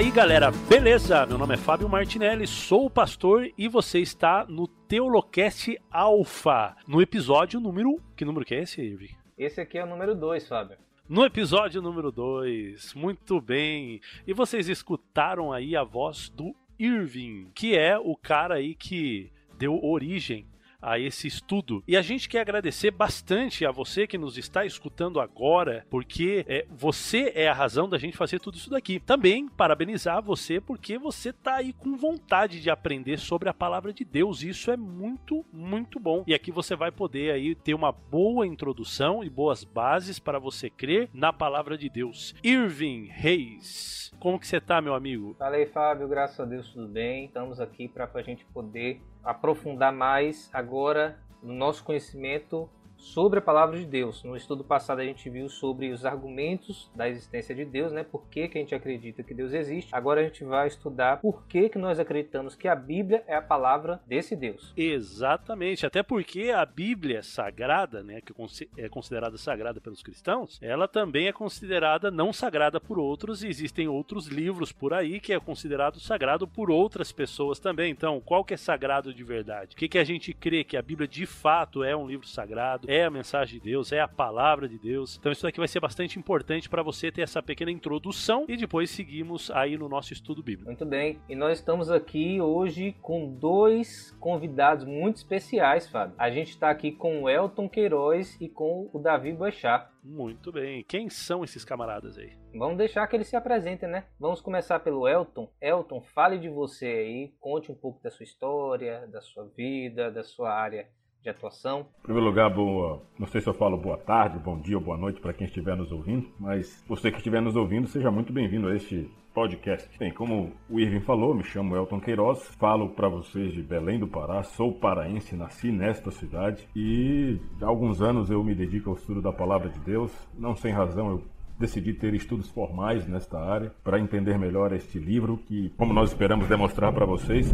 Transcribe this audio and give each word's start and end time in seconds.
aí, 0.00 0.10
galera, 0.10 0.50
beleza? 0.66 1.26
Meu 1.26 1.36
nome 1.36 1.52
é 1.52 1.58
Fábio 1.58 1.86
Martinelli, 1.86 2.46
sou 2.46 2.86
o 2.86 2.90
pastor 2.90 3.50
e 3.58 3.68
você 3.68 3.98
está 3.98 4.46
no 4.48 4.66
Teolocast 4.66 5.78
Alpha, 5.90 6.74
no 6.88 7.02
episódio 7.02 7.60
número. 7.60 8.00
Que 8.16 8.24
número 8.24 8.46
que 8.46 8.54
é 8.54 8.62
esse, 8.62 8.80
Irving? 8.80 9.10
Esse 9.36 9.60
aqui 9.60 9.76
é 9.76 9.84
o 9.84 9.86
número 9.86 10.14
2, 10.14 10.48
Fábio. 10.48 10.78
No 11.06 11.22
episódio 11.22 11.82
número 11.82 12.10
2, 12.10 12.94
muito 12.94 13.42
bem. 13.42 14.00
E 14.26 14.32
vocês 14.32 14.70
escutaram 14.70 15.52
aí 15.52 15.76
a 15.76 15.84
voz 15.84 16.30
do 16.30 16.54
Irving, 16.78 17.50
que 17.54 17.76
é 17.76 17.98
o 17.98 18.16
cara 18.16 18.54
aí 18.54 18.74
que 18.74 19.30
deu 19.58 19.84
origem 19.84 20.46
a 20.80 20.98
esse 20.98 21.26
estudo. 21.26 21.82
E 21.86 21.96
a 21.96 22.02
gente 22.02 22.28
quer 22.28 22.40
agradecer 22.40 22.90
bastante 22.90 23.64
a 23.64 23.70
você 23.70 24.06
que 24.06 24.18
nos 24.18 24.38
está 24.38 24.64
escutando 24.64 25.20
agora, 25.20 25.86
porque 25.90 26.44
é, 26.48 26.66
você 26.70 27.32
é 27.34 27.48
a 27.48 27.54
razão 27.54 27.88
da 27.88 27.98
gente 27.98 28.16
fazer 28.16 28.40
tudo 28.40 28.56
isso 28.56 28.70
daqui. 28.70 29.00
Também 29.00 29.48
parabenizar 29.48 30.22
você 30.22 30.60
porque 30.60 30.98
você 30.98 31.30
está 31.30 31.56
aí 31.56 31.72
com 31.72 31.96
vontade 31.96 32.60
de 32.60 32.70
aprender 32.70 33.18
sobre 33.18 33.48
a 33.48 33.54
palavra 33.54 33.92
de 33.92 34.04
Deus. 34.04 34.42
Isso 34.42 34.70
é 34.70 34.76
muito, 34.76 35.44
muito 35.52 35.98
bom. 35.98 36.24
E 36.26 36.34
aqui 36.34 36.50
você 36.50 36.74
vai 36.74 36.90
poder 36.90 37.32
aí 37.32 37.54
ter 37.54 37.74
uma 37.74 37.92
boa 37.92 38.46
introdução 38.46 39.22
e 39.22 39.30
boas 39.30 39.64
bases 39.64 40.18
para 40.18 40.38
você 40.38 40.70
crer 40.70 41.08
na 41.12 41.32
palavra 41.32 41.76
de 41.76 41.88
Deus. 41.88 42.34
Irving 42.42 43.06
Reis, 43.06 44.12
como 44.18 44.38
que 44.38 44.46
você 44.46 44.56
está, 44.56 44.80
meu 44.80 44.94
amigo? 44.94 45.34
Fala 45.38 45.56
aí, 45.56 45.66
Fábio, 45.66 46.08
graças 46.08 46.38
a 46.40 46.44
Deus 46.44 46.72
tudo 46.72 46.88
bem. 46.88 47.26
Estamos 47.26 47.60
aqui 47.60 47.88
para 47.88 48.08
a 48.12 48.22
gente 48.22 48.44
poder 48.46 49.00
aprofundar 49.22 49.92
mais 49.92 50.48
agora 50.52 51.18
no 51.42 51.52
nosso 51.52 51.84
conhecimento 51.84 52.68
sobre 53.00 53.38
a 53.38 53.42
palavra 53.42 53.78
de 53.78 53.86
Deus. 53.86 54.22
No 54.22 54.36
estudo 54.36 54.62
passado 54.62 55.00
a 55.00 55.04
gente 55.04 55.28
viu 55.28 55.48
sobre 55.48 55.90
os 55.90 56.04
argumentos 56.04 56.90
da 56.94 57.08
existência 57.08 57.54
de 57.54 57.64
Deus, 57.64 57.92
né? 57.92 58.04
Por 58.04 58.26
que, 58.28 58.48
que 58.48 58.58
a 58.58 58.60
gente 58.60 58.74
acredita 58.74 59.22
que 59.22 59.34
Deus 59.34 59.52
existe. 59.52 59.94
Agora 59.94 60.20
a 60.20 60.24
gente 60.24 60.44
vai 60.44 60.68
estudar 60.68 61.20
por 61.20 61.46
que, 61.46 61.68
que 61.68 61.78
nós 61.78 61.98
acreditamos 61.98 62.54
que 62.54 62.68
a 62.68 62.74
Bíblia 62.74 63.24
é 63.26 63.34
a 63.34 63.42
palavra 63.42 64.00
desse 64.06 64.36
Deus. 64.36 64.72
Exatamente, 64.76 65.86
até 65.86 66.02
porque 66.02 66.50
a 66.50 66.64
Bíblia 66.64 67.22
sagrada, 67.22 68.02
né, 68.02 68.20
que 68.20 68.32
é 68.76 68.88
considerada 68.88 69.36
sagrada 69.38 69.80
pelos 69.80 70.02
cristãos, 70.02 70.58
ela 70.62 70.86
também 70.86 71.28
é 71.28 71.32
considerada 71.32 72.10
não 72.10 72.32
sagrada 72.32 72.80
por 72.80 72.98
outros 72.98 73.42
e 73.42 73.48
existem 73.48 73.88
outros 73.88 74.26
livros 74.26 74.72
por 74.72 74.92
aí 74.92 75.20
que 75.20 75.32
é 75.32 75.40
considerado 75.40 75.98
sagrado 76.00 76.46
por 76.46 76.70
outras 76.70 77.12
pessoas 77.12 77.58
também. 77.58 77.90
Então, 77.90 78.20
qual 78.20 78.44
que 78.44 78.54
é 78.54 78.56
sagrado 78.56 79.14
de 79.14 79.24
verdade? 79.24 79.74
O 79.74 79.78
que, 79.78 79.88
que 79.88 79.98
a 79.98 80.04
gente 80.04 80.32
crê 80.34 80.64
que 80.64 80.76
a 80.76 80.82
Bíblia 80.82 81.08
de 81.08 81.26
fato 81.26 81.82
é 81.82 81.96
um 81.96 82.06
livro 82.06 82.26
sagrado? 82.26 82.89
É 82.90 83.04
a 83.04 83.10
mensagem 83.10 83.60
de 83.60 83.70
Deus, 83.70 83.92
é 83.92 84.00
a 84.00 84.08
palavra 84.08 84.68
de 84.68 84.76
Deus. 84.76 85.16
Então 85.16 85.30
isso 85.30 85.46
aqui 85.46 85.58
vai 85.58 85.68
ser 85.68 85.78
bastante 85.78 86.18
importante 86.18 86.68
para 86.68 86.82
você 86.82 87.12
ter 87.12 87.22
essa 87.22 87.40
pequena 87.40 87.70
introdução 87.70 88.44
e 88.48 88.56
depois 88.56 88.90
seguimos 88.90 89.48
aí 89.52 89.78
no 89.78 89.88
nosso 89.88 90.12
estudo 90.12 90.42
bíblico. 90.42 90.68
Muito 90.68 90.84
bem. 90.84 91.20
E 91.28 91.36
nós 91.36 91.60
estamos 91.60 91.88
aqui 91.88 92.40
hoje 92.40 92.96
com 93.00 93.32
dois 93.32 94.10
convidados 94.18 94.84
muito 94.84 95.18
especiais, 95.18 95.88
Fábio. 95.88 96.16
A 96.18 96.30
gente 96.30 96.50
está 96.50 96.68
aqui 96.68 96.90
com 96.90 97.22
o 97.22 97.28
Elton 97.28 97.68
Queiroz 97.68 98.36
e 98.40 98.48
com 98.48 98.90
o 98.92 98.98
Davi 98.98 99.32
Boechat. 99.32 99.88
Muito 100.02 100.50
bem. 100.50 100.82
Quem 100.82 101.08
são 101.08 101.44
esses 101.44 101.64
camaradas 101.64 102.18
aí? 102.18 102.32
Vamos 102.52 102.76
deixar 102.76 103.06
que 103.06 103.14
eles 103.14 103.28
se 103.28 103.36
apresentem, 103.36 103.88
né? 103.88 104.06
Vamos 104.18 104.40
começar 104.40 104.80
pelo 104.80 105.06
Elton. 105.06 105.48
Elton, 105.60 106.00
fale 106.00 106.38
de 106.38 106.48
você 106.48 106.86
aí, 106.86 107.34
conte 107.38 107.70
um 107.70 107.74
pouco 107.74 108.02
da 108.02 108.10
sua 108.10 108.24
história, 108.24 109.06
da 109.06 109.20
sua 109.20 109.44
vida, 109.56 110.10
da 110.10 110.24
sua 110.24 110.52
área 110.52 110.88
de 111.22 111.28
atuação? 111.28 111.86
Em 112.00 112.02
primeiro 112.02 112.28
lugar, 112.28 112.50
boa, 112.50 113.02
não 113.18 113.26
sei 113.26 113.40
se 113.40 113.48
eu 113.48 113.54
falo 113.54 113.76
boa 113.76 113.98
tarde, 113.98 114.38
bom 114.38 114.58
dia 114.58 114.76
ou 114.76 114.82
boa 114.82 114.96
noite 114.96 115.20
para 115.20 115.32
quem 115.32 115.46
estiver 115.46 115.76
nos 115.76 115.92
ouvindo, 115.92 116.26
mas 116.38 116.82
você 116.88 117.10
que 117.10 117.18
estiver 117.18 117.42
nos 117.42 117.56
ouvindo, 117.56 117.86
seja 117.86 118.10
muito 118.10 118.32
bem-vindo 118.32 118.68
a 118.68 118.74
este 118.74 119.10
podcast. 119.34 119.88
Bem, 119.98 120.12
como 120.12 120.52
o 120.68 120.80
Irving 120.80 121.00
falou, 121.00 121.34
me 121.34 121.44
chamo 121.44 121.76
Elton 121.76 122.00
Queiroz, 122.00 122.42
falo 122.58 122.90
para 122.90 123.08
vocês 123.08 123.52
de 123.52 123.62
Belém 123.62 123.98
do 123.98 124.08
Pará, 124.08 124.42
sou 124.42 124.72
paraense, 124.72 125.36
nasci 125.36 125.70
nesta 125.70 126.10
cidade 126.10 126.66
e 126.74 127.38
há 127.60 127.66
alguns 127.66 128.00
anos 128.00 128.30
eu 128.30 128.42
me 128.42 128.54
dedico 128.54 128.90
ao 128.90 128.96
estudo 128.96 129.22
da 129.22 129.32
palavra 129.32 129.68
de 129.68 129.78
Deus, 129.80 130.12
não 130.38 130.56
sem 130.56 130.72
razão 130.72 131.10
eu 131.10 131.22
decidi 131.58 131.92
ter 131.92 132.14
estudos 132.14 132.48
formais 132.48 133.06
nesta 133.06 133.38
área 133.38 133.70
para 133.84 134.00
entender 134.00 134.38
melhor 134.38 134.72
este 134.72 134.98
livro 134.98 135.36
que, 135.36 135.68
como 135.76 135.92
nós 135.92 136.08
esperamos 136.08 136.48
demonstrar 136.48 136.90
para 136.92 137.04
vocês, 137.04 137.52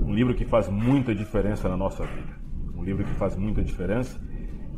um 0.00 0.14
livro 0.14 0.34
que 0.34 0.44
faz 0.44 0.68
muita 0.68 1.12
diferença 1.12 1.68
na 1.68 1.76
nossa 1.76 2.06
vida 2.06 2.43
livro 2.84 3.04
que 3.04 3.12
faz 3.12 3.36
muita 3.36 3.62
diferença 3.62 4.20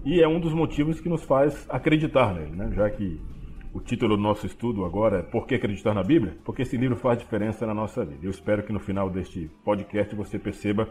e 0.04 0.22
é 0.22 0.28
um 0.28 0.38
dos 0.38 0.54
motivos 0.54 1.00
que 1.00 1.08
nos 1.08 1.24
faz 1.24 1.66
acreditar 1.68 2.32
nele, 2.32 2.54
né? 2.54 2.70
já 2.72 2.88
que 2.88 3.20
o 3.74 3.80
título 3.80 4.16
do 4.16 4.22
nosso 4.22 4.46
estudo 4.46 4.84
agora 4.84 5.18
é 5.18 5.22
Por 5.22 5.46
que 5.46 5.54
acreditar 5.54 5.92
na 5.92 6.02
Bíblia? 6.02 6.38
Porque 6.44 6.62
esse 6.62 6.76
livro 6.76 6.96
faz 6.96 7.18
diferença 7.18 7.66
na 7.66 7.74
nossa 7.74 8.04
vida. 8.04 8.24
Eu 8.24 8.30
espero 8.30 8.62
que 8.62 8.72
no 8.72 8.80
final 8.80 9.10
deste 9.10 9.50
podcast 9.64 10.14
você 10.14 10.38
perceba 10.38 10.88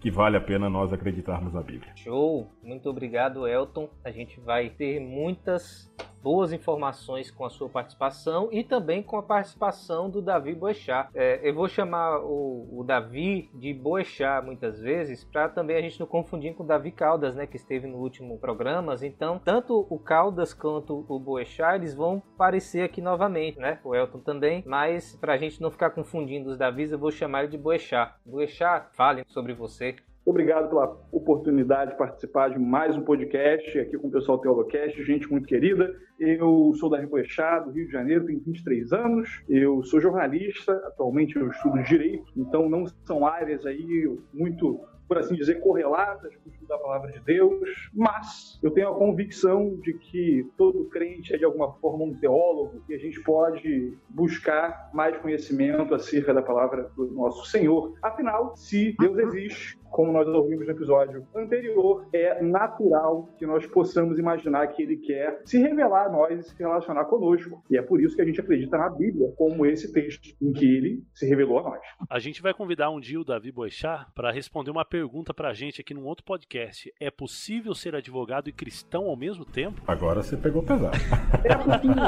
que 0.00 0.10
vale 0.10 0.36
a 0.36 0.40
pena 0.40 0.70
nós 0.70 0.92
acreditarmos 0.92 1.52
na 1.52 1.60
Bíblia. 1.60 1.92
Show! 1.96 2.50
Muito 2.62 2.88
obrigado, 2.88 3.46
Elton. 3.46 3.90
A 4.04 4.10
gente 4.10 4.40
vai 4.40 4.70
ter 4.70 4.98
muitas 4.98 5.92
boas 6.22 6.52
informações 6.52 7.30
com 7.30 7.44
a 7.44 7.50
sua 7.50 7.68
participação 7.68 8.48
e 8.52 8.62
também 8.62 9.02
com 9.02 9.16
a 9.16 9.22
participação 9.22 10.08
do 10.08 10.22
Davi 10.22 10.54
Boechat. 10.54 11.08
É, 11.14 11.40
eu 11.42 11.54
vou 11.54 11.68
chamar 11.68 12.20
o, 12.20 12.68
o, 12.78 12.84
Davi 12.84 13.50
de 13.54 13.74
Boechat 13.74 14.44
muitas 14.44 14.80
vezes 14.80 15.24
para 15.24 15.48
também 15.48 15.76
a 15.76 15.80
gente 15.80 15.98
não 15.98 16.06
confundir 16.06 16.54
com 16.54 16.62
o 16.62 16.66
Davi 16.66 16.90
Caldas, 16.92 17.34
né, 17.34 17.46
que 17.46 17.56
esteve 17.56 17.86
no 17.86 17.98
último 17.98 18.38
programa. 18.38 18.92
Então, 19.02 19.40
tanto 19.42 19.86
o 19.88 19.98
Caldas 19.98 20.52
quanto 20.52 21.04
o 21.08 21.18
Boechat 21.18 21.76
eles 21.76 21.94
vão 21.94 22.22
aparecer 22.34 22.82
aqui 22.84 23.00
novamente, 23.00 23.58
né? 23.58 23.78
O 23.82 23.94
Elton 23.94 24.18
também, 24.18 24.62
mas 24.66 25.16
para 25.16 25.34
a 25.34 25.38
gente 25.38 25.60
não 25.60 25.70
ficar 25.70 25.90
confundindo 25.90 26.50
os 26.50 26.58
Davis, 26.58 26.92
eu 26.92 26.98
vou 26.98 27.10
chamar 27.10 27.44
ele 27.44 27.52
de 27.52 27.58
Boechat. 27.58 28.14
Boechat, 28.24 28.94
fale 28.94 29.24
sobre 29.28 29.54
você. 29.54 29.96
Obrigado 30.24 30.68
pela 30.68 30.96
oportunidade 31.10 31.90
de 31.90 31.98
participar 31.98 32.50
de 32.50 32.58
mais 32.58 32.96
um 32.96 33.02
podcast 33.02 33.76
aqui 33.80 33.98
com 33.98 34.06
o 34.06 34.10
pessoal 34.10 34.38
do 34.38 34.42
Teolocast, 34.42 35.02
gente 35.02 35.28
muito 35.28 35.48
querida. 35.48 35.92
Eu 36.16 36.72
sou 36.78 36.88
da 36.88 37.00
Riboechá, 37.00 37.58
do 37.58 37.72
Rio 37.72 37.86
de 37.86 37.92
Janeiro, 37.92 38.24
tenho 38.24 38.38
23 38.38 38.92
anos. 38.92 39.42
Eu 39.48 39.82
sou 39.82 40.00
jornalista, 40.00 40.74
atualmente 40.86 41.34
eu 41.34 41.48
estudo 41.48 41.82
Direito, 41.82 42.32
então 42.36 42.68
não 42.68 42.86
são 43.04 43.26
áreas 43.26 43.66
aí 43.66 44.16
muito 44.32 44.80
por 45.08 45.18
assim 45.18 45.34
dizer, 45.34 45.60
correlatas 45.60 46.34
com 46.36 46.48
o 46.48 46.52
estudo 46.52 46.68
da 46.68 46.78
palavra 46.78 47.12
de 47.12 47.20
Deus, 47.20 47.90
mas 47.92 48.58
eu 48.62 48.70
tenho 48.70 48.88
a 48.88 48.94
convicção 48.94 49.76
de 49.82 49.92
que 49.92 50.50
todo 50.56 50.86
crente 50.86 51.34
é 51.34 51.36
de 51.36 51.44
alguma 51.44 51.70
forma 51.74 52.04
um 52.04 52.14
teólogo 52.14 52.82
e 52.88 52.94
a 52.94 52.98
gente 52.98 53.20
pode 53.22 53.94
buscar 54.08 54.88
mais 54.94 55.14
conhecimento 55.18 55.94
acerca 55.94 56.32
da 56.32 56.40
palavra 56.40 56.90
do 56.96 57.10
nosso 57.10 57.44
Senhor. 57.44 57.92
Afinal, 58.00 58.56
se 58.56 58.96
Deus 58.98 59.18
existe, 59.18 59.78
como 59.92 60.10
nós 60.10 60.26
ouvimos 60.26 60.66
no 60.66 60.72
episódio 60.72 61.26
anterior, 61.36 62.08
é 62.12 62.42
natural 62.42 63.28
que 63.38 63.46
nós 63.46 63.64
possamos 63.66 64.18
imaginar 64.18 64.66
que 64.68 64.82
ele 64.82 64.96
quer 64.96 65.42
se 65.44 65.58
revelar 65.58 66.06
a 66.06 66.10
nós 66.10 66.40
e 66.40 66.42
se 66.48 66.58
relacionar 66.58 67.04
conosco. 67.04 67.62
E 67.70 67.76
é 67.76 67.82
por 67.82 68.00
isso 68.00 68.16
que 68.16 68.22
a 68.22 68.24
gente 68.24 68.40
acredita 68.40 68.76
na 68.78 68.88
Bíblia, 68.88 69.32
como 69.36 69.66
esse 69.66 69.92
texto 69.92 70.34
em 70.40 70.52
que 70.52 70.64
ele 70.64 71.04
se 71.14 71.28
revelou 71.28 71.58
a 71.58 71.62
nós. 71.62 71.80
A 72.08 72.18
gente 72.18 72.42
vai 72.42 72.54
convidar 72.54 72.90
um 72.90 72.98
dia 72.98 73.20
o 73.20 73.24
Davi 73.24 73.52
Boechat 73.52 74.06
para 74.14 74.32
responder 74.32 74.70
uma 74.70 74.84
pergunta 74.84 75.34
para 75.34 75.50
a 75.50 75.54
gente 75.54 75.80
aqui 75.80 75.92
num 75.92 76.06
outro 76.06 76.24
podcast. 76.24 76.92
É 76.98 77.10
possível 77.10 77.74
ser 77.74 77.94
advogado 77.94 78.48
e 78.48 78.52
cristão 78.52 79.04
ao 79.04 79.16
mesmo 79.16 79.44
tempo? 79.44 79.82
Agora 79.86 80.22
você 80.22 80.36
pegou 80.36 80.62
pesado. 80.62 80.96
É 81.44 81.54
possível. 81.54 82.02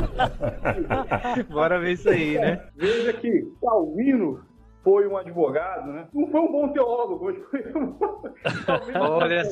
Bora 1.53 1.79
ver 1.79 1.93
isso 1.93 2.09
aí, 2.09 2.39
né? 2.39 2.67
Veja 2.75 3.13
que 3.13 3.45
Calvino 3.61 4.54
foi 4.85 5.09
um 5.09 5.17
advogado, 5.17 5.91
né? 5.91 6.07
Não 6.13 6.31
foi 6.31 6.41
um 6.41 6.53
bom 6.53 6.69
teólogo, 6.69 7.25
mas 7.25 7.39
foi 7.51 7.83
um... 7.83 7.99
Olha, 9.01 9.43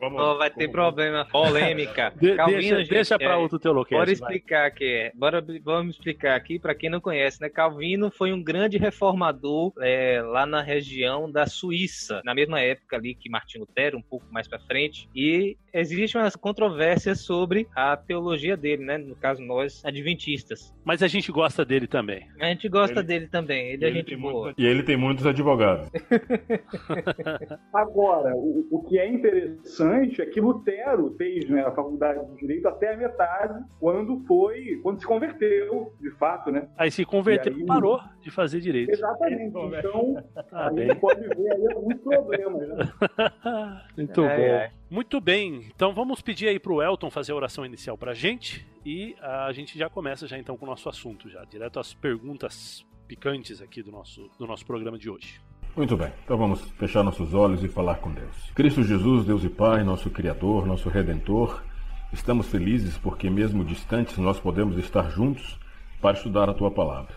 oh, 0.00 0.38
vai 0.38 0.50
ter 0.50 0.68
problema, 0.68 1.26
polêmica. 1.30 2.12
De, 2.18 2.34
Calvino, 2.34 2.60
deixa, 2.60 2.78
gente, 2.78 2.88
deixa 2.90 3.18
para 3.18 3.34
é, 3.34 3.36
outro 3.36 3.58
teólogo. 3.58 3.88
Bora 3.90 4.10
explicar 4.10 4.70
que 4.70 4.84
é. 4.84 5.12
Bora, 5.14 5.44
vamos 5.62 5.96
explicar 5.96 6.34
aqui 6.34 6.58
para 6.58 6.74
quem 6.74 6.88
não 6.88 7.00
conhece, 7.00 7.40
né? 7.40 7.50
Calvino 7.50 8.10
foi 8.10 8.32
um 8.32 8.42
grande 8.42 8.78
reformador 8.78 9.72
é, 9.80 10.22
lá 10.22 10.46
na 10.46 10.62
região 10.62 11.30
da 11.30 11.46
Suíça, 11.46 12.22
na 12.24 12.34
mesma 12.34 12.60
época 12.60 12.96
ali 12.96 13.14
que 13.14 13.28
Martinho 13.28 13.64
Lutero, 13.64 13.98
um 13.98 14.02
pouco 14.02 14.26
mais 14.30 14.48
para 14.48 14.58
frente, 14.60 15.08
e 15.14 15.56
existe 15.72 16.16
uma 16.16 16.30
controvérsia 16.30 17.14
sobre 17.14 17.68
a 17.74 17.96
teologia 17.96 18.56
dele, 18.56 18.84
né? 18.84 18.96
No 18.96 19.14
caso 19.14 19.42
nós 19.42 19.84
adventistas. 19.84 20.74
Mas 20.84 21.02
a 21.02 21.08
gente 21.08 21.30
gosta 21.30 21.64
dele 21.64 21.86
também. 21.86 22.26
A 22.40 22.46
gente 22.46 22.68
gosta 22.68 23.00
ele, 23.00 23.06
dele 23.06 23.26
também. 23.28 23.68
Ele, 23.68 23.84
é 23.84 23.88
ele 23.88 23.98
é 23.98 24.00
gente 24.00 24.16
boa. 24.16 24.54
E 24.62 24.64
ele 24.64 24.84
tem 24.84 24.96
muitos 24.96 25.26
advogados. 25.26 25.90
Agora, 27.74 28.32
o, 28.36 28.64
o, 28.70 28.84
que 28.84 28.96
é 28.96 29.08
interessante 29.08 30.22
é 30.22 30.26
que 30.26 30.40
Lutero 30.40 31.12
fez 31.18 31.50
né, 31.50 31.62
a 31.62 31.72
faculdade 31.72 32.24
de 32.26 32.36
Direito 32.36 32.68
até 32.68 32.94
a 32.94 32.96
metade, 32.96 33.60
quando 33.80 34.20
foi, 34.24 34.78
quando 34.80 35.00
se 35.00 35.06
converteu, 35.06 35.92
de 36.00 36.12
fato, 36.12 36.52
né? 36.52 36.68
Aí 36.78 36.92
se 36.92 37.04
converteu 37.04 37.58
e 37.58 37.66
parou 37.66 38.00
de 38.20 38.30
fazer 38.30 38.60
direito. 38.60 38.92
Exatamente. 38.92 39.42
Então, 39.46 40.22
ah, 40.52 40.68
a 40.68 40.72
gente 40.72 40.94
pode 40.94 41.20
ver 41.22 41.52
aí 41.54 41.74
alguns 41.74 41.98
problemas, 41.98 42.68
né? 42.68 42.92
Muito 43.98 44.24
é, 44.24 44.36
bom. 44.36 44.42
É. 44.42 44.70
Muito 44.88 45.20
bem, 45.20 45.72
então 45.74 45.92
vamos 45.92 46.22
pedir 46.22 46.46
aí 46.46 46.60
pro 46.60 46.80
Elton 46.80 47.10
fazer 47.10 47.32
a 47.32 47.34
oração 47.34 47.66
inicial 47.66 47.98
pra 47.98 48.14
gente 48.14 48.64
e 48.86 49.16
a 49.20 49.50
gente 49.52 49.76
já 49.76 49.88
começa 49.88 50.28
já 50.28 50.38
então 50.38 50.56
com 50.56 50.66
o 50.66 50.68
nosso 50.68 50.88
assunto 50.88 51.28
já, 51.28 51.44
direto 51.44 51.80
às 51.80 51.92
perguntas 51.94 52.86
picantes 53.12 53.60
aqui 53.60 53.82
do 53.82 53.92
nosso, 53.92 54.30
do 54.38 54.46
nosso 54.46 54.64
programa 54.64 54.96
de 54.96 55.10
hoje. 55.10 55.38
Muito 55.76 55.98
bem, 55.98 56.10
então 56.24 56.38
vamos 56.38 56.62
fechar 56.78 57.02
nossos 57.02 57.34
olhos 57.34 57.62
e 57.62 57.68
falar 57.68 57.96
com 57.96 58.10
Deus. 58.10 58.50
Cristo 58.54 58.82
Jesus, 58.82 59.26
Deus 59.26 59.44
e 59.44 59.50
Pai, 59.50 59.84
nosso 59.84 60.08
Criador, 60.08 60.66
nosso 60.66 60.88
Redentor, 60.88 61.62
estamos 62.10 62.46
felizes 62.46 62.96
porque, 62.96 63.28
mesmo 63.28 63.66
distantes, 63.66 64.16
nós 64.16 64.40
podemos 64.40 64.78
estar 64.78 65.10
juntos 65.10 65.58
para 66.00 66.16
estudar 66.16 66.48
a 66.48 66.54
Tua 66.54 66.70
palavra. 66.70 67.14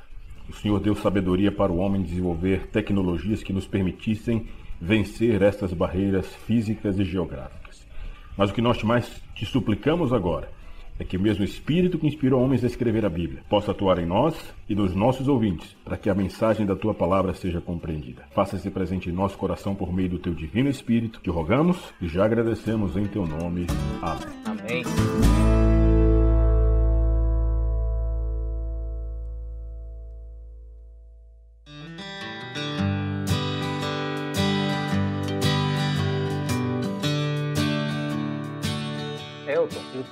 O 0.49 0.53
Senhor 0.53 0.81
deu 0.81 0.95
sabedoria 0.95 1.49
para 1.49 1.71
o 1.71 1.77
homem 1.77 2.03
desenvolver 2.03 2.67
tecnologias 2.67 3.41
que 3.41 3.53
nos 3.53 3.65
permitissem 3.65 4.49
vencer 4.81 5.41
estas 5.41 5.71
barreiras 5.71 6.27
físicas 6.45 6.99
e 6.99 7.05
geográficas. 7.05 7.87
Mas 8.35 8.49
o 8.49 8.53
que 8.53 8.61
nós 8.61 8.83
mais 8.83 9.23
te 9.33 9.45
suplicamos 9.45 10.11
agora 10.11 10.51
é 10.99 11.03
que 11.03 11.17
o 11.17 11.19
mesmo 11.19 11.43
Espírito 11.43 11.97
que 11.97 12.07
inspirou 12.07 12.41
homens 12.41 12.63
a 12.63 12.67
escrever 12.67 13.05
a 13.05 13.09
Bíblia 13.09 13.41
possa 13.49 13.71
atuar 13.71 13.99
em 13.99 14.05
nós 14.05 14.35
e 14.69 14.75
nos 14.75 14.95
nossos 14.95 15.27
ouvintes, 15.27 15.75
para 15.83 15.97
que 15.97 16.09
a 16.09 16.15
mensagem 16.15 16.65
da 16.65 16.75
tua 16.75 16.93
palavra 16.93 17.33
seja 17.33 17.61
compreendida. 17.61 18.23
Faça-se 18.33 18.69
presente 18.69 19.09
em 19.09 19.13
nosso 19.13 19.37
coração 19.37 19.75
por 19.75 19.93
meio 19.93 20.09
do 20.09 20.19
teu 20.19 20.33
divino 20.33 20.69
Espírito, 20.69 21.19
que 21.21 21.29
rogamos 21.29 21.77
e 22.01 22.07
já 22.07 22.25
agradecemos 22.25 22.95
em 22.95 23.05
teu 23.05 23.25
nome. 23.25 23.67
Amém. 24.01 24.35
Amém. 24.45 25.74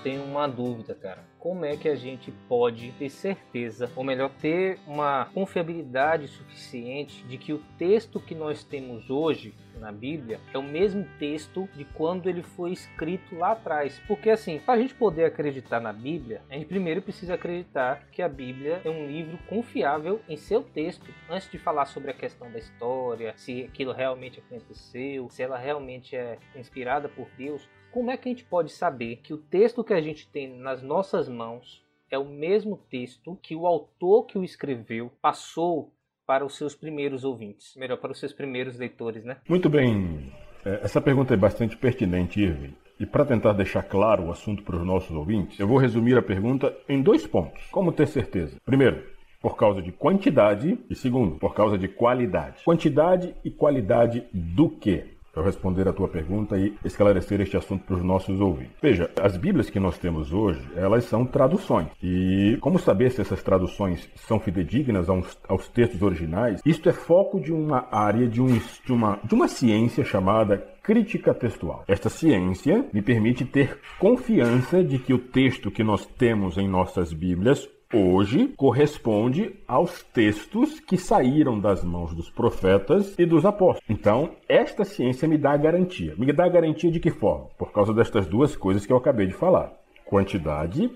Tenho 0.04 0.24
uma 0.24 0.48
dúvida, 0.48 0.94
cara. 0.96 1.24
Como 1.40 1.66
é 1.66 1.76
que 1.76 1.90
a 1.90 1.96
gente 1.96 2.32
pode 2.48 2.92
ter 2.94 3.10
certeza, 3.10 3.92
ou 3.96 4.04
melhor, 4.04 4.30
ter 4.42 4.80
uma 4.88 5.26
confiabilidade 5.34 6.28
suficiente 6.28 7.24
de 7.26 7.38
que 7.38 7.54
o 7.54 7.62
texto 7.78 8.20
que 8.20 8.34
nós 8.34 8.64
temos 8.64 9.10
hoje 9.10 9.54
na 9.80 9.92
Bíblia 9.92 10.40
é 10.54 10.58
o 10.58 10.64
mesmo 10.64 11.06
texto 11.20 11.68
de 11.76 11.84
quando 11.84 12.30
ele 12.30 12.42
foi 12.42 12.72
escrito 12.72 13.36
lá 13.36 13.52
atrás. 13.52 14.02
Porque 14.08 14.30
assim, 14.30 14.60
para 14.60 14.76
a 14.76 14.78
gente 14.82 14.96
poder 14.96 15.26
acreditar 15.26 15.80
na 15.80 15.92
Bíblia, 15.92 16.42
a 16.50 16.54
gente 16.54 16.68
primeiro 16.68 17.02
precisa 17.02 17.34
acreditar 17.34 18.08
que 18.12 18.22
a 18.22 18.30
Bíblia 18.30 18.82
é 18.86 18.90
um 18.90 19.08
livro 19.08 19.38
confiável 19.50 20.22
em 20.30 20.38
seu 20.38 20.64
texto, 20.64 21.14
antes 21.30 21.50
de 21.52 21.58
falar 21.58 21.86
sobre 21.86 22.12
a 22.12 22.14
questão 22.14 22.50
da 22.50 22.60
história, 22.60 23.34
se 23.36 23.64
aquilo 23.64 23.92
realmente 23.92 24.40
aconteceu, 24.40 25.30
se 25.30 25.44
ela 25.44 25.58
realmente 25.58 26.16
é 26.16 26.38
inspirada 26.56 27.10
por 27.10 27.28
Deus 27.38 27.68
como 27.94 28.10
é 28.10 28.18
que 28.18 28.28
a 28.28 28.32
gente 28.32 28.44
pode 28.44 28.72
saber 28.72 29.18
que 29.18 29.34
o 29.34 29.38
texto 29.38 29.84
que 29.84 29.94
a 29.94 30.02
gente 30.02 30.28
tem 30.28 30.50
nas 30.58 30.82
nossas 30.82 31.30
mãos 31.30 31.84
é 32.10 32.18
o 32.18 32.26
mesmo 32.26 32.80
texto 32.90 33.38
que 33.42 33.56
o 33.56 33.68
autor 33.68 34.26
que 34.26 34.38
o 34.38 34.44
escreveu 34.44 35.12
passou 35.22 35.94
para 36.26 36.44
os 36.44 36.58
seus 36.58 36.76
primeiros 36.76 37.24
ouvintes? 37.24 37.76
Melhor, 37.78 37.98
para 37.98 38.12
os 38.12 38.20
seus 38.20 38.34
primeiros 38.34 38.80
leitores, 38.80 39.24
né? 39.24 39.38
Muito 39.48 39.70
bem. 39.70 40.34
É, 40.66 40.82
essa 40.84 41.00
pergunta 41.00 41.36
é 41.36 41.38
bastante 41.38 41.78
pertinente, 41.78 42.42
Irving. 42.42 42.74
E 43.00 43.06
para 43.06 43.26
tentar 43.26 43.54
deixar 43.54 43.84
claro 43.84 44.26
o 44.26 44.32
assunto 44.32 44.64
para 44.64 44.76
os 44.76 44.86
nossos 44.86 45.12
ouvintes, 45.12 45.60
eu 45.60 45.68
vou 45.68 45.78
resumir 45.78 46.18
a 46.18 46.22
pergunta 46.22 46.76
em 46.90 47.02
dois 47.02 47.28
pontos. 47.28 47.64
Como 47.72 47.92
ter 47.92 48.08
certeza? 48.08 48.58
Primeiro, 48.66 49.04
por 49.40 49.56
causa 49.56 49.82
de 49.82 49.92
quantidade 49.92 50.80
e 50.90 50.96
segundo, 50.96 51.36
por 51.36 51.54
causa 51.54 51.78
de 51.78 51.88
qualidade. 51.88 52.64
Quantidade 52.64 53.36
e 53.44 53.52
qualidade 53.52 54.26
do 54.34 54.70
quê? 54.70 55.13
Para 55.34 55.44
responder 55.44 55.88
a 55.88 55.94
tua 55.94 56.08
pergunta 56.08 56.56
e 56.58 56.76
esclarecer 56.86 57.42
este 57.42 57.58
assunto 57.58 57.84
para 57.86 57.96
os 57.96 58.04
nossos 58.04 58.40
ouvintes. 58.40 58.78
Veja, 58.82 59.10
as 59.20 59.36
Bíblias 59.36 59.70
que 59.70 59.80
nós 59.80 59.98
temos 59.98 60.32
hoje, 60.32 60.62
elas 60.76 61.06
são 61.06 61.26
traduções. 61.26 61.88
E 62.02 62.58
como 62.62 62.78
saber 62.78 63.12
se 63.12 63.22
essas 63.22 63.42
traduções 63.42 64.08
são 64.16 64.40
fidedignas 64.40 65.10
aos, 65.10 65.38
aos 65.50 65.68
textos 65.68 66.04
originais? 66.04 66.62
Isto 66.64 66.88
é 66.88 66.94
foco 66.94 67.40
de 67.40 67.52
uma 67.52 67.88
área, 67.92 68.28
de, 68.28 68.42
um, 68.42 68.48
de, 68.86 68.94
uma, 68.94 69.20
de 69.24 69.34
uma 69.34 69.48
ciência 69.48 70.04
chamada 70.04 70.58
crítica 70.84 71.34
textual. 71.34 71.84
Esta 71.88 72.10
ciência 72.10 72.86
me 72.94 73.02
permite 73.02 73.46
ter 73.46 73.80
confiança 73.98 74.84
de 74.84 75.00
que 75.00 75.14
o 75.14 75.18
texto 75.18 75.72
que 75.72 75.84
nós 75.84 76.06
temos 76.06 76.58
em 76.58 76.68
nossas 76.68 77.12
Bíblias 77.12 77.68
hoje 77.94 78.48
corresponde 78.58 79.56
aos 79.68 80.04
textos 80.04 80.80
que 80.80 80.98
saíram 80.98 81.60
das 81.60 81.84
mãos 81.84 82.14
dos 82.14 82.30
profetas 82.30 83.18
e 83.18 83.26
dos 83.26 83.46
apóstolos. 83.46 83.84
Então, 83.90 84.32
esta 84.50 84.84
ciência 84.84 85.28
me 85.28 85.38
dá 85.38 85.52
a 85.52 85.58
garantia. 85.58 86.16
Me 86.18 86.32
dá 86.34 86.46
a 86.46 86.50
garantia 86.50 86.92
de 86.92 87.00
que 87.00 87.12
forma? 87.12 87.48
Por 87.58 87.72
causa 87.72 87.94
destas 87.94 88.28
duas 88.28 88.56
coisas 88.56 88.86
que 88.86 88.92
eu 88.92 88.98
acabei 88.98 89.28
de 89.28 89.34
falar: 89.34 89.74
quantidade 90.06 90.90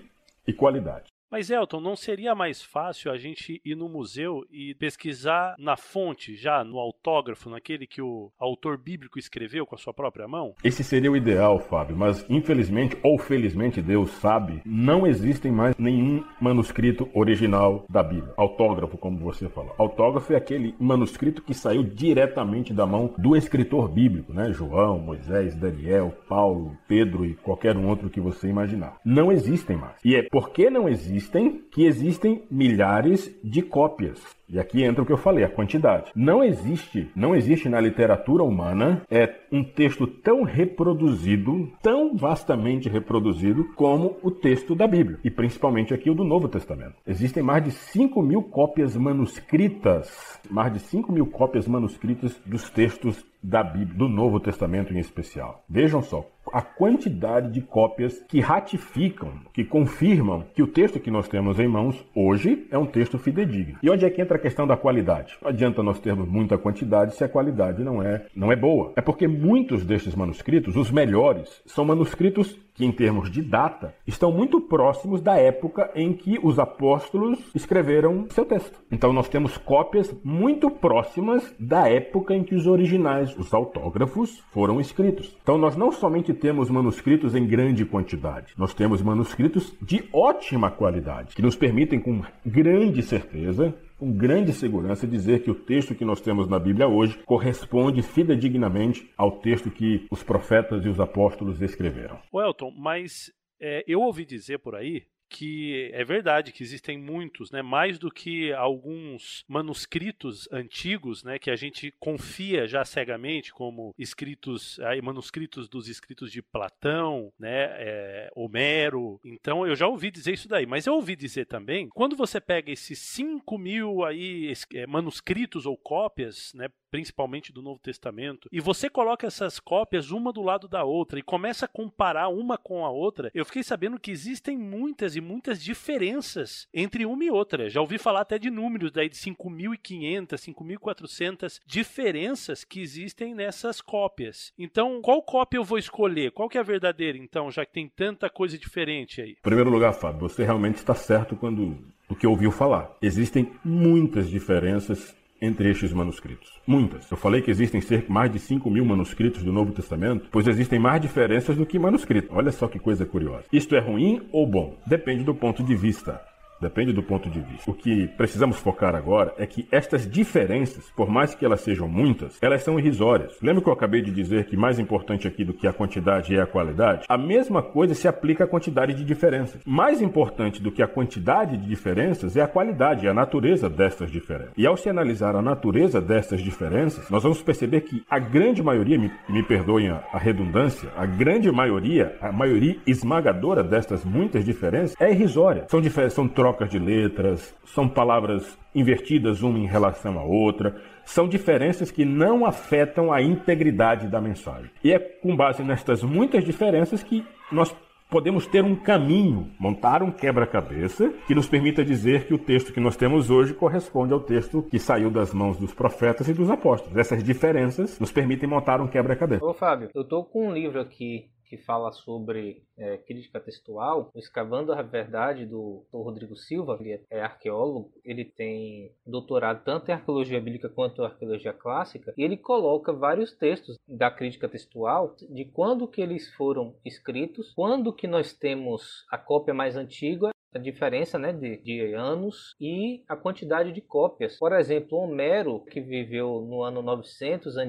e 0.46 0.52
qualidade. 0.52 1.17
Mas 1.30 1.50
Elton, 1.50 1.78
não 1.78 1.94
seria 1.94 2.34
mais 2.34 2.62
fácil 2.62 3.12
a 3.12 3.18
gente 3.18 3.60
ir 3.62 3.74
no 3.74 3.86
museu 3.86 4.46
e 4.50 4.74
pesquisar 4.74 5.54
na 5.58 5.76
fonte, 5.76 6.34
já 6.34 6.64
no 6.64 6.78
autógrafo, 6.78 7.50
naquele 7.50 7.86
que 7.86 8.00
o 8.00 8.32
autor 8.38 8.78
bíblico 8.78 9.18
escreveu 9.18 9.66
com 9.66 9.74
a 9.74 9.78
sua 9.78 9.92
própria 9.92 10.26
mão? 10.26 10.54
Esse 10.64 10.82
seria 10.82 11.12
o 11.12 11.16
ideal, 11.16 11.58
Fábio, 11.58 11.94
mas 11.94 12.24
infelizmente 12.30 12.96
ou 13.02 13.18
felizmente 13.18 13.82
Deus 13.82 14.10
sabe, 14.12 14.62
não 14.64 15.06
existem 15.06 15.52
mais 15.52 15.76
nenhum 15.76 16.24
manuscrito 16.40 17.10
original 17.12 17.84
da 17.90 18.02
Bíblia. 18.02 18.32
Autógrafo, 18.34 18.96
como 18.96 19.18
você 19.18 19.50
falou. 19.50 19.74
Autógrafo 19.76 20.32
é 20.32 20.36
aquele 20.36 20.74
manuscrito 20.80 21.42
que 21.42 21.52
saiu 21.52 21.82
diretamente 21.82 22.72
da 22.72 22.86
mão 22.86 23.14
do 23.18 23.36
escritor 23.36 23.90
bíblico, 23.90 24.32
né? 24.32 24.50
João, 24.50 24.98
Moisés, 24.98 25.54
Daniel, 25.54 26.10
Paulo, 26.26 26.74
Pedro 26.88 27.26
e 27.26 27.34
qualquer 27.34 27.76
um 27.76 27.86
outro 27.86 28.08
que 28.08 28.20
você 28.20 28.48
imaginar. 28.48 28.98
Não 29.04 29.30
existem 29.30 29.76
mais. 29.76 29.96
E 30.02 30.16
é 30.16 30.22
porque 30.30 30.70
não 30.70 30.88
existem 30.88 31.17
existem 31.18 31.67
que 31.78 31.86
existem 31.86 32.42
milhares 32.50 33.32
de 33.40 33.62
cópias. 33.62 34.20
E 34.48 34.58
aqui 34.58 34.82
entra 34.82 35.02
o 35.02 35.06
que 35.06 35.12
eu 35.12 35.16
falei, 35.16 35.44
a 35.44 35.48
quantidade. 35.48 36.10
Não 36.12 36.42
existe, 36.42 37.08
não 37.14 37.36
existe 37.36 37.68
na 37.68 37.80
literatura 37.80 38.42
humana 38.42 39.02
é 39.08 39.32
um 39.52 39.62
texto 39.62 40.04
tão 40.04 40.42
reproduzido, 40.42 41.70
tão 41.80 42.16
vastamente 42.16 42.88
reproduzido 42.88 43.62
como 43.76 44.16
o 44.24 44.30
texto 44.30 44.74
da 44.74 44.88
Bíblia, 44.88 45.20
e 45.22 45.30
principalmente 45.30 45.94
aqui 45.94 46.10
o 46.10 46.14
do 46.14 46.24
Novo 46.24 46.48
Testamento. 46.48 46.94
Existem 47.06 47.44
mais 47.44 47.62
de 47.62 47.70
5 47.70 48.22
mil 48.22 48.42
cópias 48.42 48.96
manuscritas, 48.96 50.40
mais 50.50 50.72
de 50.72 50.80
5 50.80 51.12
mil 51.12 51.26
cópias 51.26 51.68
manuscritas 51.68 52.40
dos 52.44 52.68
textos 52.70 53.24
da 53.42 53.62
Bíblia, 53.62 53.96
do 53.96 54.08
Novo 54.08 54.40
Testamento 54.40 54.92
em 54.92 54.98
especial. 54.98 55.62
Vejam 55.68 56.02
só, 56.02 56.26
a 56.52 56.62
quantidade 56.62 57.52
de 57.52 57.60
cópias 57.60 58.18
que 58.28 58.40
ratificam, 58.40 59.32
que 59.52 59.64
confirmam 59.64 60.44
que 60.54 60.62
o 60.62 60.66
texto 60.66 60.98
que 60.98 61.10
nós 61.10 61.28
temos 61.28 61.60
em 61.60 61.67
mãos 61.68 62.04
hoje 62.14 62.66
é 62.70 62.78
um 62.78 62.86
texto 62.86 63.18
fidedigno. 63.18 63.78
E 63.82 63.90
onde 63.90 64.04
é 64.04 64.10
que 64.10 64.20
entra 64.20 64.36
a 64.36 64.40
questão 64.40 64.66
da 64.66 64.76
qualidade? 64.76 65.36
Não 65.40 65.50
adianta 65.50 65.82
nós 65.82 66.00
termos 66.00 66.28
muita 66.28 66.58
quantidade 66.58 67.14
se 67.14 67.22
a 67.22 67.28
qualidade 67.28 67.84
não 67.84 68.02
é, 68.02 68.26
não 68.34 68.50
é 68.50 68.56
boa. 68.56 68.92
É 68.96 69.00
porque 69.00 69.28
muitos 69.28 69.84
destes 69.84 70.14
manuscritos, 70.14 70.76
os 70.76 70.90
melhores, 70.90 71.62
são 71.66 71.84
manuscritos 71.84 72.58
que, 72.78 72.86
em 72.86 72.92
termos 72.92 73.28
de 73.28 73.42
data, 73.42 73.92
estão 74.06 74.30
muito 74.30 74.60
próximos 74.60 75.20
da 75.20 75.36
época 75.36 75.90
em 75.96 76.12
que 76.12 76.38
os 76.40 76.60
apóstolos 76.60 77.40
escreveram 77.52 78.26
seu 78.30 78.44
texto. 78.44 78.80
Então, 78.90 79.12
nós 79.12 79.28
temos 79.28 79.58
cópias 79.58 80.14
muito 80.22 80.70
próximas 80.70 81.52
da 81.58 81.88
época 81.88 82.34
em 82.34 82.44
que 82.44 82.54
os 82.54 82.68
originais, 82.68 83.36
os 83.36 83.52
autógrafos, 83.52 84.38
foram 84.52 84.80
escritos. 84.80 85.36
Então, 85.42 85.58
nós 85.58 85.76
não 85.76 85.90
somente 85.90 86.32
temos 86.32 86.70
manuscritos 86.70 87.34
em 87.34 87.44
grande 87.44 87.84
quantidade, 87.84 88.54
nós 88.56 88.72
temos 88.72 89.02
manuscritos 89.02 89.74
de 89.82 90.04
ótima 90.12 90.70
qualidade, 90.70 91.34
que 91.34 91.42
nos 91.42 91.56
permitem, 91.56 91.98
com 91.98 92.22
grande 92.46 93.02
certeza, 93.02 93.74
com 93.98 94.12
grande 94.12 94.52
segurança 94.52 95.06
dizer 95.06 95.42
que 95.42 95.50
o 95.50 95.54
texto 95.54 95.94
que 95.94 96.04
nós 96.04 96.20
temos 96.20 96.48
na 96.48 96.58
Bíblia 96.58 96.86
hoje 96.86 97.18
corresponde 97.26 98.00
fidedignamente 98.00 99.10
ao 99.16 99.40
texto 99.40 99.70
que 99.70 100.06
os 100.10 100.22
profetas 100.22 100.84
e 100.84 100.88
os 100.88 101.00
apóstolos 101.00 101.60
escreveram. 101.60 102.18
O 102.32 102.40
Elton, 102.40 102.70
mas 102.76 103.32
é, 103.60 103.84
eu 103.86 104.00
ouvi 104.00 104.24
dizer 104.24 104.58
por 104.58 104.76
aí 104.76 105.02
que 105.28 105.90
é 105.92 106.04
verdade 106.04 106.52
que 106.52 106.62
existem 106.62 106.98
muitos, 106.98 107.50
né, 107.50 107.62
mais 107.62 107.98
do 107.98 108.10
que 108.10 108.52
alguns 108.52 109.44
manuscritos 109.48 110.48
antigos, 110.50 111.22
né, 111.22 111.38
que 111.38 111.50
a 111.50 111.56
gente 111.56 111.92
confia 111.98 112.66
já 112.66 112.84
cegamente 112.84 113.52
como 113.52 113.94
escritos, 113.98 114.78
aí, 114.80 115.00
manuscritos 115.02 115.68
dos 115.68 115.88
escritos 115.88 116.32
de 116.32 116.42
Platão, 116.42 117.32
né, 117.38 117.66
é, 117.78 118.30
Homero. 118.34 119.20
Então 119.24 119.66
eu 119.66 119.76
já 119.76 119.86
ouvi 119.86 120.10
dizer 120.10 120.32
isso 120.32 120.48
daí, 120.48 120.66
mas 120.66 120.86
eu 120.86 120.94
ouvi 120.94 121.14
dizer 121.14 121.46
também, 121.46 121.88
quando 121.88 122.16
você 122.16 122.40
pega 122.40 122.70
esses 122.70 122.98
5 122.98 123.58
mil 123.58 124.04
aí 124.04 124.52
é, 124.74 124.86
manuscritos 124.86 125.66
ou 125.66 125.76
cópias, 125.76 126.52
né, 126.54 126.68
principalmente 126.90 127.52
do 127.52 127.62
Novo 127.62 127.80
Testamento, 127.80 128.48
e 128.52 128.60
você 128.60 128.88
coloca 128.88 129.26
essas 129.26 129.60
cópias 129.60 130.10
uma 130.10 130.32
do 130.32 130.42
lado 130.42 130.68
da 130.68 130.84
outra 130.84 131.18
e 131.18 131.22
começa 131.22 131.64
a 131.64 131.68
comparar 131.68 132.28
uma 132.28 132.56
com 132.56 132.84
a 132.84 132.90
outra, 132.90 133.30
eu 133.34 133.44
fiquei 133.44 133.62
sabendo 133.62 133.98
que 133.98 134.10
existem 134.10 134.56
muitas 134.56 135.16
e 135.16 135.20
muitas 135.20 135.62
diferenças 135.62 136.66
entre 136.72 137.04
uma 137.04 137.24
e 137.24 137.30
outra. 137.30 137.68
Já 137.68 137.80
ouvi 137.80 137.98
falar 137.98 138.20
até 138.20 138.38
de 138.38 138.50
números 138.50 138.90
daí 138.92 139.08
de 139.08 139.16
5.500, 139.16 140.28
5.400 140.36 141.60
diferenças 141.66 142.64
que 142.64 142.80
existem 142.80 143.34
nessas 143.34 143.80
cópias. 143.80 144.52
Então, 144.58 145.00
qual 145.02 145.22
cópia 145.22 145.58
eu 145.58 145.64
vou 145.64 145.78
escolher? 145.78 146.32
Qual 146.32 146.48
que 146.48 146.58
é 146.58 146.60
a 146.60 146.64
verdadeira, 146.64 147.18
então, 147.18 147.50
já 147.50 147.64
que 147.64 147.72
tem 147.72 147.88
tanta 147.88 148.28
coisa 148.30 148.58
diferente 148.58 149.20
aí? 149.20 149.32
Em 149.32 149.42
primeiro 149.42 149.70
lugar, 149.70 149.92
Fábio, 149.92 150.28
você 150.28 150.44
realmente 150.44 150.76
está 150.76 150.94
certo 150.94 151.36
quando 151.36 151.76
do 152.08 152.16
que 152.16 152.26
ouviu 152.26 152.50
falar. 152.50 152.96
Existem 153.02 153.52
muitas 153.62 154.30
diferenças 154.30 155.14
entre 155.40 155.70
estes 155.70 155.92
manuscritos. 155.92 156.50
Muitas. 156.66 157.10
Eu 157.10 157.16
falei 157.16 157.42
que 157.42 157.50
existem 157.50 157.80
cerca 157.80 158.12
mais 158.12 158.30
de 158.32 158.38
5 158.38 158.70
mil 158.70 158.84
manuscritos 158.84 159.42
do 159.42 159.52
Novo 159.52 159.72
Testamento, 159.72 160.28
pois 160.30 160.46
existem 160.46 160.78
mais 160.78 161.00
diferenças 161.00 161.56
do 161.56 161.66
que 161.66 161.78
manuscritos. 161.78 162.30
Olha 162.32 162.52
só 162.52 162.68
que 162.68 162.78
coisa 162.78 163.06
curiosa. 163.06 163.44
Isto 163.52 163.74
é 163.76 163.80
ruim 163.80 164.20
ou 164.32 164.46
bom? 164.46 164.76
Depende 164.86 165.24
do 165.24 165.34
ponto 165.34 165.62
de 165.62 165.74
vista. 165.74 166.20
Depende 166.60 166.92
do 166.92 167.02
ponto 167.02 167.30
de 167.30 167.40
vista. 167.40 167.70
O 167.70 167.74
que 167.74 168.08
precisamos 168.08 168.58
focar 168.58 168.94
agora 168.94 169.32
é 169.38 169.46
que 169.46 169.68
estas 169.70 170.10
diferenças, 170.10 170.90
por 170.96 171.08
mais 171.08 171.34
que 171.34 171.44
elas 171.44 171.60
sejam 171.60 171.88
muitas, 171.88 172.36
elas 172.42 172.62
são 172.62 172.78
irrisórias. 172.78 173.36
Lembra 173.40 173.62
que 173.62 173.68
eu 173.68 173.72
acabei 173.72 174.02
de 174.02 174.10
dizer 174.10 174.46
que 174.46 174.56
mais 174.56 174.78
importante 174.78 175.28
aqui 175.28 175.44
do 175.44 175.54
que 175.54 175.68
a 175.68 175.72
quantidade 175.72 176.34
é 176.34 176.40
a 176.40 176.46
qualidade? 176.46 177.04
A 177.08 177.16
mesma 177.16 177.62
coisa 177.62 177.94
se 177.94 178.08
aplica 178.08 178.44
à 178.44 178.46
quantidade 178.46 178.92
de 178.92 179.04
diferenças. 179.04 179.60
Mais 179.64 180.02
importante 180.02 180.60
do 180.60 180.72
que 180.72 180.82
a 180.82 180.88
quantidade 180.88 181.56
de 181.56 181.66
diferenças 181.66 182.36
é 182.36 182.42
a 182.42 182.48
qualidade, 182.48 183.06
a 183.06 183.14
natureza 183.14 183.68
destas 183.68 184.10
diferenças. 184.10 184.52
E 184.56 184.66
ao 184.66 184.76
se 184.76 184.88
analisar 184.88 185.36
a 185.36 185.42
natureza 185.42 186.00
destas 186.00 186.40
diferenças, 186.40 187.08
nós 187.08 187.22
vamos 187.22 187.40
perceber 187.40 187.82
que 187.82 188.02
a 188.10 188.18
grande 188.18 188.62
maioria, 188.62 188.98
me, 188.98 189.12
me 189.28 189.42
perdoem 189.44 189.90
a, 189.90 190.02
a 190.12 190.18
redundância, 190.18 190.90
a 190.96 191.06
grande 191.06 191.50
maioria, 191.52 192.16
a 192.20 192.32
maioria 192.32 192.76
esmagadora 192.84 193.62
destas 193.62 194.04
muitas 194.04 194.44
diferenças 194.44 194.96
é 194.98 195.10
irrisória. 195.10 195.66
São, 195.68 195.80
são 196.10 196.28
trocas 196.28 196.47
de 196.68 196.78
letras, 196.78 197.54
são 197.64 197.88
palavras 197.88 198.58
invertidas 198.74 199.42
uma 199.42 199.58
em 199.58 199.66
relação 199.66 200.18
à 200.18 200.22
outra, 200.22 200.76
são 201.04 201.28
diferenças 201.28 201.90
que 201.90 202.04
não 202.04 202.44
afetam 202.44 203.12
a 203.12 203.22
integridade 203.22 204.08
da 204.08 204.20
mensagem. 204.20 204.70
E 204.84 204.92
é 204.92 204.98
com 204.98 205.34
base 205.34 205.62
nestas 205.62 206.02
muitas 206.02 206.44
diferenças 206.44 207.02
que 207.02 207.24
nós 207.50 207.74
podemos 208.10 208.46
ter 208.46 208.64
um 208.64 208.74
caminho, 208.74 209.50
montar 209.58 210.02
um 210.02 210.10
quebra-cabeça 210.10 211.12
que 211.26 211.34
nos 211.34 211.46
permita 211.46 211.84
dizer 211.84 212.26
que 212.26 212.34
o 212.34 212.38
texto 212.38 212.72
que 212.72 212.80
nós 212.80 212.96
temos 212.96 213.30
hoje 213.30 213.52
corresponde 213.52 214.12
ao 214.12 214.20
texto 214.20 214.62
que 214.62 214.78
saiu 214.78 215.10
das 215.10 215.32
mãos 215.32 215.58
dos 215.58 215.74
profetas 215.74 216.28
e 216.28 216.32
dos 216.32 216.50
apóstolos. 216.50 216.96
Essas 216.96 217.22
diferenças 217.22 217.98
nos 217.98 218.10
permitem 218.10 218.48
montar 218.48 218.80
um 218.80 218.86
quebra-cabeça. 218.86 219.44
Ô 219.44 219.52
Fábio, 219.52 219.90
eu 219.94 220.04
tô 220.04 220.24
com 220.24 220.48
um 220.48 220.52
livro 220.52 220.80
aqui 220.80 221.28
que 221.48 221.56
fala 221.56 221.90
sobre 221.92 222.62
é, 222.76 222.98
crítica 222.98 223.40
textual, 223.40 224.10
Escavando 224.14 224.72
a 224.72 224.82
Verdade, 224.82 225.46
do, 225.46 225.84
do, 225.90 226.02
Rodrigo 226.02 226.36
Silva, 226.36 226.76
ele 226.80 227.00
é 227.10 227.20
arqueólogo, 227.20 227.92
ele 228.04 228.24
tem 228.24 228.92
doutorado 229.06 229.64
tanto 229.64 229.88
em 229.88 229.94
arqueologia 229.94 230.40
bíblica 230.40 230.68
quanto 230.68 231.02
em 231.02 231.06
arqueologia 231.06 231.52
clássica, 231.52 232.12
e 232.16 232.22
ele 232.22 232.36
coloca 232.36 232.92
vários 232.92 233.32
textos 233.32 233.76
da 233.86 234.10
crítica 234.10 234.48
textual, 234.48 235.16
de 235.28 235.44
quando 235.46 235.88
que 235.88 236.00
eles 236.00 236.28
foram 236.34 236.74
escritos, 236.84 237.52
quando 237.54 237.92
que 237.92 238.06
nós 238.06 238.32
temos 238.32 239.04
a 239.10 239.16
cópia 239.16 239.54
mais 239.54 239.76
antiga 239.76 240.30
a 240.54 240.58
diferença 240.58 241.18
né, 241.18 241.32
de, 241.32 241.56
de, 241.58 241.94
anos 241.94 242.54
e 242.60 243.02
a 243.08 243.16
quantidade 243.16 243.72
de 243.72 243.80
cópias. 243.80 244.38
Por 244.38 244.52
exemplo, 244.52 244.98
Homero, 244.98 245.60
que 245.60 245.80
viveu 245.80 246.40
no 246.40 246.62
ano 246.62 246.82
900 246.82 247.56
a.C., 247.56 247.68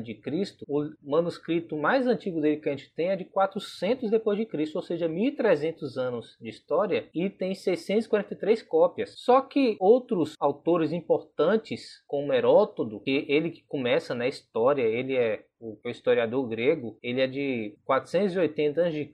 o 0.68 0.90
manuscrito 1.04 1.78
mais 1.78 2.08
antigo 2.08 2.42
dele 2.42 2.58
que 2.58 2.70
a 2.70 2.76
gente 2.76 2.94
tem 2.94 3.10
é 3.10 3.16
de 3.16 3.26
400 3.26 4.10
depois 4.10 4.38
de 4.38 4.46
Cristo, 4.46 4.78
ou 4.78 4.82
seja, 4.82 5.08
1300 5.08 5.98
anos 5.98 6.38
de 6.40 6.50
história 6.50 7.08
e 7.14 7.30
tem 7.30 7.54
643 7.54 8.62
cópias. 8.64 9.14
Só 9.18 9.42
que 9.42 9.78
outros 9.80 10.36
autores 10.40 10.92
importantes, 10.92 12.04
como 12.08 12.34
Heródoto, 12.34 13.00
que 13.02 13.26
ele 13.28 13.52
que 13.52 13.64
começa 13.68 14.16
na 14.16 14.28
história, 14.28 14.84
ele 14.84 15.16
é 15.16 15.46
o 15.60 15.89
historiador 15.89 16.48
grego, 16.48 16.98
ele 17.01 17.22
é 17.22 17.28
de 17.28 17.75
480 17.86 18.82
a.C. 18.82 19.12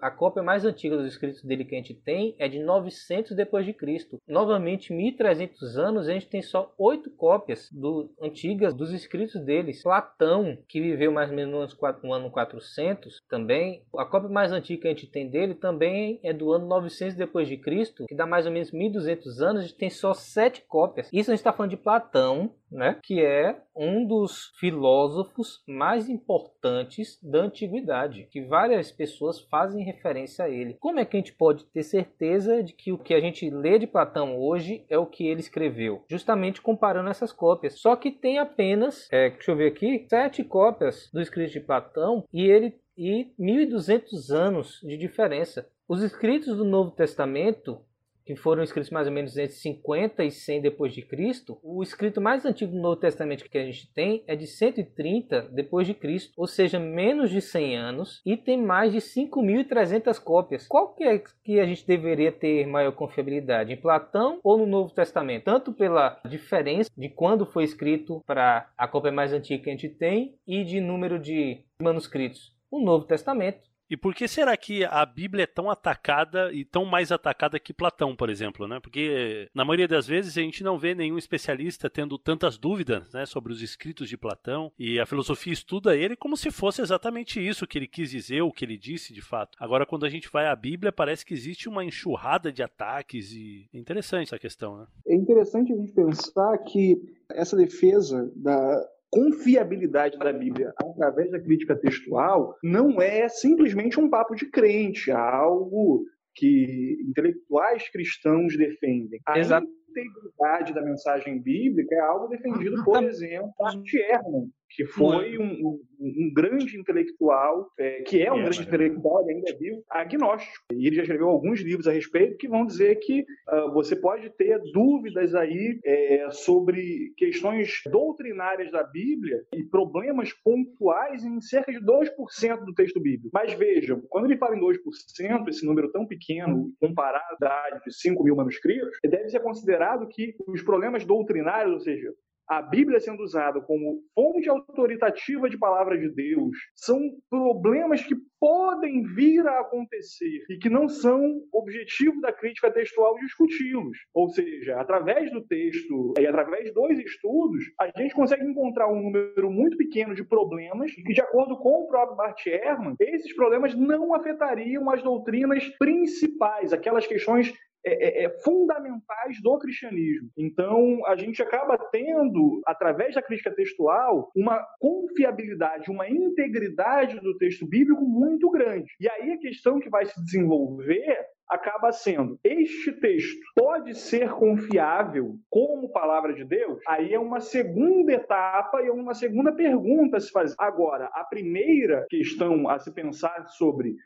A 0.00 0.10
cópia 0.10 0.42
mais 0.42 0.64
antiga 0.64 0.96
dos 0.96 1.06
escritos 1.06 1.42
dele 1.42 1.64
que 1.64 1.74
a 1.74 1.78
gente 1.78 1.94
tem 1.94 2.34
é 2.38 2.48
de 2.48 2.58
900 2.60 3.36
depois 3.36 3.64
de 3.66 3.72
Cristo. 3.72 4.18
Novamente, 4.26 4.92
1300 4.92 5.76
anos, 5.76 6.08
a 6.08 6.12
gente 6.12 6.28
tem 6.28 6.42
só 6.42 6.72
oito 6.78 7.10
cópias 7.10 7.70
do, 7.72 8.10
antigas 8.20 8.74
dos 8.74 8.92
escritos 8.92 9.40
deles. 9.40 9.82
Platão, 9.82 10.58
que 10.68 10.80
viveu 10.80 11.10
mais 11.12 11.30
ou 11.30 11.36
menos 11.36 11.76
no 12.02 12.12
ano 12.12 12.30
400, 12.30 13.22
também. 13.28 13.82
A 13.96 14.04
cópia 14.04 14.28
mais 14.28 14.52
antiga 14.52 14.82
que 14.82 14.88
a 14.88 14.90
gente 14.90 15.06
tem 15.06 15.28
dele 15.28 15.54
também 15.54 16.20
é 16.22 16.32
do 16.32 16.52
ano 16.52 16.66
900 16.66 17.16
depois 17.16 17.48
de 17.48 17.56
Cristo, 17.56 18.06
que 18.06 18.14
dá 18.14 18.26
mais 18.26 18.46
ou 18.46 18.52
menos 18.52 18.70
1200 18.70 19.40
anos, 19.40 19.62
a 19.62 19.66
gente 19.66 19.78
tem 19.78 19.90
só 19.90 20.14
sete 20.14 20.62
cópias. 20.66 21.08
Isso 21.12 21.30
a 21.30 21.34
gente 21.34 21.40
está 21.40 21.52
falando 21.52 21.70
de 21.70 21.76
Platão, 21.76 22.52
né? 22.70 22.98
Que 23.02 23.24
é 23.24 23.60
um 23.74 24.06
dos 24.06 24.52
filósofos 24.58 25.62
mais 25.66 25.87
importantes 26.08 27.18
da 27.22 27.38
antiguidade, 27.38 28.28
que 28.30 28.42
várias 28.42 28.92
pessoas 28.92 29.40
fazem 29.40 29.84
referência 29.84 30.44
a 30.44 30.50
ele. 30.50 30.76
Como 30.80 31.00
é 31.00 31.04
que 31.04 31.16
a 31.16 31.20
gente 31.20 31.32
pode 31.32 31.64
ter 31.66 31.82
certeza 31.82 32.62
de 32.62 32.72
que 32.72 32.92
o 32.92 32.98
que 32.98 33.14
a 33.14 33.20
gente 33.20 33.48
lê 33.48 33.78
de 33.78 33.86
Platão 33.86 34.38
hoje 34.38 34.84
é 34.90 34.98
o 34.98 35.06
que 35.06 35.26
ele 35.26 35.40
escreveu? 35.40 36.04
Justamente 36.10 36.60
comparando 36.60 37.08
essas 37.08 37.32
cópias. 37.32 37.80
Só 37.80 37.96
que 37.96 38.10
tem 38.10 38.38
apenas, 38.38 39.08
é, 39.10 39.30
deixa 39.30 39.50
eu 39.50 39.56
ver 39.56 39.68
aqui, 39.68 40.06
sete 40.10 40.44
cópias 40.44 41.08
do 41.12 41.22
escrito 41.22 41.52
de 41.52 41.60
Platão 41.60 42.24
e 42.32 42.44
ele 42.44 42.74
e 42.98 43.32
1200 43.38 44.30
anos 44.32 44.80
de 44.82 44.96
diferença. 44.96 45.70
Os 45.88 46.02
escritos 46.02 46.56
do 46.56 46.64
Novo 46.64 46.90
Testamento 46.90 47.80
que 48.28 48.36
foram 48.36 48.62
escritos 48.62 48.90
mais 48.90 49.06
ou 49.06 49.12
menos 49.14 49.38
entre 49.38 49.54
50 49.54 50.22
e 50.22 50.30
100 50.30 50.60
depois 50.60 50.92
de 50.92 51.00
Cristo, 51.00 51.58
o 51.62 51.82
escrito 51.82 52.20
mais 52.20 52.44
antigo 52.44 52.72
do 52.72 52.78
Novo 52.78 52.96
Testamento 52.96 53.48
que 53.48 53.56
a 53.56 53.64
gente 53.64 53.90
tem 53.94 54.22
é 54.26 54.36
de 54.36 54.46
130 54.46 55.48
depois 55.50 55.86
de 55.86 55.94
Cristo, 55.94 56.34
ou 56.36 56.46
seja, 56.46 56.78
menos 56.78 57.30
de 57.30 57.40
100 57.40 57.76
anos, 57.78 58.20
e 58.26 58.36
tem 58.36 58.60
mais 58.60 58.92
de 58.92 58.98
5.300 58.98 60.22
cópias. 60.22 60.66
Qual 60.66 60.94
que 60.94 61.04
é 61.04 61.22
que 61.42 61.58
a 61.58 61.64
gente 61.64 61.86
deveria 61.86 62.30
ter 62.30 62.66
maior 62.66 62.92
confiabilidade, 62.92 63.72
em 63.72 63.80
Platão 63.80 64.40
ou 64.44 64.58
no 64.58 64.66
Novo 64.66 64.92
Testamento? 64.92 65.44
Tanto 65.44 65.72
pela 65.72 66.20
diferença 66.28 66.90
de 66.94 67.08
quando 67.08 67.46
foi 67.46 67.64
escrito 67.64 68.22
para 68.26 68.68
a 68.76 68.86
cópia 68.86 69.10
mais 69.10 69.32
antiga 69.32 69.64
que 69.64 69.70
a 69.70 69.72
gente 69.72 69.88
tem 69.88 70.34
e 70.46 70.64
de 70.64 70.82
número 70.82 71.18
de 71.18 71.62
manuscritos. 71.80 72.54
O 72.70 72.78
Novo 72.78 73.06
Testamento 73.06 73.67
e 73.90 73.96
por 73.96 74.14
que 74.14 74.28
será 74.28 74.56
que 74.56 74.84
a 74.84 75.04
Bíblia 75.04 75.44
é 75.44 75.46
tão 75.46 75.70
atacada 75.70 76.52
e 76.52 76.64
tão 76.64 76.84
mais 76.84 77.10
atacada 77.10 77.58
que 77.58 77.72
Platão, 77.72 78.14
por 78.14 78.30
exemplo, 78.30 78.66
né? 78.66 78.80
Porque 78.80 79.48
na 79.54 79.64
maioria 79.64 79.88
das 79.88 80.06
vezes 80.06 80.36
a 80.36 80.40
gente 80.40 80.62
não 80.62 80.78
vê 80.78 80.94
nenhum 80.94 81.18
especialista 81.18 81.88
tendo 81.88 82.18
tantas 82.18 82.58
dúvidas, 82.58 83.12
né, 83.12 83.24
sobre 83.26 83.52
os 83.52 83.62
escritos 83.62 84.08
de 84.08 84.16
Platão 84.16 84.72
e 84.78 84.98
a 84.98 85.06
filosofia 85.06 85.52
estuda 85.52 85.96
ele 85.96 86.16
como 86.16 86.36
se 86.36 86.50
fosse 86.50 86.82
exatamente 86.82 87.44
isso 87.44 87.66
que 87.66 87.78
ele 87.78 87.86
quis 87.86 88.10
dizer, 88.10 88.42
o 88.42 88.52
que 88.52 88.64
ele 88.64 88.76
disse 88.76 89.12
de 89.12 89.22
fato. 89.22 89.56
Agora 89.58 89.86
quando 89.86 90.04
a 90.04 90.08
gente 90.08 90.28
vai 90.30 90.46
à 90.46 90.56
Bíblia, 90.56 90.92
parece 90.92 91.24
que 91.24 91.34
existe 91.34 91.68
uma 91.68 91.84
enxurrada 91.84 92.52
de 92.52 92.62
ataques 92.62 93.32
e 93.32 93.68
é 93.72 93.78
interessante 93.78 94.28
essa 94.28 94.38
questão, 94.38 94.78
né? 94.78 94.86
É 95.06 95.14
interessante 95.14 95.72
a 95.72 95.76
gente 95.76 95.92
pensar 95.92 96.58
que 96.58 97.00
essa 97.30 97.56
defesa 97.56 98.30
da 98.34 98.88
confiabilidade 99.10 100.18
da 100.18 100.32
Bíblia 100.32 100.72
através 100.76 101.30
da 101.30 101.40
crítica 101.40 101.76
textual 101.76 102.56
não 102.62 103.00
é 103.00 103.28
simplesmente 103.28 103.98
um 103.98 104.08
papo 104.08 104.34
de 104.34 104.46
crente, 104.50 105.10
algo 105.10 106.04
que 106.34 106.98
intelectuais 107.08 107.88
cristãos 107.90 108.56
defendem. 108.56 109.20
Exato. 109.34 109.66
integridade 109.88 110.74
da 110.74 110.82
mensagem 110.82 111.40
bíblica 111.40 111.94
é 111.94 112.00
algo 112.00 112.28
defendido, 112.28 112.84
por 112.84 113.02
exemplo, 113.02 113.50
por 113.56 113.70
Sherman, 113.84 114.50
que 114.70 114.84
foi 114.86 115.38
um, 115.38 115.44
um, 115.44 115.80
um 116.00 116.32
grande 116.32 116.78
intelectual, 116.78 117.70
é, 117.78 118.02
que 118.02 118.22
é 118.22 118.32
um 118.32 118.42
grande 118.42 118.62
intelectual, 118.62 119.22
ele 119.22 119.38
ainda 119.38 119.50
é 119.50 119.54
vivo, 119.54 119.84
agnóstico. 119.90 120.64
E 120.72 120.86
ele 120.86 120.96
já 120.96 121.02
escreveu 121.02 121.28
alguns 121.28 121.60
livros 121.60 121.88
a 121.88 121.92
respeito 121.92 122.36
que 122.36 122.48
vão 122.48 122.66
dizer 122.66 122.96
que 122.96 123.22
uh, 123.22 123.72
você 123.72 123.96
pode 123.96 124.30
ter 124.30 124.60
dúvidas 124.72 125.34
aí 125.34 125.78
é, 125.84 126.28
sobre 126.30 127.12
questões 127.16 127.80
doutrinárias 127.90 128.70
da 128.70 128.84
Bíblia 128.84 129.42
e 129.54 129.64
problemas 129.64 130.32
pontuais 130.32 131.24
em 131.24 131.40
cerca 131.40 131.72
de 131.72 131.80
2% 131.80 132.64
do 132.64 132.74
texto 132.74 133.00
bíblico. 133.00 133.30
Mas 133.32 133.52
vejam, 133.54 134.02
quando 134.08 134.26
ele 134.26 134.36
fala 134.36 134.56
em 134.56 134.60
2%, 134.60 135.48
esse 135.48 135.66
número 135.66 135.90
tão 135.90 136.06
pequeno, 136.06 136.72
comparado 136.80 137.36
à 137.42 137.80
de 137.84 137.92
5 137.92 138.22
mil 138.22 138.36
manuscritos, 138.36 138.98
deve 139.04 139.28
ser 139.28 139.40
considerado 139.40 140.08
que 140.08 140.34
os 140.46 140.62
problemas 140.62 141.04
doutrinários, 141.04 141.74
ou 141.74 141.80
seja, 141.80 142.12
a 142.48 142.62
Bíblia 142.62 142.98
sendo 142.98 143.22
usada 143.22 143.60
como 143.60 144.00
fonte 144.14 144.48
autoritativa 144.48 145.50
de 145.50 145.58
palavra 145.58 145.98
de 145.98 146.08
Deus, 146.08 146.56
são 146.74 146.98
problemas 147.28 148.02
que 148.02 148.16
podem 148.40 149.02
vir 149.14 149.46
a 149.46 149.60
acontecer 149.60 150.44
e 150.48 150.56
que 150.58 150.70
não 150.70 150.88
são 150.88 151.20
objetivo 151.52 152.20
da 152.20 152.32
crítica 152.32 152.70
textual 152.70 153.16
discuti-los. 153.16 153.98
Ou 154.14 154.28
seja, 154.30 154.80
através 154.80 155.30
do 155.32 155.44
texto 155.44 156.14
e 156.18 156.26
através 156.26 156.72
dos 156.72 156.98
estudos, 156.98 157.64
a 157.80 157.86
gente 158.00 158.14
consegue 158.14 158.44
encontrar 158.44 158.88
um 158.88 159.02
número 159.02 159.50
muito 159.50 159.76
pequeno 159.76 160.14
de 160.14 160.24
problemas 160.24 160.92
que, 160.92 161.02
de 161.02 161.20
acordo 161.20 161.58
com 161.58 161.82
o 161.82 161.88
próprio 161.88 162.16
Bart 162.16 162.46
Ehrman, 162.46 162.94
esses 163.00 163.34
problemas 163.34 163.74
não 163.74 164.14
afetariam 164.14 164.88
as 164.90 165.02
doutrinas 165.02 165.64
principais, 165.78 166.72
aquelas 166.72 167.06
questões 167.06 167.52
é, 167.88 168.22
é, 168.22 168.24
é, 168.24 168.30
fundamentais 168.40 169.40
do 169.42 169.58
cristianismo. 169.58 170.30
Então, 170.36 171.00
a 171.06 171.16
gente 171.16 171.42
acaba 171.42 171.78
tendo, 171.90 172.60
através 172.66 173.14
da 173.14 173.22
crítica 173.22 173.50
textual, 173.50 174.30
uma 174.36 174.62
confiabilidade, 174.78 175.90
uma 175.90 176.08
integridade 176.08 177.18
do 177.20 177.36
texto 177.38 177.66
bíblico 177.66 178.04
muito 178.04 178.50
grande. 178.50 178.92
E 179.00 179.08
aí 179.08 179.32
a 179.32 179.38
questão 179.38 179.80
que 179.80 179.88
vai 179.88 180.06
se 180.06 180.22
desenvolver 180.22 181.18
acaba 181.48 181.90
sendo: 181.92 182.38
este 182.44 182.92
texto 182.92 183.40
pode 183.56 183.94
ser 183.94 184.30
confiável 184.32 185.36
como 185.48 185.90
palavra 185.90 186.34
de 186.34 186.44
Deus? 186.44 186.80
Aí 186.86 187.14
é 187.14 187.18
uma 187.18 187.40
segunda 187.40 188.12
etapa 188.12 188.82
e 188.82 188.88
é 188.88 188.92
uma 188.92 189.14
segunda 189.14 189.52
pergunta 189.52 190.18
a 190.18 190.20
se 190.20 190.30
fazer. 190.30 190.54
Agora, 190.58 191.06
a 191.12 191.24
primeira 191.24 192.06
questão 192.10 192.68
a 192.68 192.78
se 192.78 192.92
pensar 192.92 193.46
sobre 193.48 193.96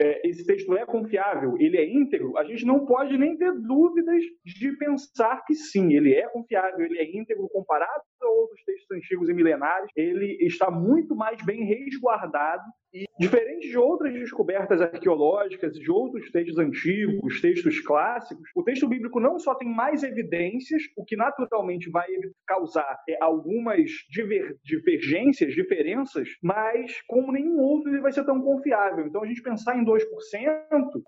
é, 0.00 0.26
esse 0.26 0.46
texto 0.46 0.74
é 0.76 0.86
confiável, 0.86 1.56
ele 1.58 1.76
é 1.76 1.84
íntegro, 1.84 2.38
a 2.38 2.44
gente 2.44 2.64
não 2.64 2.86
pode 2.86 3.18
nem 3.18 3.36
ter 3.36 3.52
dúvidas 3.52 4.22
de 4.44 4.72
pensar 4.78 5.44
que 5.44 5.54
sim, 5.54 5.92
ele 5.92 6.14
é 6.14 6.26
confiável, 6.28 6.86
ele 6.86 6.98
é 6.98 7.16
íntegro 7.16 7.48
comparado 7.50 8.02
outros 8.28 8.62
textos 8.64 8.96
antigos 8.96 9.28
e 9.28 9.34
milenares, 9.34 9.90
ele 9.96 10.38
está 10.40 10.70
muito 10.70 11.14
mais 11.14 11.42
bem 11.44 11.64
resguardado 11.64 12.62
e, 12.92 13.04
diferente 13.18 13.68
de 13.68 13.78
outras 13.78 14.12
descobertas 14.12 14.80
arqueológicas, 14.80 15.74
de 15.74 15.90
outros 15.90 16.30
textos 16.30 16.58
antigos, 16.58 17.40
textos 17.40 17.80
clássicos, 17.80 18.50
o 18.54 18.64
texto 18.64 18.88
bíblico 18.88 19.20
não 19.20 19.38
só 19.38 19.54
tem 19.54 19.68
mais 19.68 20.02
evidências, 20.02 20.82
o 20.96 21.04
que 21.04 21.16
naturalmente 21.16 21.88
vai 21.88 22.08
causar 22.46 22.98
é, 23.08 23.16
algumas 23.22 23.90
diver, 24.10 24.56
divergências, 24.64 25.54
diferenças, 25.54 26.28
mas 26.42 27.00
como 27.06 27.32
nenhum 27.32 27.58
outro 27.58 27.90
ele 27.90 28.00
vai 28.00 28.12
ser 28.12 28.24
tão 28.24 28.40
confiável. 28.40 29.06
Então 29.06 29.22
a 29.22 29.26
gente 29.26 29.42
pensar 29.42 29.76
em 29.76 29.84
2% 29.84 30.02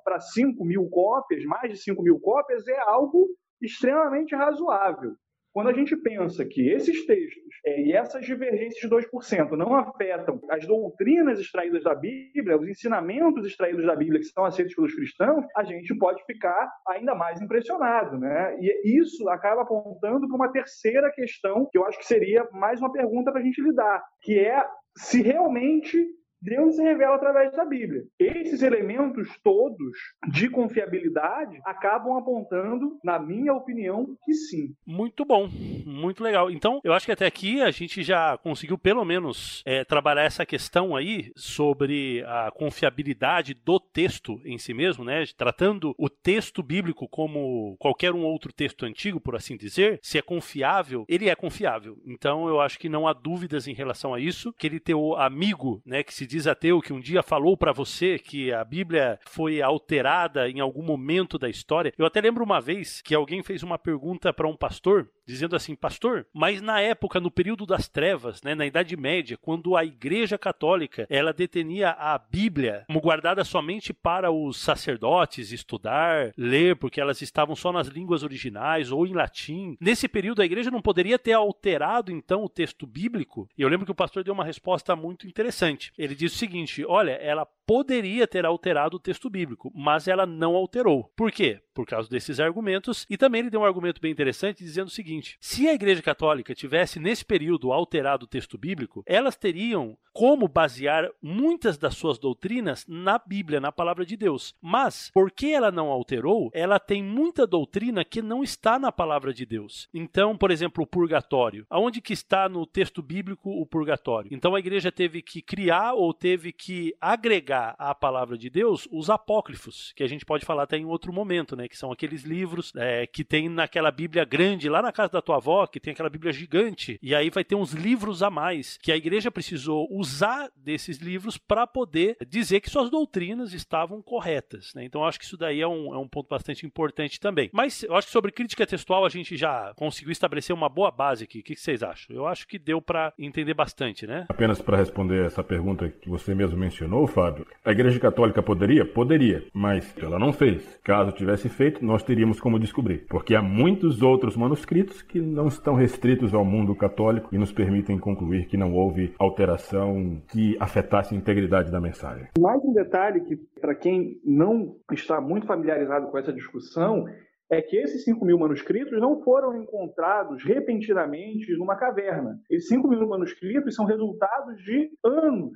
para 0.05 0.21
5 0.21 0.65
mil 0.65 0.89
cópias, 0.89 1.45
mais 1.45 1.73
de 1.73 1.83
5 1.83 2.01
mil 2.03 2.21
cópias, 2.21 2.67
é 2.69 2.79
algo 2.79 3.29
extremamente 3.61 4.35
razoável. 4.35 5.15
Quando 5.53 5.69
a 5.69 5.73
gente 5.73 5.95
pensa 5.97 6.45
que 6.47 6.69
esses 6.71 7.05
textos 7.05 7.43
é, 7.67 7.83
e 7.83 7.93
essas 7.93 8.25
divergências 8.25 8.81
de 8.81 8.89
2% 8.89 9.51
não 9.51 9.75
afetam 9.75 10.41
as 10.51 10.67
doutrinas 10.67 11.39
extraídas 11.39 11.85
da 11.85 11.95
Bíblia, 11.95 12.57
os 12.57 12.69
ensinamentos 12.69 13.47
extraídos 13.47 13.85
da 13.85 13.95
Bíblia 13.95 14.21
que 14.21 14.27
são 14.27 14.45
aceitos 14.45 14.75
pelos 14.75 14.95
cristãos, 14.95 15.45
a 15.57 15.63
gente 15.63 15.95
pode 15.97 16.25
ficar 16.25 16.73
ainda 16.89 17.15
mais 17.15 17.41
impressionado. 17.41 18.19
Né? 18.19 18.57
E 18.61 18.99
isso 19.01 19.29
acaba 19.29 19.63
apontando 19.63 20.27
para 20.27 20.37
uma 20.37 20.53
terceira 20.53 21.11
questão, 21.13 21.69
que 21.71 21.77
eu 21.77 21.85
acho 21.85 21.99
que 21.99 22.07
seria 22.07 22.49
mais 22.53 22.81
uma 22.81 22.91
pergunta 22.91 23.31
para 23.31 23.41
a 23.41 23.45
gente 23.45 23.61
lidar, 23.61 24.03
que 24.23 24.39
é 24.39 24.65
se 24.97 25.23
realmente 25.23 26.07
Deus 26.43 26.75
se 26.75 26.83
revela 26.83 27.15
através 27.15 27.53
da 27.53 27.65
Bíblia. 27.65 28.03
Esses 28.19 28.63
elementos 28.63 29.29
todos 29.45 29.93
de 30.33 30.51
confiabilidade 30.51 31.61
acabam 31.65 32.17
apontando, 32.17 32.99
na 33.05 33.19
minha 33.19 33.55
opinião, 33.55 34.17
que 34.25 34.35
sim. 34.35 34.75
Muito 34.85 35.25
bom, 35.25 35.49
muito 35.87 36.23
legal. 36.23 36.51
Então, 36.51 36.81
eu 36.83 36.93
acho 36.93 37.07
que 37.07 37.13
até 37.13 37.27
aqui 37.27 37.63
a 37.63 37.71
gente 37.71 38.03
já 38.03 38.37
conseguiu, 38.39 38.77
pelo 38.77 39.05
menos, 39.05 39.63
é, 39.65 39.85
trabalhar 39.85 40.25
essa 40.25 40.45
questão 40.45 40.97
aí 40.97 41.31
sobre 41.37 42.25
a 42.27 42.51
confiabilidade 42.51 43.55
do 43.55 43.79
texto 43.79 44.41
em 44.45 44.59
si 44.59 44.75
mesmo, 44.75 45.05
né? 45.05 45.25
Tratando 45.37 45.95
o 45.97 46.09
texto 46.09 46.63
bíblico 46.63 47.09
como 47.09 47.77
qualquer 47.79 48.13
um 48.13 48.25
outro 48.25 48.53
texto 48.53 48.85
antigo, 48.85 49.21
por 49.21 49.37
assim 49.37 49.57
dizer, 49.57 50.01
se 50.03 50.19
é 50.19 50.23
confiável, 50.23 51.05
ele 51.09 51.29
é 51.29 51.35
confiável. 51.37 51.97
Então, 52.05 52.49
eu 52.49 52.61
acho 52.61 52.79
que 52.79 52.89
não 52.89 53.07
há 53.07 53.13
dúvidas 53.13 53.69
em 53.69 53.75
relação 53.75 54.13
a 54.13 54.19
isso. 54.19 54.53
Que 54.59 54.67
ele 54.67 54.81
ter 54.81 54.95
o 54.95 55.15
amigo, 55.15 55.81
né, 55.87 56.03
que 56.03 56.13
se 56.13 56.27
diz 56.33 56.47
ateu 56.47 56.81
que 56.81 56.95
um 56.95 57.01
dia 57.01 57.23
falou 57.23 57.59
para 57.59 57.73
você 57.73 58.19
que 58.19 58.51
a 58.51 58.65
Bíblia 58.65 59.21
foi 59.27 59.61
alterada 59.61 60.49
em 60.49 60.61
algum 60.61 60.83
momento 60.83 61.39
da 61.39 61.47
história. 61.47 61.93
Eu 61.99 62.07
até 62.07 62.23
lembro 62.23 62.43
uma 62.43 62.59
vez 62.59 63.03
que 63.03 63.15
alguém 63.15 63.43
fez 63.43 63.63
uma 63.63 63.79
pergunta 63.79 64.33
para 64.33 64.49
um 64.49 64.57
pastor 64.57 65.11
dizendo 65.27 65.57
assim, 65.57 65.75
pastor, 65.75 66.27
mas 66.33 66.61
na 66.61 66.81
época, 66.81 67.21
no 67.21 67.31
período 67.31 67.65
das 67.65 67.89
trevas, 67.89 68.43
né, 68.43 68.55
na 68.55 68.67
Idade 68.67 68.97
Média, 68.97 69.39
quando 69.41 69.77
a 69.77 69.85
Igreja 69.85 70.37
Católica 70.37 71.07
ela 71.09 71.33
detenia 71.33 71.91
a 71.91 72.19
Bíblia 72.19 72.85
como 72.87 73.01
guardada 73.01 73.45
somente 73.45 73.93
para 73.93 74.31
os 74.31 74.61
sacerdotes 74.61 75.53
estudar, 75.53 76.33
ler, 76.37 76.77
porque 76.77 77.01
elas 77.01 77.23
estavam 77.23 77.55
só 77.55 77.73
nas 77.73 77.89
línguas 77.89 78.23
originais 78.23 78.91
ou 78.91 79.07
em 79.07 79.13
latim. 79.13 79.77
Nesse 79.81 80.09
período, 80.09 80.43
a 80.43 80.45
Igreja 80.45 80.71
não 80.71 80.83
poderia 80.83 81.19
ter 81.19 81.33
alterado 81.33 82.11
então 82.11 82.45
o 82.45 82.49
texto 82.49 82.87
bíblico. 82.87 83.49
E 83.57 83.63
eu 83.63 83.69
lembro 83.69 83.87
que 83.87 83.93
o 83.93 83.97
pastor 83.97 84.25
deu 84.25 84.35
uma 84.35 84.45
resposta 84.45 84.95
muito 84.97 85.27
interessante. 85.27 85.93
Ele 85.97 86.15
disse 86.23 86.37
o 86.37 86.39
seguinte: 86.39 86.85
olha, 86.87 87.13
ela 87.13 87.47
poderia 87.67 88.27
ter 88.27 88.45
alterado 88.45 88.97
o 88.97 89.01
texto 89.01 89.29
bíblico, 89.29 89.73
mas 89.75 90.07
ela 90.07 90.27
não 90.27 90.55
alterou. 90.55 91.11
Por 91.17 91.33
quê? 91.33 91.61
Por 91.75 91.87
causa 91.87 92.09
desses 92.09 92.41
argumentos. 92.41 93.07
E 93.09 93.17
também 93.17 93.41
ele 93.41 93.51
deu 93.51 93.61
um 93.61 93.65
argumento 93.65 94.01
bem 94.01 94.13
interessante 94.13 94.63
dizendo 94.63 94.89
o 94.89 94.91
seguinte: 94.91 95.37
se 95.41 95.69
a 95.69 95.75
Igreja 95.75 96.03
Católica 96.03 96.55
tivesse 96.55 96.99
nesse 96.99 97.25
período 97.25 97.73
alterado 97.73 98.25
o 98.25 98.29
texto 98.29 98.59
bíblico, 98.59 99.03
elas 99.07 99.37
teriam 99.37 99.97
como 100.13 100.47
basear 100.47 101.11
muitas 101.23 101.79
das 101.79 101.95
suas 101.95 102.19
doutrinas 102.19 102.85
na 102.87 103.19
Bíblia, 103.19 103.61
na 103.61 103.73
palavra 103.73 104.05
de 104.05 104.17
Deus. 104.17 104.55
Mas, 104.61 105.11
porque 105.13 105.47
ela 105.47 105.71
não 105.71 105.89
alterou, 105.89 106.51
ela 106.53 106.79
tem 106.79 107.03
muita 107.03 107.47
doutrina 107.47 108.05
que 108.05 108.21
não 108.21 108.43
está 108.43 108.79
na 108.79 108.93
palavra 108.93 109.33
de 109.33 109.47
Deus. 109.47 109.89
Então, 109.93 110.37
por 110.37 110.51
exemplo, 110.51 110.85
o 110.85 110.87
purgatório. 110.87 111.67
Aonde 111.71 112.01
que 112.01 112.13
está 112.13 112.49
no 112.49 112.67
texto 112.67 113.03
bíblico 113.03 113.51
o 113.51 113.65
purgatório? 113.65 114.29
Então 114.33 114.55
a 114.55 114.59
igreja 114.59 114.93
teve 114.93 115.23
que 115.23 115.41
criar 115.41 115.95
ou 115.95 116.13
teve 116.13 116.53
que 116.53 116.95
agregar 117.01 117.75
à 117.79 117.95
palavra 117.95 118.37
de 118.37 118.51
Deus 118.51 118.87
os 118.91 119.09
apócrifos, 119.09 119.93
que 119.97 120.03
a 120.03 120.09
gente 120.09 120.25
pode 120.25 120.45
falar 120.45 120.65
até 120.65 120.77
em 120.77 120.85
outro 120.85 121.13
momento, 121.13 121.57
né? 121.57 121.62
Que 121.69 121.77
são 121.77 121.93
aqueles 121.93 122.23
livros 122.23 122.73
é, 122.77 123.07
que 123.07 123.25
tem 123.25 123.49
naquela 123.49 123.91
Bíblia 123.91 124.25
grande, 124.25 124.69
lá 124.69 124.83
na 124.83 124.93
casa 124.93 125.13
da 125.13 125.23
tua 125.23 125.37
avó, 125.37 125.67
que 125.67 125.81
tem 125.81 125.93
aquela 125.93 126.11
Bíblia 126.11 126.33
gigante. 126.33 126.99
E 127.03 127.15
aí 127.15 127.31
vai 127.31 127.45
ter 127.45 127.55
uns 127.55 127.73
livros 127.73 128.23
a 128.23 128.31
mais 128.31 128.79
que 128.79 128.93
a 128.93 128.97
igreja 128.97 129.31
precisou 129.31 129.89
usar 129.91 130.51
desses 130.57 130.99
livros 130.99 131.37
para 131.39 131.67
poder 131.67 132.17
dizer 132.27 132.61
que 132.61 132.71
suas 132.71 132.91
doutrinas 132.91 133.53
estavam 133.53 134.03
corretas. 134.03 134.73
Né? 134.75 134.85
Então, 134.85 135.05
acho 135.05 135.19
que 135.19 135.25
isso 135.25 135.37
daí 135.37 135.61
é 135.61 135.69
um, 135.69 135.95
é 135.95 135.99
um 135.99 136.09
ponto 136.09 136.29
bastante 136.29 136.67
importante 136.67 137.21
também. 137.21 137.51
Mas 137.53 137.83
eu 137.83 137.95
acho 137.95 138.07
que 138.07 138.13
sobre 138.13 138.33
crítica 138.33 138.67
textual 138.67 139.05
a 139.05 139.09
gente 139.09 139.37
já 139.37 139.73
conseguiu 139.77 140.13
estabelecer 140.13 140.55
uma 140.55 140.69
boa 140.69 140.91
base 140.91 141.25
aqui. 141.25 141.41
O 141.41 141.43
que 141.43 141.57
vocês 141.57 141.83
acham? 141.83 142.15
Eu 142.15 142.27
acho 142.27 142.47
que 142.47 142.59
deu 142.59 142.81
para 142.81 143.13
entender 143.19 143.55
bastante, 143.55 144.07
né? 144.07 144.27
Apenas 144.29 144.61
para 144.61 144.77
responder 144.77 145.25
essa 145.27 145.43
pergunta 145.43 145.89
que 145.89 146.09
você 146.09 146.35
mesmo 146.35 146.57
mencionou, 146.57 147.07
Fábio, 147.07 147.47
a 147.65 147.71
Igreja 147.71 147.99
Católica 147.99 148.43
poderia? 148.43 148.85
Poderia, 148.85 149.45
mas 149.53 149.95
ela 149.99 150.19
não 150.19 150.33
fez. 150.33 150.79
Caso 150.83 151.13
tivesse 151.13 151.49
feito, 151.53 151.85
nós 151.85 152.03
teríamos 152.03 152.41
como 152.41 152.59
descobrir, 152.59 153.07
porque 153.09 153.35
há 153.35 153.43
muitos 153.43 154.03
outros 154.03 154.37
manuscritos 154.37 155.03
que 155.03 155.21
não 155.21 155.47
estão 155.47 155.75
restritos 155.75 156.35
ao 156.35 156.45
mundo 156.45 156.75
católico 156.75 157.29
e 157.33 157.39
nos 157.39 157.53
permitem 157.53 157.99
concluir 157.99 158.47
que 158.47 158.57
não 158.57 158.75
houve 158.75 159.15
alteração 159.19 160.23
que 160.29 160.57
afetasse 160.59 161.15
a 161.15 161.19
integridade 161.19 161.71
da 161.71 161.81
mensagem. 161.81 162.29
Mais 162.39 162.63
um 162.65 162.73
detalhe 162.73 163.21
que, 163.21 163.37
para 163.61 163.75
quem 163.75 164.21
não 164.25 164.77
está 164.91 165.21
muito 165.21 165.47
familiarizado 165.47 166.09
com 166.09 166.19
essa 166.19 166.33
discussão, 166.33 167.05
é 167.51 167.61
que 167.61 167.77
esses 167.77 168.03
5 168.05 168.25
mil 168.25 168.39
manuscritos 168.39 168.99
não 168.99 169.23
foram 169.23 169.55
encontrados 169.55 170.43
repentinamente 170.43 171.53
numa 171.59 171.77
caverna. 171.77 172.41
Esses 172.51 172.69
5 172.69 172.89
mil 172.89 173.07
manuscritos 173.07 173.75
são 173.75 173.85
resultados 173.85 174.57
de 174.65 174.91
anos 175.05 175.53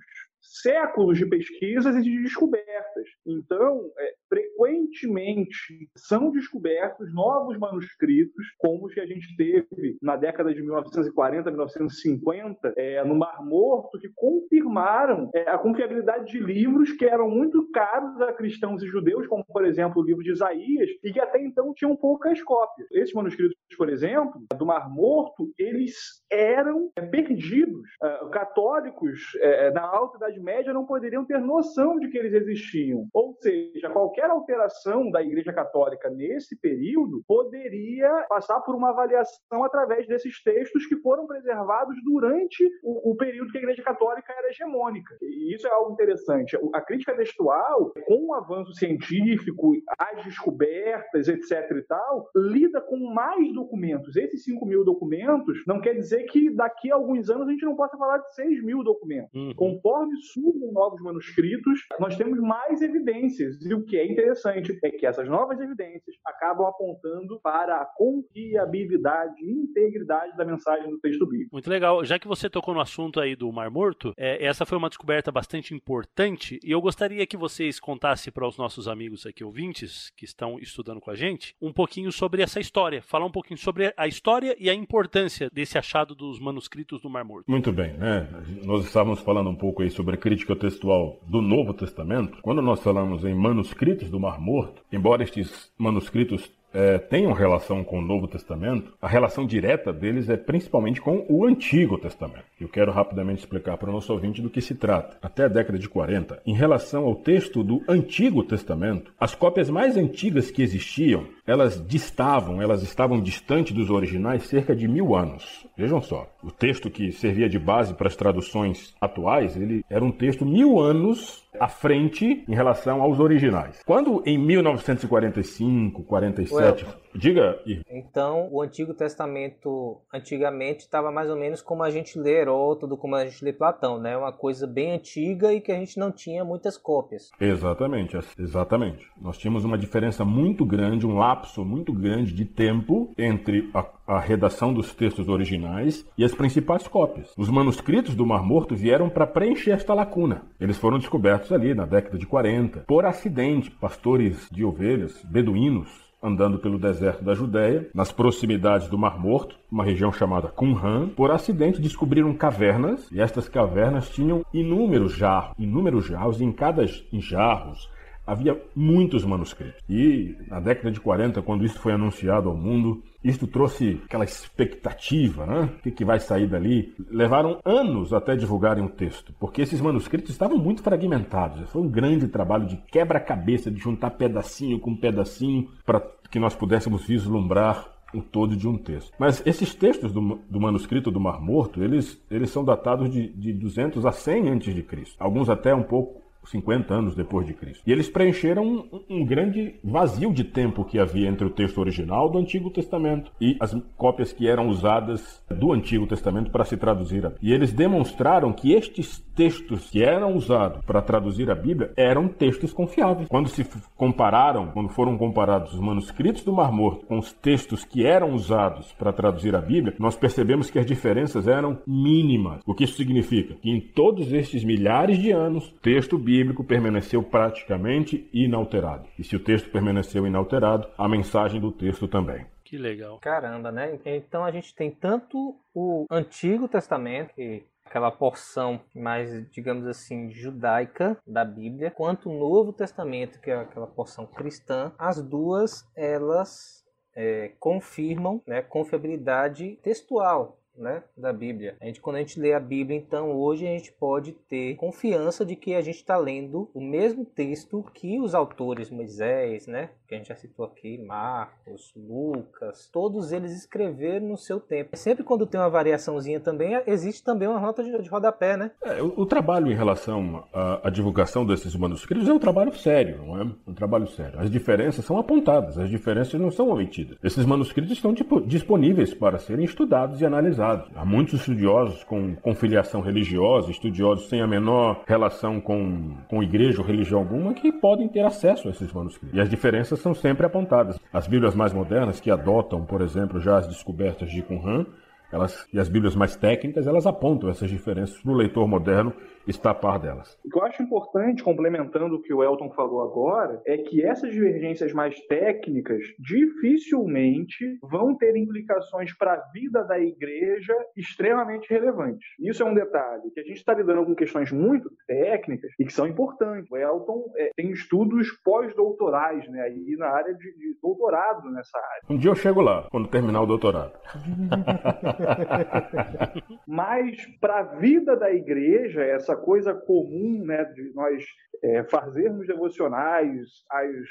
séculos 0.46 1.18
de 1.18 1.26
pesquisas 1.26 1.96
e 1.96 2.02
de 2.02 2.22
descobertas. 2.22 3.08
Então, 3.26 3.90
é, 3.98 4.14
frequentemente 4.28 5.88
são 5.96 6.30
descobertos 6.30 7.12
novos 7.14 7.58
manuscritos, 7.58 8.44
como 8.58 8.86
os 8.86 8.94
que 8.94 9.00
a 9.00 9.06
gente 9.06 9.36
teve 9.36 9.96
na 10.02 10.16
década 10.16 10.54
de 10.54 10.62
1940, 10.62 11.50
1950, 11.50 12.74
é, 12.76 13.04
no 13.04 13.16
Mar 13.16 13.44
Morto, 13.44 13.98
que 13.98 14.08
confirmaram 14.14 15.30
é, 15.34 15.48
a 15.48 15.58
confiabilidade 15.58 16.32
de 16.32 16.38
livros 16.40 16.92
que 16.92 17.04
eram 17.04 17.28
muito 17.28 17.70
caros 17.70 18.20
a 18.20 18.32
cristãos 18.32 18.82
e 18.82 18.86
judeus, 18.86 19.26
como, 19.26 19.44
por 19.44 19.64
exemplo, 19.64 20.02
o 20.02 20.04
livro 20.04 20.22
de 20.22 20.32
Isaías, 20.32 20.90
e 21.02 21.12
que 21.12 21.20
até 21.20 21.42
então 21.42 21.72
tinham 21.74 21.96
poucas 21.96 22.42
cópias. 22.42 22.88
Esses 22.92 23.14
manuscritos, 23.14 23.56
por 23.76 23.88
exemplo, 23.88 24.40
do 24.56 24.66
Mar 24.66 24.88
Morto, 24.90 25.52
eles 25.58 25.94
eram 26.30 26.90
é, 26.96 27.02
perdidos. 27.02 27.86
Uh, 28.02 28.30
católicos 28.30 29.20
é, 29.40 29.70
na 29.70 29.82
Alta 29.82 30.16
Idade 30.16 30.35
Média 30.40 30.72
não 30.72 30.86
poderiam 30.86 31.24
ter 31.24 31.38
noção 31.40 31.98
de 31.98 32.08
que 32.08 32.18
eles 32.18 32.32
existiam. 32.32 33.06
Ou 33.12 33.34
seja, 33.40 33.90
qualquer 33.90 34.30
alteração 34.30 35.10
da 35.10 35.22
Igreja 35.22 35.52
Católica 35.52 36.10
nesse 36.10 36.58
período 36.58 37.22
poderia 37.26 38.26
passar 38.28 38.60
por 38.60 38.74
uma 38.74 38.90
avaliação 38.90 39.64
através 39.64 40.06
desses 40.06 40.42
textos 40.42 40.86
que 40.86 40.96
foram 40.96 41.26
preservados 41.26 41.96
durante 42.04 42.64
o, 42.82 43.12
o 43.12 43.16
período 43.16 43.50
que 43.50 43.58
a 43.58 43.62
Igreja 43.62 43.82
Católica 43.82 44.32
era 44.36 44.50
hegemônica. 44.50 45.16
E 45.22 45.54
isso 45.54 45.66
é 45.66 45.70
algo 45.70 45.92
interessante. 45.92 46.58
A 46.74 46.80
crítica 46.80 47.14
textual, 47.16 47.92
com 48.06 48.26
o 48.26 48.34
avanço 48.34 48.72
científico, 48.74 49.72
as 49.98 50.24
descobertas, 50.24 51.28
etc. 51.28 51.70
e 51.70 51.82
tal, 51.82 52.28
lida 52.34 52.80
com 52.80 52.96
mais 53.12 53.52
documentos. 53.52 54.16
Esses 54.16 54.44
5 54.44 54.64
mil 54.66 54.84
documentos 54.84 55.62
não 55.66 55.80
quer 55.80 55.94
dizer 55.94 56.24
que 56.24 56.50
daqui 56.50 56.90
a 56.90 56.94
alguns 56.94 57.28
anos 57.30 57.48
a 57.48 57.50
gente 57.50 57.64
não 57.64 57.76
possa 57.76 57.96
falar 57.96 58.18
de 58.18 58.34
6 58.34 58.64
mil 58.64 58.82
documentos. 58.82 59.32
Uhum. 59.34 59.54
Conforme 59.54 60.15
surgem 60.20 60.72
novos 60.72 61.00
manuscritos, 61.00 61.80
nós 61.98 62.16
temos 62.16 62.38
mais 62.40 62.80
evidências. 62.82 63.60
E 63.64 63.74
o 63.74 63.84
que 63.84 63.96
é 63.96 64.06
interessante 64.10 64.78
é 64.82 64.90
que 64.90 65.06
essas 65.06 65.28
novas 65.28 65.60
evidências 65.60 66.16
acabam 66.24 66.66
apontando 66.66 67.40
para 67.40 67.80
a 67.80 67.84
confiabilidade 67.84 69.42
e 69.42 69.50
integridade 69.50 70.36
da 70.36 70.44
mensagem 70.44 70.90
do 70.90 70.98
texto 70.98 71.26
bíblico. 71.26 71.50
Muito 71.52 71.70
legal. 71.70 72.04
Já 72.04 72.18
que 72.18 72.28
você 72.28 72.48
tocou 72.48 72.74
no 72.74 72.80
assunto 72.80 73.20
aí 73.20 73.34
do 73.34 73.50
Mar 73.52 73.70
Morto, 73.70 74.12
é, 74.16 74.44
essa 74.44 74.66
foi 74.66 74.78
uma 74.78 74.88
descoberta 74.88 75.32
bastante 75.32 75.74
importante 75.74 76.58
e 76.64 76.70
eu 76.70 76.80
gostaria 76.80 77.26
que 77.26 77.36
vocês 77.36 77.80
contassem 77.80 78.32
para 78.32 78.46
os 78.46 78.56
nossos 78.56 78.88
amigos 78.88 79.26
aqui 79.26 79.44
ouvintes 79.44 80.10
que 80.16 80.24
estão 80.24 80.58
estudando 80.58 81.00
com 81.00 81.10
a 81.10 81.14
gente 81.14 81.54
um 81.60 81.72
pouquinho 81.72 82.12
sobre 82.12 82.42
essa 82.42 82.60
história, 82.60 83.02
falar 83.02 83.26
um 83.26 83.30
pouquinho 83.30 83.58
sobre 83.58 83.92
a 83.96 84.06
história 84.06 84.56
e 84.58 84.70
a 84.70 84.74
importância 84.74 85.48
desse 85.52 85.78
achado 85.78 86.14
dos 86.14 86.38
manuscritos 86.38 87.00
do 87.00 87.10
Mar 87.10 87.24
Morto. 87.24 87.50
Muito 87.50 87.72
bem, 87.72 87.94
né? 87.94 88.28
Nós 88.64 88.84
estávamos 88.84 89.20
falando 89.20 89.50
um 89.50 89.56
pouco 89.56 89.82
aí 89.82 89.90
sobre 89.90 90.05
a 90.14 90.18
crítica 90.18 90.54
textual 90.54 91.18
do 91.26 91.42
Novo 91.42 91.74
Testamento. 91.74 92.38
Quando 92.42 92.62
nós 92.62 92.80
falamos 92.82 93.24
em 93.24 93.34
manuscritos 93.34 94.10
do 94.10 94.20
Mar 94.20 94.40
Morto, 94.40 94.82
embora 94.92 95.22
estes 95.22 95.70
manuscritos 95.78 96.50
é, 96.72 96.98
tenham 96.98 97.32
relação 97.32 97.82
com 97.82 97.98
o 97.98 98.02
Novo 98.02 98.26
Testamento, 98.26 98.92
a 99.00 99.08
relação 99.08 99.46
direta 99.46 99.92
deles 99.92 100.28
é 100.28 100.36
principalmente 100.36 101.00
com 101.00 101.24
o 101.28 101.46
Antigo 101.46 101.98
Testamento. 101.98 102.44
Eu 102.60 102.68
quero 102.68 102.92
rapidamente 102.92 103.40
explicar 103.40 103.76
para 103.76 103.90
o 103.90 103.92
nosso 103.92 104.12
ouvinte 104.12 104.42
do 104.42 104.50
que 104.50 104.60
se 104.60 104.74
trata. 104.74 105.16
Até 105.22 105.44
a 105.44 105.48
década 105.48 105.78
de 105.78 105.88
40, 105.88 106.42
em 106.46 106.54
relação 106.54 107.04
ao 107.04 107.14
texto 107.14 107.62
do 107.62 107.82
Antigo 107.88 108.42
Testamento, 108.42 109.12
as 109.18 109.34
cópias 109.34 109.70
mais 109.70 109.96
antigas 109.96 110.50
que 110.50 110.62
existiam, 110.62 111.26
elas 111.46 111.82
distavam, 111.86 112.60
elas 112.60 112.82
estavam 112.82 113.20
distante 113.20 113.72
dos 113.72 113.90
originais 113.90 114.44
cerca 114.44 114.74
de 114.74 114.88
mil 114.88 115.14
anos. 115.14 115.66
Vejam 115.76 116.00
só, 116.00 116.30
o 116.42 116.50
texto 116.50 116.90
que 116.90 117.12
servia 117.12 117.48
de 117.48 117.58
base 117.58 117.94
para 117.94 118.08
as 118.08 118.16
traduções 118.16 118.94
atuais, 119.00 119.56
ele 119.56 119.84
era 119.88 120.04
um 120.04 120.10
texto 120.10 120.44
mil 120.44 120.78
anos 120.80 121.45
à 121.60 121.68
frente 121.68 122.44
em 122.48 122.54
relação 122.54 123.02
aos 123.02 123.20
originais. 123.20 123.80
Quando 123.84 124.22
em 124.26 124.38
1945, 124.38 126.02
47, 126.04 126.84
Well, 126.84 126.94
diga, 127.16 127.60
Então, 127.90 128.48
o 128.50 128.62
Antigo 128.62 128.94
Testamento 128.94 130.00
antigamente 130.12 130.80
estava 130.80 131.10
mais 131.10 131.30
ou 131.30 131.36
menos 131.36 131.62
como 131.62 131.82
a 131.82 131.90
gente 131.90 132.18
lê 132.18 132.40
Heródoto, 132.40 132.96
como 132.96 133.14
a 133.14 133.24
gente 133.24 133.44
lê 133.44 133.52
Platão, 133.52 133.98
né? 133.98 134.16
Uma 134.16 134.32
coisa 134.32 134.66
bem 134.66 134.92
antiga 134.92 135.52
e 135.52 135.60
que 135.60 135.72
a 135.72 135.76
gente 135.76 135.98
não 135.98 136.10
tinha 136.10 136.44
muitas 136.44 136.76
cópias. 136.76 137.30
Exatamente, 137.40 138.16
exatamente. 138.38 139.06
Nós 139.20 139.38
tínhamos 139.38 139.64
uma 139.64 139.78
diferença 139.78 140.24
muito 140.24 140.64
grande, 140.64 141.06
um 141.06 141.16
lapso 141.16 141.64
muito 141.64 141.92
grande 141.92 142.32
de 142.32 142.44
tempo 142.44 143.12
entre 143.18 143.70
a, 143.74 143.86
a 144.06 144.20
redação 144.20 144.72
dos 144.72 144.94
textos 144.94 145.28
originais 145.28 146.06
e 146.16 146.24
as 146.24 146.34
principais 146.34 146.86
cópias. 146.86 147.32
Os 147.36 147.48
manuscritos 147.48 148.14
do 148.14 148.26
Mar 148.26 148.42
Morto 148.42 148.74
vieram 148.74 149.08
para 149.08 149.26
preencher 149.26 149.72
esta 149.72 149.94
lacuna. 149.94 150.42
Eles 150.60 150.78
foram 150.78 150.98
descobertos 150.98 151.52
ali 151.52 151.74
na 151.74 151.86
década 151.86 152.18
de 152.18 152.26
40 152.26 152.80
por 152.80 153.04
acidente, 153.04 153.70
pastores 153.70 154.48
de 154.50 154.64
ovelhas, 154.64 155.22
beduínos, 155.24 156.05
andando 156.26 156.58
pelo 156.58 156.78
deserto 156.78 157.24
da 157.24 157.34
Judéia, 157.34 157.88
nas 157.94 158.10
proximidades 158.10 158.88
do 158.88 158.98
Mar 158.98 159.18
Morto, 159.18 159.56
uma 159.70 159.84
região 159.84 160.12
chamada 160.12 160.48
Qumran. 160.48 161.08
Por 161.08 161.30
acidente 161.30 161.80
descobriram 161.80 162.34
cavernas, 162.34 163.08
e 163.12 163.20
estas 163.20 163.48
cavernas 163.48 164.08
tinham 164.08 164.44
inúmeros 164.52 165.12
jarros, 165.12 165.54
inúmeros 165.58 166.06
jarros, 166.06 166.40
e 166.40 166.44
em 166.44 166.52
cada 166.52 166.84
jarros 166.86 167.88
havia 168.26 168.60
muitos 168.74 169.24
manuscritos. 169.24 169.80
E 169.88 170.36
na 170.48 170.60
década 170.60 170.90
de 170.90 171.00
40, 171.00 171.40
quando 171.42 171.64
isso 171.64 171.78
foi 171.78 171.92
anunciado 171.92 172.48
ao 172.48 172.56
mundo, 172.56 173.02
isto 173.22 173.46
trouxe 173.46 174.00
aquela 174.04 174.24
expectativa, 174.24 175.46
né? 175.46 175.70
O 175.78 175.82
que, 175.82 175.90
que 175.90 176.04
vai 176.04 176.18
sair 176.18 176.46
dali? 176.46 176.94
Levaram 177.10 177.60
anos 177.64 178.12
até 178.12 178.34
divulgarem 178.34 178.84
o 178.84 178.88
texto, 178.88 179.32
porque 179.38 179.62
esses 179.62 179.80
manuscritos 179.80 180.30
estavam 180.30 180.58
muito 180.58 180.82
fragmentados. 180.82 181.70
Foi 181.70 181.82
um 181.82 181.88
grande 181.88 182.28
trabalho 182.28 182.66
de 182.66 182.76
quebra-cabeça, 182.76 183.70
de 183.70 183.78
juntar 183.78 184.10
pedacinho 184.10 184.78
com 184.78 184.96
pedacinho, 184.96 185.68
para 185.84 186.00
que 186.30 186.38
nós 186.38 186.54
pudéssemos 186.54 187.04
vislumbrar 187.04 187.96
o 188.14 188.22
todo 188.22 188.56
de 188.56 188.68
um 188.68 188.78
texto. 188.78 189.12
Mas 189.18 189.42
esses 189.44 189.74
textos 189.74 190.12
do, 190.12 190.40
do, 190.48 190.60
manuscrito 190.60 191.10
do 191.10 191.20
Mar 191.20 191.40
Morto, 191.40 191.82
eles, 191.82 192.20
eles 192.30 192.50
são 192.50 192.64
datados 192.64 193.10
de, 193.10 193.28
de 193.28 193.52
200 193.52 194.06
a 194.06 194.12
100 194.12 194.48
antes 194.48 194.74
de 194.74 194.82
Cristo. 194.82 195.16
Alguns 195.18 195.48
até 195.50 195.74
um 195.74 195.82
pouco 195.82 196.25
50 196.46 196.94
anos 196.94 197.14
depois 197.14 197.46
de 197.46 197.54
Cristo. 197.54 197.82
E 197.86 197.92
eles 197.92 198.08
preencheram 198.08 198.64
um, 198.64 199.00
um, 199.08 199.24
grande 199.24 199.74
vazio 199.82 200.32
de 200.32 200.44
tempo 200.44 200.84
que 200.84 200.98
havia 200.98 201.28
entre 201.28 201.46
o 201.46 201.50
texto 201.50 201.78
original 201.78 202.30
do 202.30 202.38
Antigo 202.38 202.70
Testamento 202.70 203.32
e 203.40 203.56
as 203.60 203.76
cópias 203.96 204.32
que 204.32 204.48
eram 204.48 204.68
usadas 204.68 205.42
do 205.50 205.72
Antigo 205.72 206.06
Testamento 206.06 206.50
para 206.50 206.64
se 206.64 206.76
traduzir. 206.76 207.26
A... 207.26 207.32
E 207.42 207.52
eles 207.52 207.72
demonstraram 207.72 208.52
que 208.52 208.72
estes 208.72 209.24
textos 209.34 209.90
que 209.90 210.02
eram 210.02 210.34
usados 210.34 210.84
para 210.84 211.02
traduzir 211.02 211.50
a 211.50 211.54
Bíblia 211.54 211.92
eram 211.96 212.28
textos 212.28 212.72
confiáveis. 212.72 213.28
Quando 213.28 213.48
se 213.48 213.66
compararam, 213.96 214.68
quando 214.68 214.88
foram 214.88 215.18
comparados 215.18 215.74
os 215.74 215.80
manuscritos 215.80 216.42
do 216.42 216.52
Mar 216.52 216.72
Morto 216.72 217.04
com 217.06 217.18
os 217.18 217.32
textos 217.32 217.84
que 217.84 218.06
eram 218.06 218.34
usados 218.34 218.92
para 218.92 219.12
traduzir 219.12 219.54
a 219.54 219.60
Bíblia, 219.60 219.94
nós 219.98 220.16
percebemos 220.16 220.70
que 220.70 220.78
as 220.78 220.86
diferenças 220.86 221.46
eram 221.46 221.78
mínimas. 221.86 222.60
O 222.66 222.74
que 222.74 222.84
isso 222.84 222.96
significa? 222.96 223.54
Que 223.60 223.70
em 223.70 223.80
todos 223.80 224.32
estes 224.32 224.64
milhares 224.64 225.18
de 225.18 225.30
anos, 225.30 225.74
texto 225.82 226.16
bíblico 226.16 226.35
bíblico 226.36 226.62
permaneceu 226.62 227.22
praticamente 227.22 228.28
inalterado. 228.32 229.08
E 229.18 229.24
se 229.24 229.34
o 229.34 229.40
texto 229.40 229.70
permaneceu 229.70 230.26
inalterado, 230.26 230.88
a 230.98 231.08
mensagem 231.08 231.58
do 231.58 231.72
texto 231.72 232.06
também. 232.06 232.46
Que 232.62 232.76
legal. 232.76 233.18
Caramba, 233.20 233.72
né? 233.72 233.98
Então 234.04 234.44
a 234.44 234.50
gente 234.50 234.74
tem 234.74 234.90
tanto 234.90 235.58
o 235.74 236.04
Antigo 236.10 236.68
Testamento, 236.68 237.32
que 237.34 237.64
aquela 237.84 238.10
porção 238.10 238.80
mais, 238.94 239.48
digamos 239.50 239.86
assim, 239.86 240.30
judaica 240.30 241.16
da 241.26 241.44
Bíblia, 241.44 241.90
quanto 241.90 242.28
o 242.28 242.38
Novo 242.38 242.72
Testamento, 242.72 243.40
que 243.40 243.50
é 243.50 243.56
aquela 243.56 243.86
porção 243.86 244.26
cristã. 244.26 244.92
As 244.98 245.22
duas, 245.22 245.88
elas 245.96 246.84
é, 247.14 247.52
confirmam 247.58 248.42
né, 248.46 248.60
confiabilidade 248.60 249.78
textual 249.82 250.58
né, 250.76 251.02
da 251.16 251.32
Bíblia. 251.32 251.76
A 251.80 251.86
gente, 251.86 252.00
quando 252.00 252.16
a 252.16 252.20
gente 252.20 252.38
lê 252.38 252.52
a 252.52 252.60
Bíblia, 252.60 252.98
então 252.98 253.32
hoje 253.32 253.66
a 253.66 253.70
gente 253.70 253.92
pode 253.92 254.32
ter 254.32 254.76
confiança 254.76 255.44
de 255.44 255.56
que 255.56 255.74
a 255.74 255.80
gente 255.80 255.96
está 255.96 256.16
lendo 256.16 256.70
o 256.74 256.80
mesmo 256.80 257.24
texto 257.24 257.84
que 257.94 258.18
os 258.20 258.34
autores 258.34 258.90
Moisés, 258.90 259.66
né, 259.66 259.90
que 260.06 260.14
a 260.14 260.18
gente 260.18 260.28
já 260.28 260.36
citou 260.36 260.64
aqui, 260.64 260.98
Marcos, 260.98 261.92
Lucas, 261.96 262.88
todos 262.92 263.32
eles 263.32 263.52
escreveram 263.52 264.28
no 264.28 264.36
seu 264.36 264.60
tempo. 264.60 264.96
Sempre 264.96 265.24
quando 265.24 265.46
tem 265.46 265.60
uma 265.60 265.68
variaçãozinha 265.68 266.40
também, 266.40 266.80
existe 266.86 267.22
também 267.22 267.48
uma 267.48 267.60
nota 267.60 267.82
de, 267.82 268.00
de 268.00 268.08
rodapé, 268.08 268.56
né? 268.56 268.70
É, 268.82 269.02
o, 269.02 269.20
o, 269.20 269.26
trabalho 269.26 269.70
em 269.70 269.74
relação 269.74 270.44
à, 270.52 270.88
à, 270.88 270.90
divulgação 270.90 271.44
desses 271.44 271.74
manuscritos 271.74 272.28
é 272.28 272.32
um 272.32 272.38
trabalho 272.38 272.74
sério, 272.76 273.18
não 273.24 273.40
é? 273.40 273.46
Um 273.66 273.74
trabalho 273.74 274.06
sério. 274.06 274.38
As 274.38 274.50
diferenças 274.50 275.04
são 275.04 275.18
apontadas, 275.18 275.78
as 275.78 275.90
diferenças 275.90 276.40
não 276.40 276.50
são 276.50 276.68
omitidas. 276.68 277.18
Esses 277.22 277.44
manuscritos 277.44 277.92
estão 277.92 278.14
tipo, 278.14 278.40
disponíveis 278.40 279.12
para 279.12 279.38
serem 279.38 279.64
estudados 279.64 280.20
e 280.20 280.26
analisados. 280.26 280.88
Há 280.94 281.04
muitos 281.04 281.40
estudiosos 281.40 282.04
com, 282.04 282.36
com 282.36 282.54
filiação 282.54 283.00
religiosa, 283.00 283.70
estudiosos 283.70 284.28
sem 284.28 284.40
a 284.40 284.46
menor 284.46 285.02
relação 285.06 285.60
com, 285.60 286.16
com 286.28 286.42
igreja 286.42 286.80
ou 286.80 286.86
religião 286.86 287.20
alguma, 287.20 287.54
que 287.54 287.72
podem 287.72 288.08
ter 288.08 288.24
acesso 288.24 288.68
a 288.68 288.70
esses 288.70 288.92
manuscritos. 288.92 289.36
E 289.36 289.40
as 289.40 289.48
diferenças 289.48 289.95
são 290.00 290.14
sempre 290.14 290.46
apontadas. 290.46 290.98
As 291.12 291.26
Bíblias 291.26 291.54
mais 291.54 291.72
modernas, 291.72 292.20
que 292.20 292.30
adotam, 292.30 292.84
por 292.84 293.00
exemplo, 293.00 293.40
já 293.40 293.58
as 293.58 293.66
descobertas 293.66 294.30
de 294.30 294.42
Qumran, 294.42 294.86
elas, 295.32 295.66
e 295.72 295.78
as 295.78 295.88
Bíblias 295.88 296.14
mais 296.14 296.36
técnicas, 296.36 296.86
elas 296.86 297.06
apontam 297.06 297.50
essas 297.50 297.68
diferenças 297.68 298.18
para 298.20 298.30
o 298.30 298.34
leitor 298.34 298.66
moderno 298.68 299.12
está 299.46 299.70
a 299.70 299.74
par 299.74 299.98
delas. 299.98 300.38
O 300.44 300.50
que 300.50 300.58
eu 300.58 300.64
acho 300.64 300.82
importante, 300.82 301.42
complementando 301.42 302.16
o 302.16 302.22
que 302.22 302.32
o 302.32 302.42
Elton 302.42 302.70
falou 302.70 303.02
agora, 303.02 303.60
é 303.66 303.76
que 303.78 304.02
essas 304.02 304.32
divergências 304.32 304.92
mais 304.92 305.18
técnicas 305.26 306.02
dificilmente 306.18 307.78
vão 307.82 308.16
ter 308.16 308.36
implicações 308.36 309.16
para 309.16 309.34
a 309.34 309.42
vida 309.52 309.84
da 309.84 309.98
igreja 309.98 310.74
extremamente 310.96 311.68
relevantes. 311.70 312.26
Isso 312.40 312.62
é 312.62 312.66
um 312.66 312.74
detalhe, 312.74 313.30
que 313.32 313.40
a 313.40 313.44
gente 313.44 313.58
está 313.58 313.74
lidando 313.74 314.04
com 314.04 314.14
questões 314.14 314.50
muito 314.50 314.90
técnicas 315.06 315.70
e 315.78 315.84
que 315.84 315.92
são 315.92 316.06
importantes. 316.06 316.70
O 316.70 316.76
Elton 316.76 317.24
é, 317.36 317.50
tem 317.54 317.70
estudos 317.70 318.28
pós-doutorais, 318.44 319.48
né, 319.48 319.62
aí 319.62 319.96
na 319.98 320.08
área 320.08 320.34
de, 320.34 320.56
de 320.56 320.76
doutorado 320.82 321.50
nessa 321.50 321.78
área. 321.78 322.02
Um 322.08 322.16
dia 322.16 322.30
eu 322.30 322.34
chego 322.34 322.60
lá, 322.60 322.88
quando 322.90 323.08
terminar 323.08 323.42
o 323.42 323.46
doutorado. 323.46 323.92
Mas 326.66 327.16
para 327.40 327.60
a 327.60 327.62
vida 327.62 328.16
da 328.16 328.32
igreja, 328.32 329.02
essa 329.02 329.35
coisa 329.36 329.74
comum 329.74 330.44
né, 330.44 330.64
de 330.64 330.92
nós 330.94 331.24
é, 331.62 331.84
fazermos 331.84 332.46
devocionais 332.46 333.64
às 333.70 334.08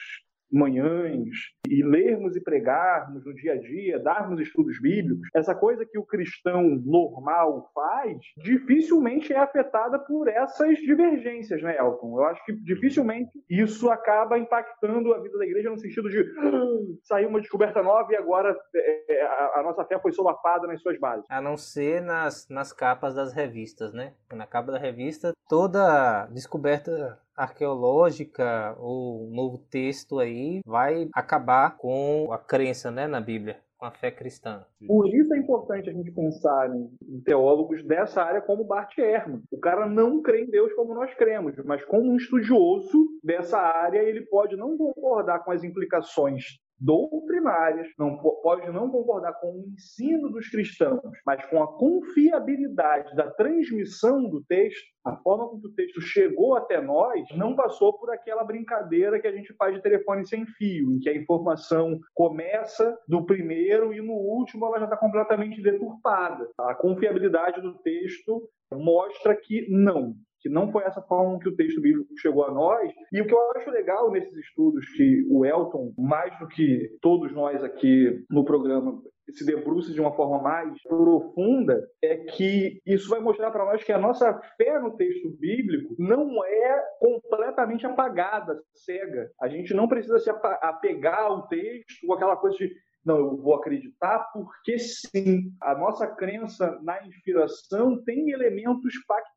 manhãs 0.51 1.29
e 1.67 1.83
lermos 1.83 2.35
e 2.35 2.41
pregarmos 2.41 3.25
no 3.25 3.33
dia 3.33 3.53
a 3.53 3.57
dia, 3.57 3.99
darmos 3.99 4.39
estudos 4.39 4.79
bíblicos, 4.79 5.27
essa 5.33 5.55
coisa 5.55 5.85
que 5.85 5.97
o 5.97 6.05
cristão 6.05 6.63
normal 6.83 7.69
faz, 7.73 8.17
dificilmente 8.37 9.33
é 9.33 9.37
afetada 9.37 9.99
por 9.99 10.27
essas 10.27 10.77
divergências, 10.77 11.61
né, 11.61 11.77
Elton? 11.77 12.19
Eu 12.19 12.25
acho 12.25 12.43
que 12.45 12.53
dificilmente 12.53 13.31
isso 13.49 13.89
acaba 13.89 14.37
impactando 14.37 15.13
a 15.13 15.19
vida 15.19 15.37
da 15.37 15.45
igreja 15.45 15.69
no 15.69 15.79
sentido 15.79 16.09
de 16.09 16.19
ah, 16.19 16.95
sair 17.03 17.25
uma 17.25 17.41
descoberta 17.41 17.81
nova 17.81 18.11
e 18.11 18.15
agora 18.15 18.55
é, 18.75 19.13
é, 19.13 19.21
a, 19.23 19.59
a, 19.59 19.63
nossa 19.63 19.83
fé 19.85 19.99
foi 19.99 20.11
solapada 20.11 20.67
nas 20.67 20.81
suas 20.81 20.99
bases. 20.99 21.25
A 21.29 21.41
não 21.41 21.57
ser 21.57 22.01
nas, 22.01 22.47
nas 22.49 22.71
capas 22.71 23.15
das 23.15 23.33
revistas, 23.33 23.93
né? 23.93 24.13
Na 24.33 24.45
capa 24.45 24.71
da 24.71 24.77
revista, 24.77 25.33
toda 25.47 26.27
descoberta 26.27 27.19
arqueológica, 27.35 28.75
o 28.79 29.29
novo 29.31 29.57
texto 29.57 30.19
aí, 30.19 30.61
vai 30.65 31.09
acabar 31.13 31.77
com 31.77 32.31
a 32.31 32.37
crença 32.37 32.91
né, 32.91 33.07
na 33.07 33.19
Bíblia 33.19 33.59
com 33.77 33.85
a 33.85 33.91
fé 33.91 34.09
cristã. 34.09 34.65
Por 34.87 35.07
isso 35.13 35.33
é 35.33 35.37
importante 35.37 35.89
a 35.89 35.93
gente 35.93 36.11
pensar 36.11 36.73
em, 36.73 37.21
teólogos 37.25 37.83
dessa 37.83 38.23
área 38.23 38.41
como 38.41 38.63
Bart 38.63 38.97
Ehrman. 38.97 39.41
O 39.51 39.59
cara 39.59 39.85
não 39.85 40.21
crê 40.21 40.43
em 40.43 40.49
Deus 40.49 40.73
como 40.73 40.93
nós 40.93 41.13
cremos, 41.15 41.55
mas 41.65 41.83
como 41.85 42.09
um 42.09 42.15
estudioso 42.15 43.05
dessa 43.23 43.57
área, 43.59 43.99
ele 43.99 44.21
pode 44.21 44.55
não 44.55 44.77
concordar 44.77 45.43
com 45.43 45.51
as 45.51 45.63
implicações 45.63 46.57
doutrinárias, 46.79 47.87
não 47.97 48.17
pode 48.17 48.69
não 48.71 48.89
concordar 48.89 49.33
com 49.39 49.51
o 49.51 49.65
ensino 49.73 50.29
dos 50.29 50.49
cristãos, 50.49 51.01
mas 51.25 51.45
com 51.47 51.63
a 51.63 51.77
confiabilidade 51.77 53.15
da 53.15 53.31
transmissão 53.31 54.29
do 54.29 54.43
texto, 54.43 54.85
a 55.05 55.15
forma 55.17 55.47
como 55.47 55.61
o 55.65 55.73
texto 55.73 56.01
chegou 56.01 56.55
até 56.55 56.81
nós, 56.81 57.23
não 57.35 57.55
passou 57.55 57.97
por 57.97 58.11
aquela 58.11 58.43
brincadeira 58.43 59.19
que 59.19 59.27
a 59.27 59.31
gente 59.31 59.53
faz 59.53 59.75
de 59.75 59.81
telefone 59.81 60.25
sem 60.27 60.45
fio, 60.45 60.91
em 60.91 60.99
que 60.99 61.09
a 61.09 61.15
informação 61.15 61.99
começa 62.13 62.97
do 63.07 63.25
primeiro 63.25 63.93
e 63.93 64.01
no 64.01 64.13
último 64.13 64.65
ela 64.65 64.79
já 64.79 64.85
está 64.85 64.97
completamente 64.97 65.61
deturpada. 65.61 66.49
A 66.57 66.73
confiabilidade 66.73 67.61
do 67.61 67.75
texto 67.79 68.49
mostra 68.73 69.35
que 69.35 69.67
não, 69.69 70.15
que 70.45 70.49
não 70.49 70.71
foi 70.71 70.83
essa 70.83 71.01
forma 71.01 71.39
que 71.39 71.49
o 71.49 71.55
texto 71.55 71.81
bíblico 71.81 72.07
chegou 72.19 72.45
a 72.45 72.51
nós. 72.51 72.93
E 73.11 73.19
o 73.19 73.25
que 73.25 73.33
eu 73.33 73.51
acho 73.53 73.71
legal 73.71 74.11
nesses 74.11 74.31
estudos 74.37 74.87
que 74.89 75.25
o 75.27 75.43
Elton, 75.43 75.91
mais 75.97 76.37
do 76.37 76.47
que 76.47 76.95
todos 77.01 77.33
nós 77.33 77.63
aqui 77.63 78.23
no 78.29 78.45
programa, 78.45 79.01
se 79.31 79.43
debruça 79.43 79.91
de 79.91 79.99
uma 79.99 80.15
forma 80.15 80.39
mais 80.39 80.79
profunda, 80.83 81.83
é 81.99 82.17
que 82.17 82.79
isso 82.85 83.09
vai 83.09 83.19
mostrar 83.19 83.49
para 83.49 83.65
nós 83.65 83.83
que 83.83 83.91
a 83.91 83.97
nossa 83.97 84.39
fé 84.55 84.79
no 84.79 84.95
texto 84.95 85.31
bíblico 85.39 85.95
não 85.97 86.45
é 86.45 86.83
completamente 86.99 87.87
apagada, 87.87 88.61
cega. 88.85 89.31
A 89.41 89.47
gente 89.47 89.73
não 89.73 89.87
precisa 89.87 90.19
se 90.19 90.29
apegar 90.29 91.23
ao 91.23 91.47
texto 91.47 92.13
aquela 92.13 92.37
coisa 92.37 92.55
de 92.55 92.71
não, 93.05 93.17
eu 93.17 93.37
vou 93.37 93.53
acreditar 93.53 94.31
porque 94.33 94.79
sim. 94.79 95.51
A 95.61 95.75
nossa 95.75 96.07
crença 96.07 96.79
na 96.81 97.05
inspiração 97.05 98.03
tem 98.03 98.31
elementos 98.31 98.93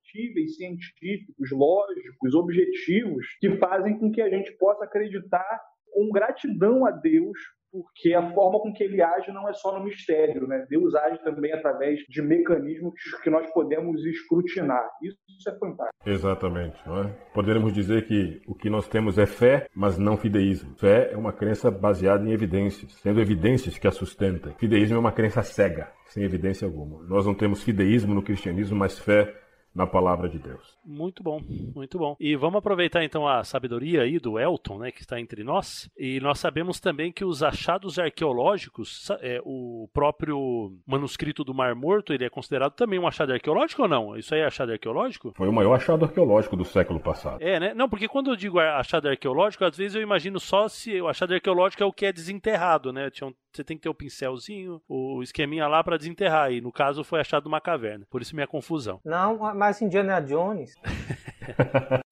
factíveis, 0.09 0.57
científicos, 0.57 1.51
lógicos, 1.53 2.35
objetivos, 2.35 3.27
que 3.41 3.57
fazem 3.59 3.99
com 3.99 4.11
que 4.11 4.23
a 4.23 4.31
gente 4.31 4.53
possa 4.57 4.85
acreditar 4.85 5.61
com 5.93 6.11
gratidão 6.11 6.87
a 6.87 6.91
Deus 6.91 7.39
porque 7.71 8.15
a 8.15 8.33
forma 8.33 8.61
com 8.61 8.73
que 8.73 8.83
ele 8.83 9.03
age 9.03 9.31
não 9.31 9.47
é 9.47 9.53
só 9.53 9.79
no 9.79 9.85
mistério, 9.85 10.47
né? 10.47 10.65
Deus 10.71 10.95
age 10.95 11.23
também 11.23 11.53
através 11.53 12.01
de 12.09 12.23
mecanismos 12.23 12.95
que 13.23 13.29
nós 13.29 13.47
podemos 13.53 14.03
escrutinar. 14.07 14.89
Isso 15.03 15.51
é 15.51 15.59
fantástico. 15.59 15.93
Exatamente. 16.07 16.79
Não 16.87 17.03
é? 17.03 17.09
Poderemos 17.35 17.75
dizer 17.75 18.07
que 18.07 18.41
o 18.47 18.55
que 18.55 18.71
nós 18.71 18.89
temos 18.89 19.19
é 19.19 19.27
fé, 19.27 19.69
mas 19.75 19.99
não 19.99 20.17
fideísmo. 20.17 20.79
Fé 20.79 21.11
é 21.13 21.17
uma 21.17 21.33
crença 21.33 21.71
baseada 21.71 22.25
em 22.27 22.33
evidências, 22.33 23.03
tendo 23.03 23.21
evidências 23.21 23.77
que 23.77 23.87
a 23.87 23.91
sustentem. 23.91 24.55
Fideísmo 24.59 24.97
é 24.97 25.01
uma 25.01 25.13
crença 25.13 25.43
cega, 25.43 25.93
sem 26.07 26.25
evidência 26.25 26.67
alguma. 26.67 27.05
Nós 27.05 27.27
não 27.27 27.35
temos 27.35 27.63
fideísmo 27.63 28.15
no 28.15 28.23
cristianismo, 28.23 28.79
mas 28.79 28.99
fé 28.99 29.35
na 29.75 29.87
palavra 29.87 30.29
de 30.29 30.39
Deus. 30.39 30.77
Muito 30.85 31.23
bom, 31.23 31.41
muito 31.75 31.99
bom. 31.99 32.17
E 32.19 32.35
vamos 32.37 32.59
aproveitar 32.59 33.05
então 33.05 33.27
a 33.27 33.45
sabedoria 33.45 34.03
aí 34.03 34.19
do 34.19 34.39
Elton, 34.39 34.79
né, 34.79 34.91
que 34.91 35.01
está 35.01 35.21
entre 35.21 35.45
nós. 35.45 35.89
E 35.97 36.21
nós 36.21 36.39
sabemos 36.39 36.81
também 36.81 37.13
que 37.13 37.25
os 37.25 37.43
achados 37.43 37.99
arqueológicos, 37.99 39.09
é, 39.21 39.41
o 39.45 39.89
próprio 39.93 40.73
manuscrito 40.87 41.45
do 41.45 41.55
Mar 41.55 41.75
Morto, 41.75 42.13
ele 42.13 42.25
é 42.25 42.31
considerado 42.31 42.73
também 42.73 42.99
um 42.99 43.07
achado 43.07 43.33
arqueológico 43.33 43.83
ou 43.83 43.89
não? 43.89 44.17
Isso 44.17 44.35
aí 44.35 44.41
é 44.41 44.47
achado 44.47 44.73
arqueológico? 44.73 45.33
Foi 45.37 45.49
o 45.49 45.53
maior 45.53 45.75
achado 45.75 46.05
arqueológico 46.05 46.57
do 46.57 46.65
século 46.65 47.01
passado. 47.01 47.41
É, 47.41 47.61
né? 47.61 47.75
Não, 47.75 47.89
porque 47.89 48.09
quando 48.09 48.31
eu 48.31 48.37
digo 48.37 48.59
achado 48.59 49.09
arqueológico, 49.09 49.65
às 49.65 49.77
vezes 49.77 49.95
eu 49.95 50.03
imagino 50.03 50.41
só 50.41 50.69
se 50.69 51.01
o 51.01 51.09
achado 51.09 51.35
arqueológico 51.35 51.83
é 51.83 51.87
o 51.87 51.93
que 51.93 52.07
é 52.07 52.13
desenterrado, 52.13 52.93
né? 52.93 53.11
Tinha 53.11 53.29
um 53.29 53.35
você 53.53 53.65
tem 53.65 53.77
que 53.77 53.83
ter 53.83 53.89
o 53.89 53.95
pincelzinho, 53.95 54.81
o 54.89 55.23
esqueminha 55.23 55.67
lá 55.67 55.83
para 55.83 55.97
desenterrar. 55.97 56.53
E 56.53 56.61
no 56.61 56.73
caso 56.73 57.05
foi 57.05 57.21
achado 57.21 57.47
uma 57.47 57.61
caverna. 57.61 58.07
Por 58.11 58.23
isso 58.23 58.35
minha 58.35 58.47
confusão. 58.47 59.01
Não, 59.05 59.37
mas 59.55 59.81
Indiana 59.83 60.21
Jones. 60.21 60.75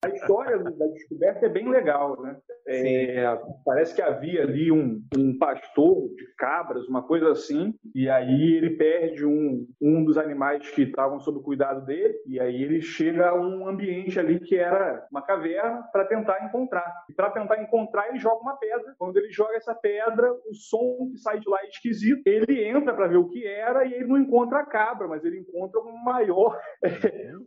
da 0.77 0.87
descoberta 0.87 1.45
é 1.45 1.49
bem 1.49 1.69
legal, 1.69 2.21
né? 2.21 2.37
É, 2.67 3.23
parece 3.65 3.95
que 3.95 4.01
havia 4.01 4.43
ali 4.43 4.71
um, 4.71 5.01
um 5.17 5.37
pastor 5.37 6.09
de 6.15 6.27
cabras, 6.37 6.87
uma 6.87 7.01
coisa 7.01 7.31
assim, 7.31 7.73
e 7.95 8.09
aí 8.09 8.55
ele 8.55 8.71
perde 8.71 9.25
um, 9.25 9.65
um 9.81 10.03
dos 10.03 10.17
animais 10.17 10.69
que 10.71 10.83
estavam 10.83 11.19
sob 11.19 11.39
o 11.39 11.43
cuidado 11.43 11.85
dele, 11.85 12.13
e 12.27 12.39
aí 12.39 12.61
ele 12.61 12.81
chega 12.81 13.29
a 13.29 13.39
um 13.39 13.67
ambiente 13.67 14.19
ali 14.19 14.39
que 14.39 14.55
era 14.55 15.07
uma 15.09 15.21
caverna 15.21 15.83
para 15.91 16.05
tentar 16.05 16.45
encontrar. 16.45 17.05
E 17.09 17.13
para 17.13 17.29
tentar 17.29 17.61
encontrar, 17.61 18.09
ele 18.09 18.19
joga 18.19 18.41
uma 18.41 18.57
pedra. 18.57 18.93
Quando 18.97 19.17
ele 19.17 19.31
joga 19.31 19.55
essa 19.55 19.73
pedra, 19.73 20.31
o 20.31 20.53
som 20.53 21.09
que 21.11 21.17
sai 21.19 21.39
de 21.39 21.49
lá 21.49 21.59
é 21.61 21.69
esquisito. 21.69 22.21
Ele 22.25 22.65
entra 22.65 22.93
para 22.93 23.07
ver 23.07 23.17
o 23.17 23.29
que 23.29 23.45
era 23.45 23.85
e 23.85 23.93
ele 23.93 24.07
não 24.07 24.17
encontra 24.17 24.59
a 24.59 24.65
cabra, 24.65 25.07
mas 25.07 25.23
ele 25.23 25.39
encontra 25.39 25.79
o 25.79 26.03
maior, 26.03 26.59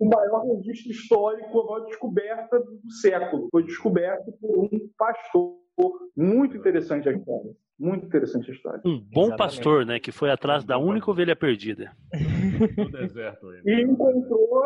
o 0.01 0.05
maior 0.09 0.47
registro 0.47 0.91
histórico, 0.91 1.61
a 1.61 1.65
maior 1.65 1.85
descoberta 1.87 2.59
do 2.59 2.91
século. 3.03 3.20
Foi 3.51 3.63
descoberto 3.63 4.33
por 4.41 4.59
um 4.65 4.69
pastor. 4.97 5.59
Muito 6.17 6.57
interessante 6.57 7.09
a 7.09 7.13
história. 7.13 7.51
Muito 7.79 8.05
interessante 8.05 8.51
a 8.51 8.55
história. 8.55 8.81
Um 8.85 9.01
bom 9.01 9.29
Exatamente. 9.29 9.39
pastor, 9.39 9.87
né? 9.87 9.99
Que 9.99 10.13
foi 10.13 10.31
atrás 10.31 10.65
da 10.65 10.77
única 10.77 11.11
ovelha 11.11 11.35
perdida. 11.35 11.91
No 12.77 12.91
deserto. 12.91 13.47
E 13.65 13.83
encontrou, 13.83 14.63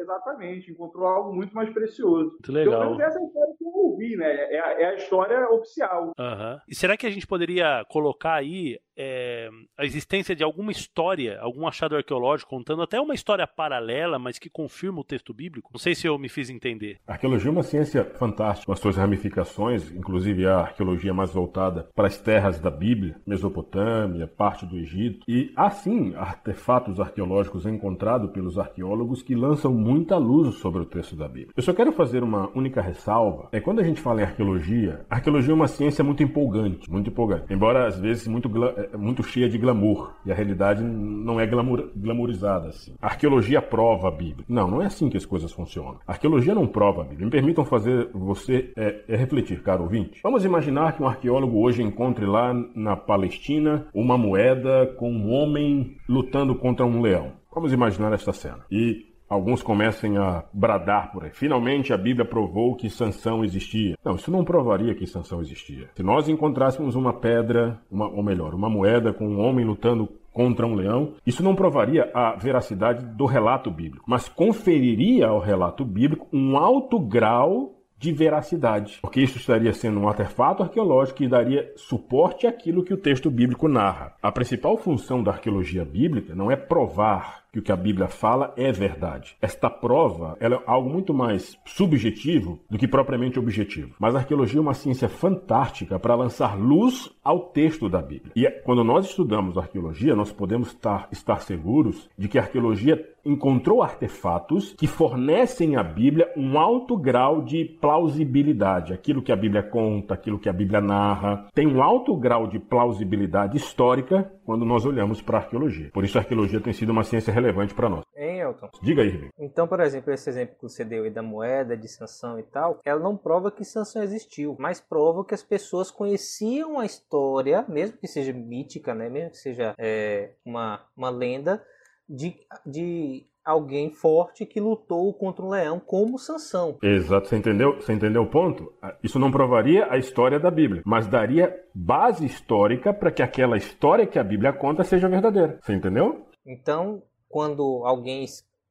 exatamente, 0.00 0.72
encontrou 0.72 1.06
algo 1.06 1.32
muito 1.32 1.54
mais 1.54 1.70
precioso. 1.70 2.30
Muito 2.30 2.52
legal. 2.52 2.80
Menos 2.80 3.00
essa 3.00 3.18
é 3.18 3.22
a 3.22 3.26
história 3.26 3.54
que 3.56 3.64
eu 3.64 3.72
ouvi, 3.72 4.16
né? 4.16 4.52
É 4.52 4.58
a, 4.58 4.80
é 4.80 4.84
a 4.86 4.94
história 4.96 5.48
oficial. 5.50 6.06
Uhum. 6.18 6.58
E 6.68 6.74
será 6.74 6.96
que 6.96 7.06
a 7.06 7.10
gente 7.10 7.28
poderia 7.28 7.84
colocar 7.88 8.34
aí 8.34 8.80
é, 8.98 9.48
a 9.78 9.84
existência 9.84 10.34
de 10.34 10.42
alguma 10.42 10.72
história, 10.72 11.38
algum 11.40 11.68
achado 11.68 11.94
arqueológico 11.94 12.50
contando 12.50 12.82
até 12.82 13.00
uma 13.00 13.14
história 13.14 13.46
paralela, 13.46 14.18
mas 14.18 14.38
que 14.38 14.50
confirma 14.50 15.00
o 15.00 15.04
texto 15.04 15.32
bíblico? 15.32 15.70
Não 15.72 15.78
sei 15.78 15.94
se 15.94 16.08
eu 16.08 16.18
me 16.18 16.28
fiz 16.28 16.50
entender. 16.50 16.98
A 17.06 17.12
arqueologia 17.12 17.48
é 17.48 17.52
uma 17.52 17.62
ciência 17.62 18.04
fantástica, 18.04 18.66
com 18.66 18.72
as 18.72 18.80
suas 18.80 18.96
ramificações, 18.96 19.90
inclusive 19.92 20.46
a 20.46 20.58
arqueologia 20.58 21.14
mais 21.14 21.32
voltada 21.32 21.88
para 21.94 22.08
as 22.08 22.18
terras 22.18 22.58
da 22.58 22.70
Bíblia, 22.70 23.16
Mesopotâmia, 23.24 24.26
parte 24.26 24.66
do 24.66 24.76
Egito. 24.76 25.24
E 25.28 25.52
há 25.54 25.70
sim 25.70 26.14
artefatos 26.16 26.98
arqueológicos 26.98 27.66
encontrados 27.66 28.30
pelos 28.32 28.58
arqueólogos 28.58 29.22
que 29.22 29.34
lançam 29.34 29.72
muita 29.72 30.16
luz 30.16 30.56
sobre 30.56 30.82
o 30.82 30.86
texto 30.86 31.14
da 31.14 31.28
Bíblia. 31.28 31.52
Eu 31.56 31.62
só 31.62 31.72
quero 31.72 31.92
fazer 31.92 32.24
uma 32.24 32.50
única 32.56 32.80
ressalva. 32.80 33.48
É 33.52 33.60
quando 33.60 33.80
a 33.80 33.84
gente 33.84 34.00
fala 34.00 34.22
em 34.22 34.24
arqueologia, 34.24 35.06
a 35.08 35.16
arqueologia 35.16 35.52
é 35.52 35.54
uma 35.54 35.68
ciência 35.68 36.02
muito 36.02 36.22
empolgante, 36.22 36.90
muito 36.90 37.10
empolgante. 37.10 37.52
Embora 37.52 37.86
às 37.86 37.98
vezes 37.98 38.26
muito 38.26 38.48
é 38.92 38.96
muito 38.96 39.22
cheia 39.22 39.48
de 39.48 39.58
glamour. 39.58 40.12
E 40.24 40.32
a 40.32 40.34
realidade 40.34 40.82
não 40.82 41.40
é 41.40 41.46
glamour, 41.46 41.90
glamourizada 41.94 42.68
assim. 42.68 42.94
Arqueologia 43.00 43.60
prova 43.60 44.08
a 44.08 44.10
Bíblia. 44.10 44.44
Não, 44.48 44.68
não 44.68 44.82
é 44.82 44.86
assim 44.86 45.08
que 45.08 45.16
as 45.16 45.26
coisas 45.26 45.52
funcionam. 45.52 45.98
Arqueologia 46.06 46.54
não 46.54 46.66
prova 46.66 47.02
a 47.02 47.04
Bíblia. 47.04 47.26
Me 47.26 47.30
permitam 47.30 47.64
fazer 47.64 48.08
você 48.12 48.72
é, 48.76 49.04
é 49.08 49.16
refletir, 49.16 49.62
caro 49.62 49.84
ouvinte. 49.84 50.20
Vamos 50.22 50.44
imaginar 50.44 50.92
que 50.92 51.02
um 51.02 51.08
arqueólogo 51.08 51.60
hoje 51.60 51.82
encontre 51.82 52.26
lá 52.26 52.54
na 52.74 52.96
Palestina 52.96 53.86
uma 53.94 54.18
moeda 54.18 54.86
com 54.98 55.10
um 55.10 55.30
homem 55.30 55.96
lutando 56.08 56.54
contra 56.54 56.86
um 56.86 57.00
leão. 57.00 57.32
Vamos 57.52 57.72
imaginar 57.72 58.12
esta 58.12 58.32
cena. 58.32 58.64
E 58.70 59.07
Alguns 59.28 59.62
comecem 59.62 60.16
a 60.16 60.44
bradar 60.52 61.12
por 61.12 61.24
aí. 61.24 61.30
Finalmente 61.32 61.92
a 61.92 61.98
Bíblia 61.98 62.24
provou 62.24 62.74
que 62.74 62.88
Sansão 62.88 63.44
existia. 63.44 63.96
Não, 64.04 64.16
isso 64.16 64.30
não 64.30 64.44
provaria 64.44 64.94
que 64.94 65.06
Sansão 65.06 65.40
existia. 65.40 65.88
Se 65.94 66.02
nós 66.02 66.28
encontrássemos 66.28 66.94
uma 66.94 67.12
pedra, 67.12 67.78
uma, 67.90 68.08
ou 68.08 68.22
melhor, 68.22 68.54
uma 68.54 68.70
moeda 68.70 69.12
com 69.12 69.28
um 69.28 69.40
homem 69.40 69.64
lutando 69.64 70.08
contra 70.32 70.66
um 70.66 70.74
leão, 70.74 71.14
isso 71.26 71.42
não 71.42 71.54
provaria 71.54 72.10
a 72.14 72.36
veracidade 72.36 73.04
do 73.04 73.26
relato 73.26 73.70
bíblico, 73.70 74.04
mas 74.06 74.28
conferiria 74.28 75.26
ao 75.26 75.40
relato 75.40 75.84
bíblico 75.84 76.28
um 76.32 76.56
alto 76.56 76.98
grau 76.98 77.74
de 77.98 78.12
veracidade, 78.12 79.00
porque 79.02 79.20
isso 79.20 79.38
estaria 79.38 79.72
sendo 79.72 79.98
um 79.98 80.08
artefato 80.08 80.62
arqueológico 80.62 81.18
que 81.18 81.28
daria 81.28 81.72
suporte 81.74 82.46
àquilo 82.46 82.84
que 82.84 82.94
o 82.94 82.96
texto 82.96 83.28
bíblico 83.28 83.66
narra. 83.66 84.14
A 84.22 84.30
principal 84.30 84.76
função 84.76 85.22
da 85.22 85.32
arqueologia 85.32 85.84
bíblica 85.84 86.34
não 86.34 86.50
é 86.50 86.54
provar 86.54 87.42
que 87.52 87.58
o 87.58 87.62
que 87.62 87.72
a 87.72 87.76
Bíblia 87.76 88.08
fala 88.08 88.52
é 88.56 88.70
verdade. 88.70 89.36
Esta 89.40 89.70
prova 89.70 90.36
é 90.40 90.46
algo 90.66 90.90
muito 90.90 91.14
mais 91.14 91.58
subjetivo 91.64 92.60
do 92.70 92.78
que 92.78 92.88
propriamente 92.88 93.38
objetivo. 93.38 93.94
Mas 93.98 94.14
a 94.14 94.18
arqueologia 94.18 94.58
é 94.58 94.62
uma 94.62 94.74
ciência 94.74 95.08
fantástica 95.08 95.98
para 95.98 96.14
lançar 96.14 96.58
luz 96.58 97.10
ao 97.22 97.40
texto 97.40 97.88
da 97.88 98.00
Bíblia. 98.00 98.32
E 98.34 98.48
quando 98.64 98.84
nós 98.84 99.06
estudamos 99.06 99.58
arqueologia, 99.58 100.14
nós 100.14 100.32
podemos 100.32 100.68
estar, 100.68 101.08
estar 101.10 101.40
seguros 101.40 102.08
de 102.16 102.28
que 102.28 102.38
a 102.38 102.42
arqueologia 102.42 103.04
encontrou 103.24 103.82
artefatos 103.82 104.74
que 104.78 104.86
fornecem 104.86 105.76
à 105.76 105.82
Bíblia 105.82 106.32
um 106.36 106.58
alto 106.58 106.96
grau 106.96 107.42
de 107.42 107.64
plausibilidade. 107.64 108.92
Aquilo 108.92 109.22
que 109.22 109.32
a 109.32 109.36
Bíblia 109.36 109.62
conta, 109.62 110.14
aquilo 110.14 110.38
que 110.38 110.48
a 110.48 110.52
Bíblia 110.52 110.80
narra, 110.80 111.46
tem 111.54 111.66
um 111.66 111.82
alto 111.82 112.16
grau 112.16 112.46
de 112.46 112.58
plausibilidade 112.58 113.56
histórica 113.56 114.32
quando 114.44 114.64
nós 114.64 114.86
olhamos 114.86 115.20
para 115.20 115.38
a 115.38 115.40
arqueologia. 115.42 115.90
Por 115.92 116.04
isso 116.04 116.16
a 116.16 116.22
arqueologia 116.22 116.60
tem 116.60 116.72
sido 116.72 116.90
uma 116.90 117.04
ciência 117.04 117.30
relevante 117.38 117.74
para 117.74 117.88
nós. 117.88 118.04
Hein, 118.16 118.40
Elton? 118.40 118.68
Diga 118.82 119.02
aí, 119.02 119.08
Ribeiro. 119.08 119.32
Então, 119.38 119.66
por 119.66 119.80
exemplo, 119.80 120.12
esse 120.12 120.28
exemplo 120.28 120.56
que 120.56 120.62
você 120.62 120.84
deu 120.84 121.04
aí 121.04 121.10
da 121.10 121.22
moeda, 121.22 121.76
de 121.76 121.88
Sansão 121.88 122.38
e 122.38 122.42
tal, 122.42 122.80
ela 122.84 123.00
não 123.00 123.16
prova 123.16 123.50
que 123.50 123.64
Sansão 123.64 124.02
existiu, 124.02 124.56
mas 124.58 124.80
prova 124.80 125.24
que 125.24 125.34
as 125.34 125.42
pessoas 125.42 125.90
conheciam 125.90 126.78
a 126.78 126.84
história, 126.84 127.64
mesmo 127.68 127.96
que 127.96 128.06
seja 128.06 128.32
mítica, 128.32 128.94
né? 128.94 129.08
mesmo 129.08 129.30
que 129.30 129.38
seja 129.38 129.74
é, 129.78 130.32
uma, 130.44 130.84
uma 130.96 131.10
lenda, 131.10 131.62
de, 132.08 132.36
de 132.66 133.26
alguém 133.44 133.90
forte 133.90 134.44
que 134.44 134.60
lutou 134.60 135.12
contra 135.14 135.44
um 135.44 135.48
leão 135.48 135.80
como 135.80 136.18
Sansão. 136.18 136.76
Exato, 136.82 137.28
você 137.28 137.36
entendeu? 137.36 137.76
Você 137.76 137.92
entendeu 137.92 138.22
o 138.22 138.30
ponto? 138.30 138.72
Isso 139.02 139.18
não 139.18 139.30
provaria 139.30 139.90
a 139.90 139.96
história 139.96 140.38
da 140.38 140.50
Bíblia, 140.50 140.82
mas 140.84 141.06
daria 141.06 141.54
base 141.74 142.26
histórica 142.26 142.92
para 142.92 143.10
que 143.10 143.22
aquela 143.22 143.56
história 143.56 144.06
que 144.06 144.18
a 144.18 144.24
Bíblia 144.24 144.52
conta 144.52 144.84
seja 144.84 145.08
verdadeira. 145.08 145.58
Você 145.62 145.72
entendeu? 145.72 146.26
Então, 146.46 147.02
quando 147.28 147.82
alguém 147.84 148.24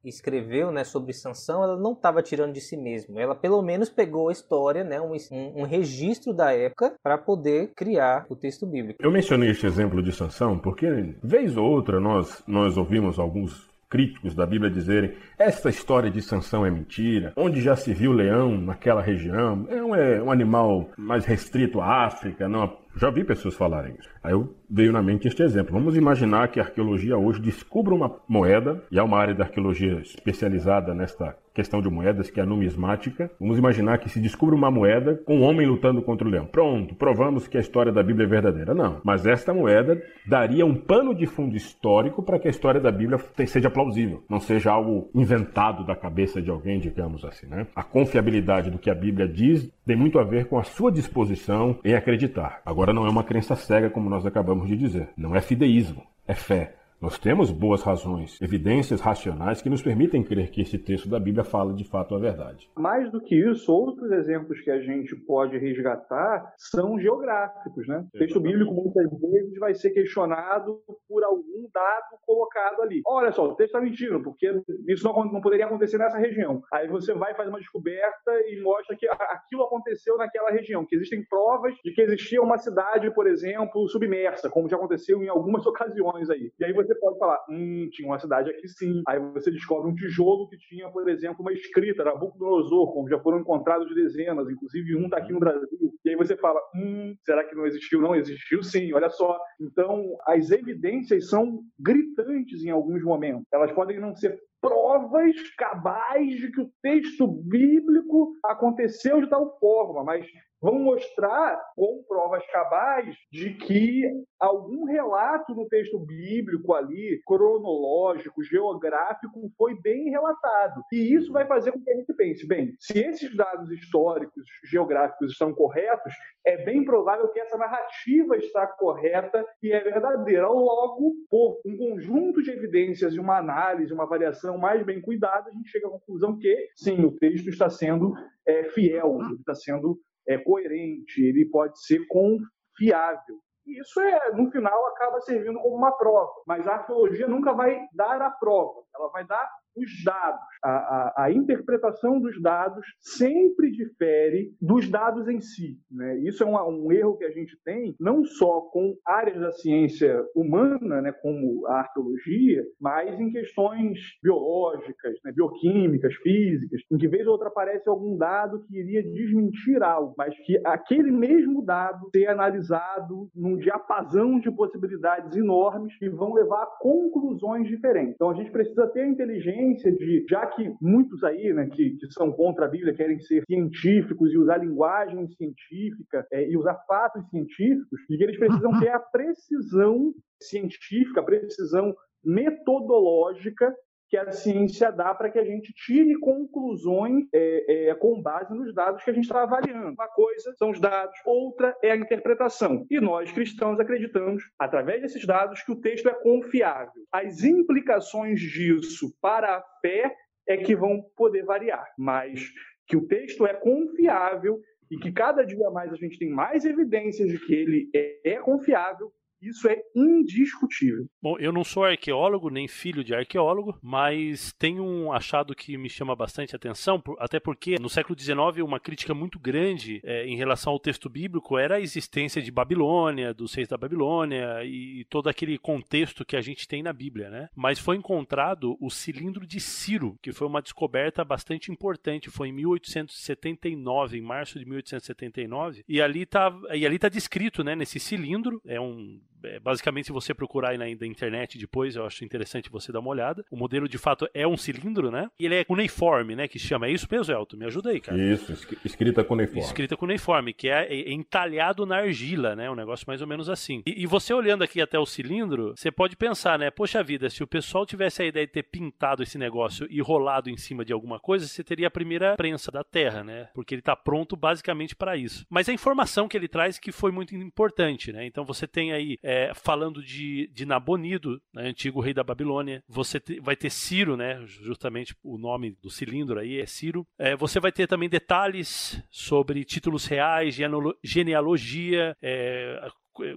escreveu 0.04 0.72
né, 0.72 0.84
sobre 0.84 1.13
Sansão, 1.13 1.63
ela 1.63 1.78
não 1.78 1.93
estava 1.93 2.22
tirando 2.22 2.54
de 2.54 2.62
si 2.62 2.78
mesma. 2.78 3.22
Ela 3.22 3.36
pelo 3.36 3.62
menos 3.62 3.89
pegou 3.89 4.30
a 4.30 4.32
história, 4.32 4.84
né, 4.84 5.00
um, 5.02 5.15
um 5.56 5.63
registro 5.63 6.34
da 6.34 6.54
época, 6.54 6.93
para 7.04 7.17
poder 7.17 7.72
criar 7.76 8.26
o 8.30 8.36
texto 8.36 8.65
bíblico. 8.65 9.00
Eu 9.02 9.12
mencionei 9.12 9.50
este 9.50 9.65
exemplo 9.65 10.02
de 10.02 10.12
Sansão 10.12 10.58
porque, 10.58 10.88
vez 11.22 11.58
ou 11.58 11.70
outra, 11.70 12.00
nós, 12.00 12.43
nós 12.48 12.78
ouvimos 12.78 13.20
alguns 13.20 13.67
críticos 13.89 14.36
da 14.36 14.46
Bíblia 14.46 14.70
dizerem 14.70 15.13
esta 15.38 15.70
história 15.70 16.12
de 16.12 16.22
Sansão 16.22 16.65
é 16.65 16.72
mentira, 16.72 17.32
onde 17.36 17.62
já 17.62 17.76
se 17.76 17.93
viu 17.93 18.12
leão 18.12 18.58
naquela 18.58 19.02
região, 19.02 19.65
é 19.70 19.82
um, 19.82 19.96
é 19.96 20.22
um 20.22 20.32
animal 20.32 20.89
mais 20.98 21.26
restrito 21.26 21.80
à 21.80 22.06
África, 22.06 22.50
não 22.50 22.78
já 22.97 23.10
vi 23.10 23.23
pessoas 23.23 23.55
falarem 23.55 23.95
isso. 23.99 24.10
Aí 24.23 24.33
eu 24.33 24.53
veio 24.69 24.91
na 24.91 25.01
mente 25.01 25.27
este 25.27 25.43
exemplo. 25.43 25.73
Vamos 25.73 25.95
imaginar 25.95 26.49
que 26.49 26.60
a 26.60 26.63
arqueologia 26.63 27.17
hoje 27.17 27.39
descubra 27.39 27.93
uma 27.93 28.15
moeda, 28.27 28.83
e 28.91 28.99
há 28.99 29.03
uma 29.03 29.17
área 29.17 29.33
da 29.33 29.45
arqueologia 29.45 29.99
especializada 30.01 30.93
nesta 30.93 31.36
questão 31.57 31.81
de 31.81 31.89
moedas, 31.89 32.29
que 32.29 32.39
é 32.39 32.43
a 32.43 32.45
numismática. 32.45 33.31
Vamos 33.39 33.57
imaginar 33.57 33.97
que 33.97 34.10
se 34.10 34.19
descubra 34.19 34.53
uma 34.53 34.69
moeda 34.69 35.15
com 35.25 35.39
um 35.39 35.41
homem 35.41 35.65
lutando 35.65 36.03
contra 36.03 36.27
o 36.27 36.29
leão. 36.29 36.45
Pronto, 36.45 36.93
provamos 36.93 37.47
que 37.47 37.57
a 37.57 37.60
história 37.60 37.91
da 37.91 38.03
Bíblia 38.03 38.27
é 38.27 38.29
verdadeira. 38.29 38.75
Não. 38.75 39.01
Mas 39.03 39.25
esta 39.25 39.51
moeda 39.55 39.99
daria 40.27 40.63
um 40.63 40.75
pano 40.75 41.15
de 41.15 41.25
fundo 41.25 41.55
histórico 41.55 42.21
para 42.21 42.38
que 42.38 42.47
a 42.47 42.51
história 42.51 42.79
da 42.79 42.91
Bíblia 42.91 43.19
seja 43.47 43.71
plausível, 43.71 44.23
não 44.29 44.39
seja 44.39 44.71
algo 44.71 45.10
inventado 45.15 45.83
da 45.83 45.95
cabeça 45.95 46.39
de 46.39 46.51
alguém, 46.51 46.79
digamos 46.79 47.25
assim. 47.25 47.47
Né? 47.47 47.65
A 47.75 47.83
confiabilidade 47.83 48.69
do 48.69 48.77
que 48.77 48.91
a 48.91 48.95
Bíblia 48.95 49.27
diz 49.27 49.67
tem 49.83 49.95
muito 49.95 50.19
a 50.19 50.23
ver 50.23 50.45
com 50.45 50.60
a 50.60 50.63
sua 50.63 50.91
disposição 50.91 51.79
em 51.83 51.95
acreditar. 51.95 52.62
Agora, 52.88 53.02
não 53.02 53.06
é 53.06 53.10
uma 53.10 53.23
crença 53.26 53.54
cega, 53.54 53.89
como 53.89 54.10
nós 54.10 54.26
acabamos 54.26 54.65
de 54.65 54.78
dizer. 54.78 55.10
Não 55.17 55.36
é 55.36 55.41
fideísmo, 55.41 56.04
é 56.26 56.34
fé. 56.34 56.77
Nós 56.99 57.19
temos 57.19 57.51
boas 57.51 57.83
razões, 57.83 58.41
evidências 58.41 58.99
racionais 58.99 59.62
que 59.62 59.69
nos 59.69 59.83
permitem 59.83 60.23
crer 60.23 60.49
que 60.49 60.62
esse 60.62 60.79
texto 60.79 61.07
da 61.07 61.19
Bíblia 61.19 61.43
fala 61.43 61.71
de 61.71 61.83
fato 61.83 62.15
a 62.15 62.19
verdade. 62.19 62.67
Mais 62.75 63.12
do 63.12 63.21
que 63.21 63.36
isso, 63.36 63.71
outros 63.71 64.12
exemplos 64.12 64.60
que 64.62 64.71
a 64.71 64.81
gente 64.81 65.15
pode 65.15 65.60
resgatar 65.60 66.53
são 66.57 66.99
geográficos, 66.99 67.88
né? 67.88 68.03
O 68.15 68.17
texto 68.17 68.39
bíblico 68.39 68.73
muitas 68.73 69.12
vezes 69.21 69.60
vai 69.60 69.75
ser 69.75 69.91
questionado 69.91 70.81
por 71.07 71.23
algum 71.23 71.69
dado 71.71 72.17
colocado 72.25 72.81
ali. 72.81 73.01
Olha 73.05 73.31
só, 73.31 73.45
o 73.45 73.55
texto 73.55 73.75
está 73.75 73.81
mentindo, 73.81 74.21
porque 74.23 74.51
isso 74.88 75.03
não, 75.03 75.13
não, 75.25 75.39
poderia 75.39 75.67
acontecer 75.67 75.99
nessa 75.99 76.17
região. 76.17 76.63
Aí 76.73 76.88
você 76.88 77.13
vai 77.13 77.36
fazer 77.36 77.49
uma 77.49 77.60
descoberta 77.60 78.31
e 78.47 78.60
mostra 78.62 78.95
que 78.95 79.07
aquilo 79.07 79.63
aconteceu 79.63 80.17
naquela 80.17 80.49
região, 80.49 80.83
que 80.83 80.95
existem 80.95 81.23
provas 81.25 81.75
de 81.83 81.91
que 81.91 82.01
existia 82.01 82.41
uma 82.41 82.57
cidade, 82.57 83.13
por 83.13 83.27
exemplo, 83.27 83.88
submersa, 83.88 84.49
como 84.49 84.67
já 84.67 84.77
aconteceu 84.77 85.21
em 85.21 85.29
algumas 85.29 85.63
ocasiões 85.67 86.29
aí. 86.31 86.51
E 86.60 86.65
aí 86.65 86.73
você 86.73 86.87
você 86.88 86.95
pode 86.95 87.19
falar, 87.19 87.39
hum, 87.50 87.89
tinha 87.91 88.08
uma 88.08 88.19
cidade 88.19 88.50
aqui 88.50 88.67
sim. 88.67 89.02
Aí 89.08 89.19
você 89.19 89.52
descobre 89.52 89.91
um 89.91 89.95
tijolo 89.95 90.47
que 90.50 90.58
tinha, 90.58 90.89
por 90.89 91.08
exemplo, 91.10 91.41
uma 91.41 91.54
escrita, 91.54 92.04
Nabucodonosor, 92.04 92.93
como 92.93 93.10
já 93.10 93.19
foram 93.19 93.39
encontrados 93.39 93.93
dezenas, 93.93 94.50
inclusive 94.50 94.95
um 94.95 95.06
está 95.06 95.17
aqui 95.17 95.34
no 95.34 95.39
Brasil. 95.39 95.67
E 96.06 96.10
aí 96.10 96.15
você 96.15 96.38
fala, 96.38 96.60
hum, 96.76 97.15
será 97.23 97.43
que 97.43 97.56
não 97.56 97.65
existiu? 97.65 98.02
Não 98.02 98.15
existiu 98.15 98.63
sim, 98.63 98.93
olha 98.93 99.10
só. 99.10 99.38
Então, 99.60 100.04
as 100.26 100.50
evidências 100.52 101.30
são 101.30 101.62
gritantes 101.80 102.63
em 102.63 102.69
alguns 102.69 103.04
momentos. 103.04 103.43
Elas 103.52 103.71
podem 103.71 104.00
não 104.00 104.15
ser 104.15 104.39
provas 104.62 105.36
cabais 105.58 106.36
de 106.38 106.52
que 106.52 106.62
o 106.62 106.71
texto 106.82 107.28
bíblico 107.28 108.34
aconteceu 108.43 109.21
de 109.21 109.30
tal 109.30 109.58
forma, 109.60 110.04
mas 110.04 110.26
vão 110.62 110.80
mostrar 110.80 111.60
com 111.76 112.04
provas 112.08 112.46
cabais 112.48 113.15
de 113.32 113.54
que 113.54 114.04
algum 114.39 114.86
relato 114.86 115.54
no 115.54 115.67
texto 115.67 116.00
bíblico 116.00 116.74
ali, 116.74 117.22
cronológico, 117.26 118.43
geográfico, 118.43 119.52
foi 119.58 119.80
bem 119.82 120.10
relatado. 120.10 120.82
E 120.91 121.13
isso 121.13 121.32
vai 121.32 121.46
fazer 121.46 121.72
com 121.72 121.82
que 121.82 121.91
a 121.91 121.96
gente 121.96 122.13
pense, 122.13 122.48
bem, 122.48 122.74
se 122.80 123.00
esses 123.00 123.36
dados 123.36 123.70
históricos, 123.72 124.43
geográficos 124.65 125.32
estão 125.32 125.54
corretos, 125.54 126.13
é 126.46 126.63
bem 126.63 126.84
provável 126.84 127.28
que 127.30 127.39
essa 127.39 127.58
narrativa 127.58 128.38
está 128.38 128.65
correta 128.67 129.46
e 129.62 129.72
é 129.72 129.80
verdadeira. 129.80 130.48
Logo, 130.48 131.13
por 131.30 131.60
um 131.65 131.78
conjunto 131.78 132.41
de 132.41 132.52
evidências 132.52 133.13
e 133.13 133.20
uma 133.20 133.38
análise, 133.38 133.93
uma 133.93 134.04
avaliação 134.04 134.58
mais 134.58 134.84
bem 134.86 135.02
cuidada, 135.02 135.50
a 135.50 135.54
gente 135.54 135.70
chega 135.70 135.88
à 135.88 135.91
conclusão 135.91 136.38
que, 136.38 136.70
sim, 136.76 137.04
o 137.04 137.12
texto 137.12 137.50
está 137.50 137.70
sendo 137.70 138.13
é, 138.46 138.63
fiel, 138.65 139.20
está 139.39 139.54
sendo 139.54 140.00
é, 140.28 140.38
coerente, 140.38 141.22
ele 141.22 141.46
pode 141.50 141.80
ser 141.86 142.00
confiável. 142.08 143.38
E 143.66 143.82
isso, 143.82 144.00
é, 144.00 144.32
no 144.34 144.50
final, 144.52 144.86
acaba 144.88 145.20
servindo 145.22 145.60
como 145.60 145.76
uma 145.76 145.92
prova. 145.92 146.32
Mas 146.46 146.66
a 146.68 146.76
arqueologia 146.76 147.28
nunca 147.28 147.54
vai 147.54 147.80
dar 147.94 148.22
a 148.22 148.32
prova, 148.32 148.82
ela 148.96 149.10
vai 149.10 149.26
dar 149.26 149.50
os 149.78 150.04
dados. 150.04 150.42
A, 150.63 150.70
a, 150.72 151.26
a, 151.26 151.32
interpretação 151.32 152.20
dos 152.20 152.42
dados 152.42 152.86
sempre 153.00 153.72
difere 153.72 154.52
dos 154.62 154.90
dados 154.90 155.28
em 155.28 155.40
si. 155.40 155.78
Né? 155.90 156.18
Isso 156.20 156.44
é 156.44 156.46
um, 156.48 156.86
um, 156.86 156.92
erro 156.92 157.18
que 157.18 157.26
a 157.26 157.32
gente 157.32 157.56
tem, 157.63 157.96
não 158.00 158.26
só 158.26 158.62
com 158.62 158.96
áreas 159.06 159.40
da 159.40 159.52
ciência 159.52 160.26
humana, 160.36 161.02
né, 161.02 161.12
como 161.22 161.66
a 161.68 161.80
arqueologia, 161.80 162.63
mas 162.80 163.20
em 163.20 163.32
questões 163.32 164.00
biológicas, 164.22 165.13
né, 165.24 165.32
bioquímicas, 165.32 166.13
físicas, 166.16 166.82
em 166.92 166.98
que 166.98 167.08
vez 167.08 167.26
ou 167.28 167.34
outra 167.34 167.48
aparece 167.48 167.88
algum 167.88 168.18
dado 168.18 168.63
que 168.66 168.78
iria 168.78 169.04
desmentir 169.04 169.82
algo, 169.84 170.13
mas 170.18 170.36
que 170.40 170.60
aquele 170.66 171.12
mesmo 171.12 171.63
dado 171.63 172.10
ser 172.12 172.28
analisado 172.28 173.30
num 173.36 173.58
diapasão 173.58 174.40
de 174.40 174.52
possibilidades 174.52 175.36
enormes 175.36 175.96
que 175.98 176.10
vão 176.10 176.34
levar 176.34 176.63
a 176.63 176.78
conclusões 176.80 177.68
diferentes. 177.68 178.16
Então 178.16 178.30
a 178.30 178.34
gente 178.34 178.52
precisa 178.52 178.88
ter 178.88 179.02
a 179.02 179.08
inteligência 179.08 179.66
de, 179.75 180.25
já 180.30 180.45
que 180.47 180.73
muitos 180.82 181.23
aí, 181.23 181.53
né, 181.53 181.67
que, 181.67 181.91
que 181.91 182.08
são 182.12 182.32
contra 182.32 182.65
a 182.65 182.69
Bíblia, 182.69 182.93
querem 182.93 183.19
ser 183.19 183.43
científicos 183.45 184.32
e 184.34 184.38
usar 184.38 184.58
linguagem 184.58 185.27
científica 185.30 186.25
é, 186.32 186.49
e 186.49 186.58
usar 186.58 186.75
fatos 186.88 187.27
científicos, 187.30 187.99
de 188.10 188.17
que 188.17 188.23
eles 188.23 188.38
precisam 188.38 188.71
ter 188.80 188.89
a 188.89 188.99
precisão 188.99 190.13
científica, 190.41 191.21
a 191.21 191.23
precisão 191.23 191.95
metodológica 192.23 193.73
que 194.10 194.17
a 194.17 194.32
ciência 194.32 194.91
dá 194.91 195.13
para 195.13 195.30
que 195.30 195.38
a 195.39 195.43
gente 195.43 195.74
tire 195.74 196.15
conclusões 196.20 197.26
é, 197.34 197.89
é, 197.89 197.96
com 197.96 198.22
base 198.22 198.54
nos 198.54 198.74
dados 198.74 199.04
que 199.04 199.10
a 199.10 199.13
gente 199.13 199.26
está 199.26 199.43
avaliando. 199.43 199.91
Uma 199.91 200.08
coisa 200.08 200.54
são 200.58 200.70
os 200.70 200.80
dados, 200.80 201.15
outra 201.26 201.76
é 201.84 201.91
a 201.91 201.98
interpretação. 201.98 202.86
E 202.89 203.00
nós, 203.00 203.32
cristãos, 203.32 203.80
acreditamos, 203.80 204.43
através 204.58 205.02
desses 205.02 205.26
dados, 205.26 205.62
que 205.62 205.72
o 205.72 205.82
texto 205.82 206.08
é 206.08 206.13
confiável. 206.13 207.04
As 207.12 207.43
implicações 207.43 208.39
disso 208.39 209.13
para 209.22 209.58
a 209.58 209.63
fé 209.82 210.15
é 210.48 210.58
que 210.58 210.76
vão 210.76 211.04
poder 211.15 211.43
variar, 211.43 211.86
mas 211.98 212.41
que 212.88 212.96
o 212.96 213.06
texto 213.06 213.46
é 213.46 213.54
confiável 213.54 214.62
e 214.89 214.98
que 214.98 215.12
cada 215.12 215.43
dia 215.43 215.70
mais 215.70 215.91
a 215.91 215.98
gente 215.98 216.17
tem 216.17 216.30
mais 216.30 216.63
evidências 216.63 217.30
de 217.30 217.39
que 217.46 217.54
ele 217.54 217.89
é, 217.93 218.32
é 218.32 218.36
confiável, 218.38 219.12
isso 219.41 219.67
é 219.67 219.78
indiscutível. 219.95 221.08
Bom, 221.21 221.38
eu 221.39 221.52
não 221.52 221.63
sou 221.63 221.84
arqueólogo, 221.84 222.50
nem 222.50 222.67
filho 222.67 223.04
de 223.04 223.13
arqueólogo, 223.13 223.78
mas 223.82 224.52
tem 224.54 224.80
um 224.80 225.12
achado 225.12 225.56
que 225.56 225.78
me 225.78 225.89
chama 225.89 226.15
bastante 226.15 226.56
atenção, 226.56 227.02
até 227.19 227.39
porque 227.39 227.76
no 227.80 227.89
século 227.89 228.17
XIX 228.19 228.63
uma 228.63 228.80
crítica 228.80 229.13
muito 229.13 229.39
grande 229.39 230.02
é, 230.04 230.26
em 230.26 230.36
relação 230.36 230.73
ao 230.73 230.80
texto 230.80 231.10
bíblico 231.10 231.58
era 231.58 231.76
a 231.76 231.82
existência 231.82 232.41
de 232.41 232.52
Babilônia, 232.52 233.34
dos 233.34 233.54
reis 233.54 233.67
da 233.67 233.78
Babilônia 233.78 234.63
e 234.63 235.06
todo 235.10 235.30
aquele 235.30 235.58
contexto 235.58 236.26
que 236.26 236.36
a 236.36 236.41
gente 236.41 236.67
tem 236.67 236.82
na 236.82 236.93
Bíblia, 236.93 237.30
né? 237.30 237.50
Mas 237.56 237.80
foi 237.80 237.96
encontrado 237.96 238.77
o 238.79 238.90
cilindro 238.90 239.46
de 239.46 239.60
Ciro, 239.60 240.17
que 240.21 240.31
foi 240.31 240.48
uma 240.48 240.62
descoberta 240.62 241.23
bastante 241.23 241.71
importante, 241.71 242.29
foi 242.29 242.50
em 242.50 242.54
1879, 242.54 244.17
em 244.17 244.21
março 244.21 244.60
de 244.60 244.65
1879, 244.65 245.83
e 245.88 246.02
ali 246.02 246.21
está 246.23 246.54
e 246.73 246.85
ali 246.85 247.00
tá 247.00 247.10
descrito, 247.10 247.63
né, 247.63 247.75
nesse 247.75 248.00
cilindro, 248.00 248.62
é 248.65 248.79
um 248.79 249.19
basicamente, 249.62 250.08
se 250.08 250.12
você 250.12 250.33
procurar 250.33 250.69
aí 250.69 250.77
na, 250.77 250.85
na 250.85 251.08
internet 251.08 251.58
depois, 251.58 251.95
eu 251.95 252.06
acho 252.06 252.23
interessante 252.23 252.69
você 252.69 252.91
dar 252.91 253.00
uma 253.00 253.10
olhada. 253.10 253.45
O 253.52 253.58
modelo, 253.58 253.87
de 253.87 253.98
fato, 253.98 254.27
é 254.33 254.48
um 254.48 254.58
cilindro, 254.58 255.12
né? 255.12 255.29
E 255.39 255.45
ele 255.45 255.56
é 255.56 255.63
cuneiforme, 255.63 256.35
né? 256.35 256.48
Que 256.48 256.60
chama. 256.60 256.87
É 256.87 256.91
isso 256.91 257.08
mesmo, 257.10 257.33
Elton? 257.33 257.58
Me 257.58 257.65
ajuda 257.65 257.89
aí, 257.89 258.00
cara. 258.00 258.17
Isso, 258.17 258.52
escrita 258.83 259.23
cuneiforme. 259.23 259.62
Escrita 259.62 259.98
cuneiforme, 259.98 260.54
que 260.54 260.69
é, 260.69 260.85
é 260.85 261.12
entalhado 261.12 261.85
na 261.85 261.98
argila, 261.98 262.56
né? 262.56 262.69
Um 262.69 262.75
negócio 262.75 263.06
mais 263.08 263.21
ou 263.21 263.27
menos 263.27 263.50
assim. 263.50 263.81
E, 263.85 264.04
e 264.04 264.06
você 264.06 264.33
olhando 264.33 264.63
aqui 264.63 264.81
até 264.81 264.98
o 264.98 265.06
cilindro, 265.06 265.73
você 265.75 265.91
pode 265.91 266.15
pensar, 266.15 266.58
né? 266.60 266.69
Poxa 266.71 267.04
vida, 267.04 267.29
se 267.29 267.43
o 267.43 267.48
pessoal 267.48 267.85
tivesse 267.85 268.21
a 268.21 268.25
ideia 268.25 268.45
de 268.45 268.54
ter 268.54 268.63
pintado 268.63 269.23
esse 269.23 269.37
negócio 269.37 269.87
e 269.89 270.02
rolado 270.02 270.50
em 270.50 270.58
cima 270.58 270.83
de 270.83 270.93
alguma 270.93 271.19
coisa, 271.19 271.48
você 271.48 271.63
teria 271.63 271.87
a 271.87 271.91
primeira 271.91 272.35
prensa 272.35 272.71
da 272.71 272.83
Terra, 272.83 273.23
né? 273.23 273.50
Porque 273.54 273.75
ele 273.75 273.81
está 273.81 273.95
pronto 273.95 274.35
basicamente 274.35 274.95
para 274.95 275.15
isso. 275.17 275.45
Mas 275.50 275.69
a 275.69 275.73
informação 275.73 276.27
que 276.27 276.37
ele 276.37 276.48
traz 276.48 276.79
que 276.79 276.91
foi 276.91 277.12
muito 277.12 277.35
importante, 277.35 278.12
né? 278.12 278.25
Então 278.25 278.45
você 278.45 278.67
tem 278.67 278.91
aí, 278.91 279.17
é, 279.23 279.37
falando 279.54 280.04
de, 280.04 280.48
de 280.54 280.65
Nabonido, 280.65 281.42
né? 281.54 281.69
antigo 281.69 282.02
rei 282.02 282.13
da 282.13 282.23
Babilônia, 282.23 282.83
você 282.88 283.19
te, 283.19 283.40
vai 283.40 283.56
ter 283.56 283.69
Ciro, 283.69 284.15
né? 284.15 284.44
Justamente 284.46 285.15
o 285.23 285.38
nome 285.38 285.77
do 285.81 285.90
cilindro 285.90 286.40
aí 286.40 286.60
é 286.60 286.65
Ciro. 286.65 287.06
É, 287.17 287.35
você 287.35 287.60
vai 287.60 287.71
ter 287.71 287.88
também 287.88 288.10
detalhes 288.10 289.02
sobre 289.10 289.63
títulos 289.63 290.06
reais, 290.06 290.58
genealogia, 291.04 292.15
é, 292.21 292.90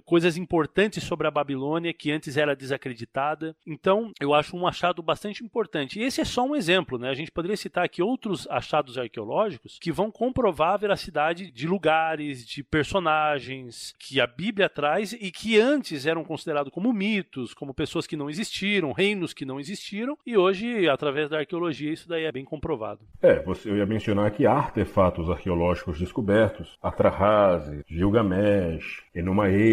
coisas 0.05 0.37
importantes 0.37 1.03
sobre 1.03 1.27
a 1.27 1.31
Babilônia 1.31 1.93
que 1.93 2.11
antes 2.11 2.37
era 2.37 2.55
desacreditada. 2.55 3.55
Então, 3.65 4.11
eu 4.19 4.33
acho 4.33 4.55
um 4.55 4.67
achado 4.67 5.01
bastante 5.01 5.43
importante. 5.43 5.99
E 5.99 6.03
esse 6.03 6.21
é 6.21 6.25
só 6.25 6.43
um 6.43 6.55
exemplo, 6.55 6.97
né? 6.97 7.09
A 7.09 7.13
gente 7.13 7.31
poderia 7.31 7.57
citar 7.57 7.85
aqui 7.85 8.01
outros 8.01 8.47
achados 8.49 8.97
arqueológicos 8.97 9.77
que 9.79 9.91
vão 9.91 10.11
comprovar 10.11 10.73
a 10.73 10.77
veracidade 10.77 11.51
de 11.51 11.67
lugares, 11.67 12.45
de 12.45 12.63
personagens 12.63 13.93
que 13.99 14.19
a 14.19 14.27
Bíblia 14.27 14.69
traz 14.69 15.13
e 15.13 15.31
que 15.31 15.59
antes 15.59 16.05
eram 16.05 16.23
considerados 16.23 16.71
como 16.71 16.93
mitos, 16.93 17.53
como 17.53 17.73
pessoas 17.73 18.07
que 18.07 18.17
não 18.17 18.29
existiram, 18.29 18.91
reinos 18.91 19.33
que 19.33 19.45
não 19.45 19.59
existiram, 19.59 20.17
e 20.25 20.37
hoje, 20.37 20.87
através 20.89 21.29
da 21.29 21.39
arqueologia, 21.39 21.91
isso 21.91 22.07
daí 22.07 22.25
é 22.25 22.31
bem 22.31 22.45
comprovado. 22.45 23.01
É, 23.21 23.41
você, 23.41 23.69
eu 23.69 23.77
ia 23.77 23.85
mencionar 23.85 24.25
aqui 24.25 24.45
artefatos 24.45 25.29
arqueológicos 25.29 25.99
descobertos, 25.99 26.77
Atrahaze, 26.81 27.83
Gilgamesh, 27.87 29.03
Enumael, 29.13 29.70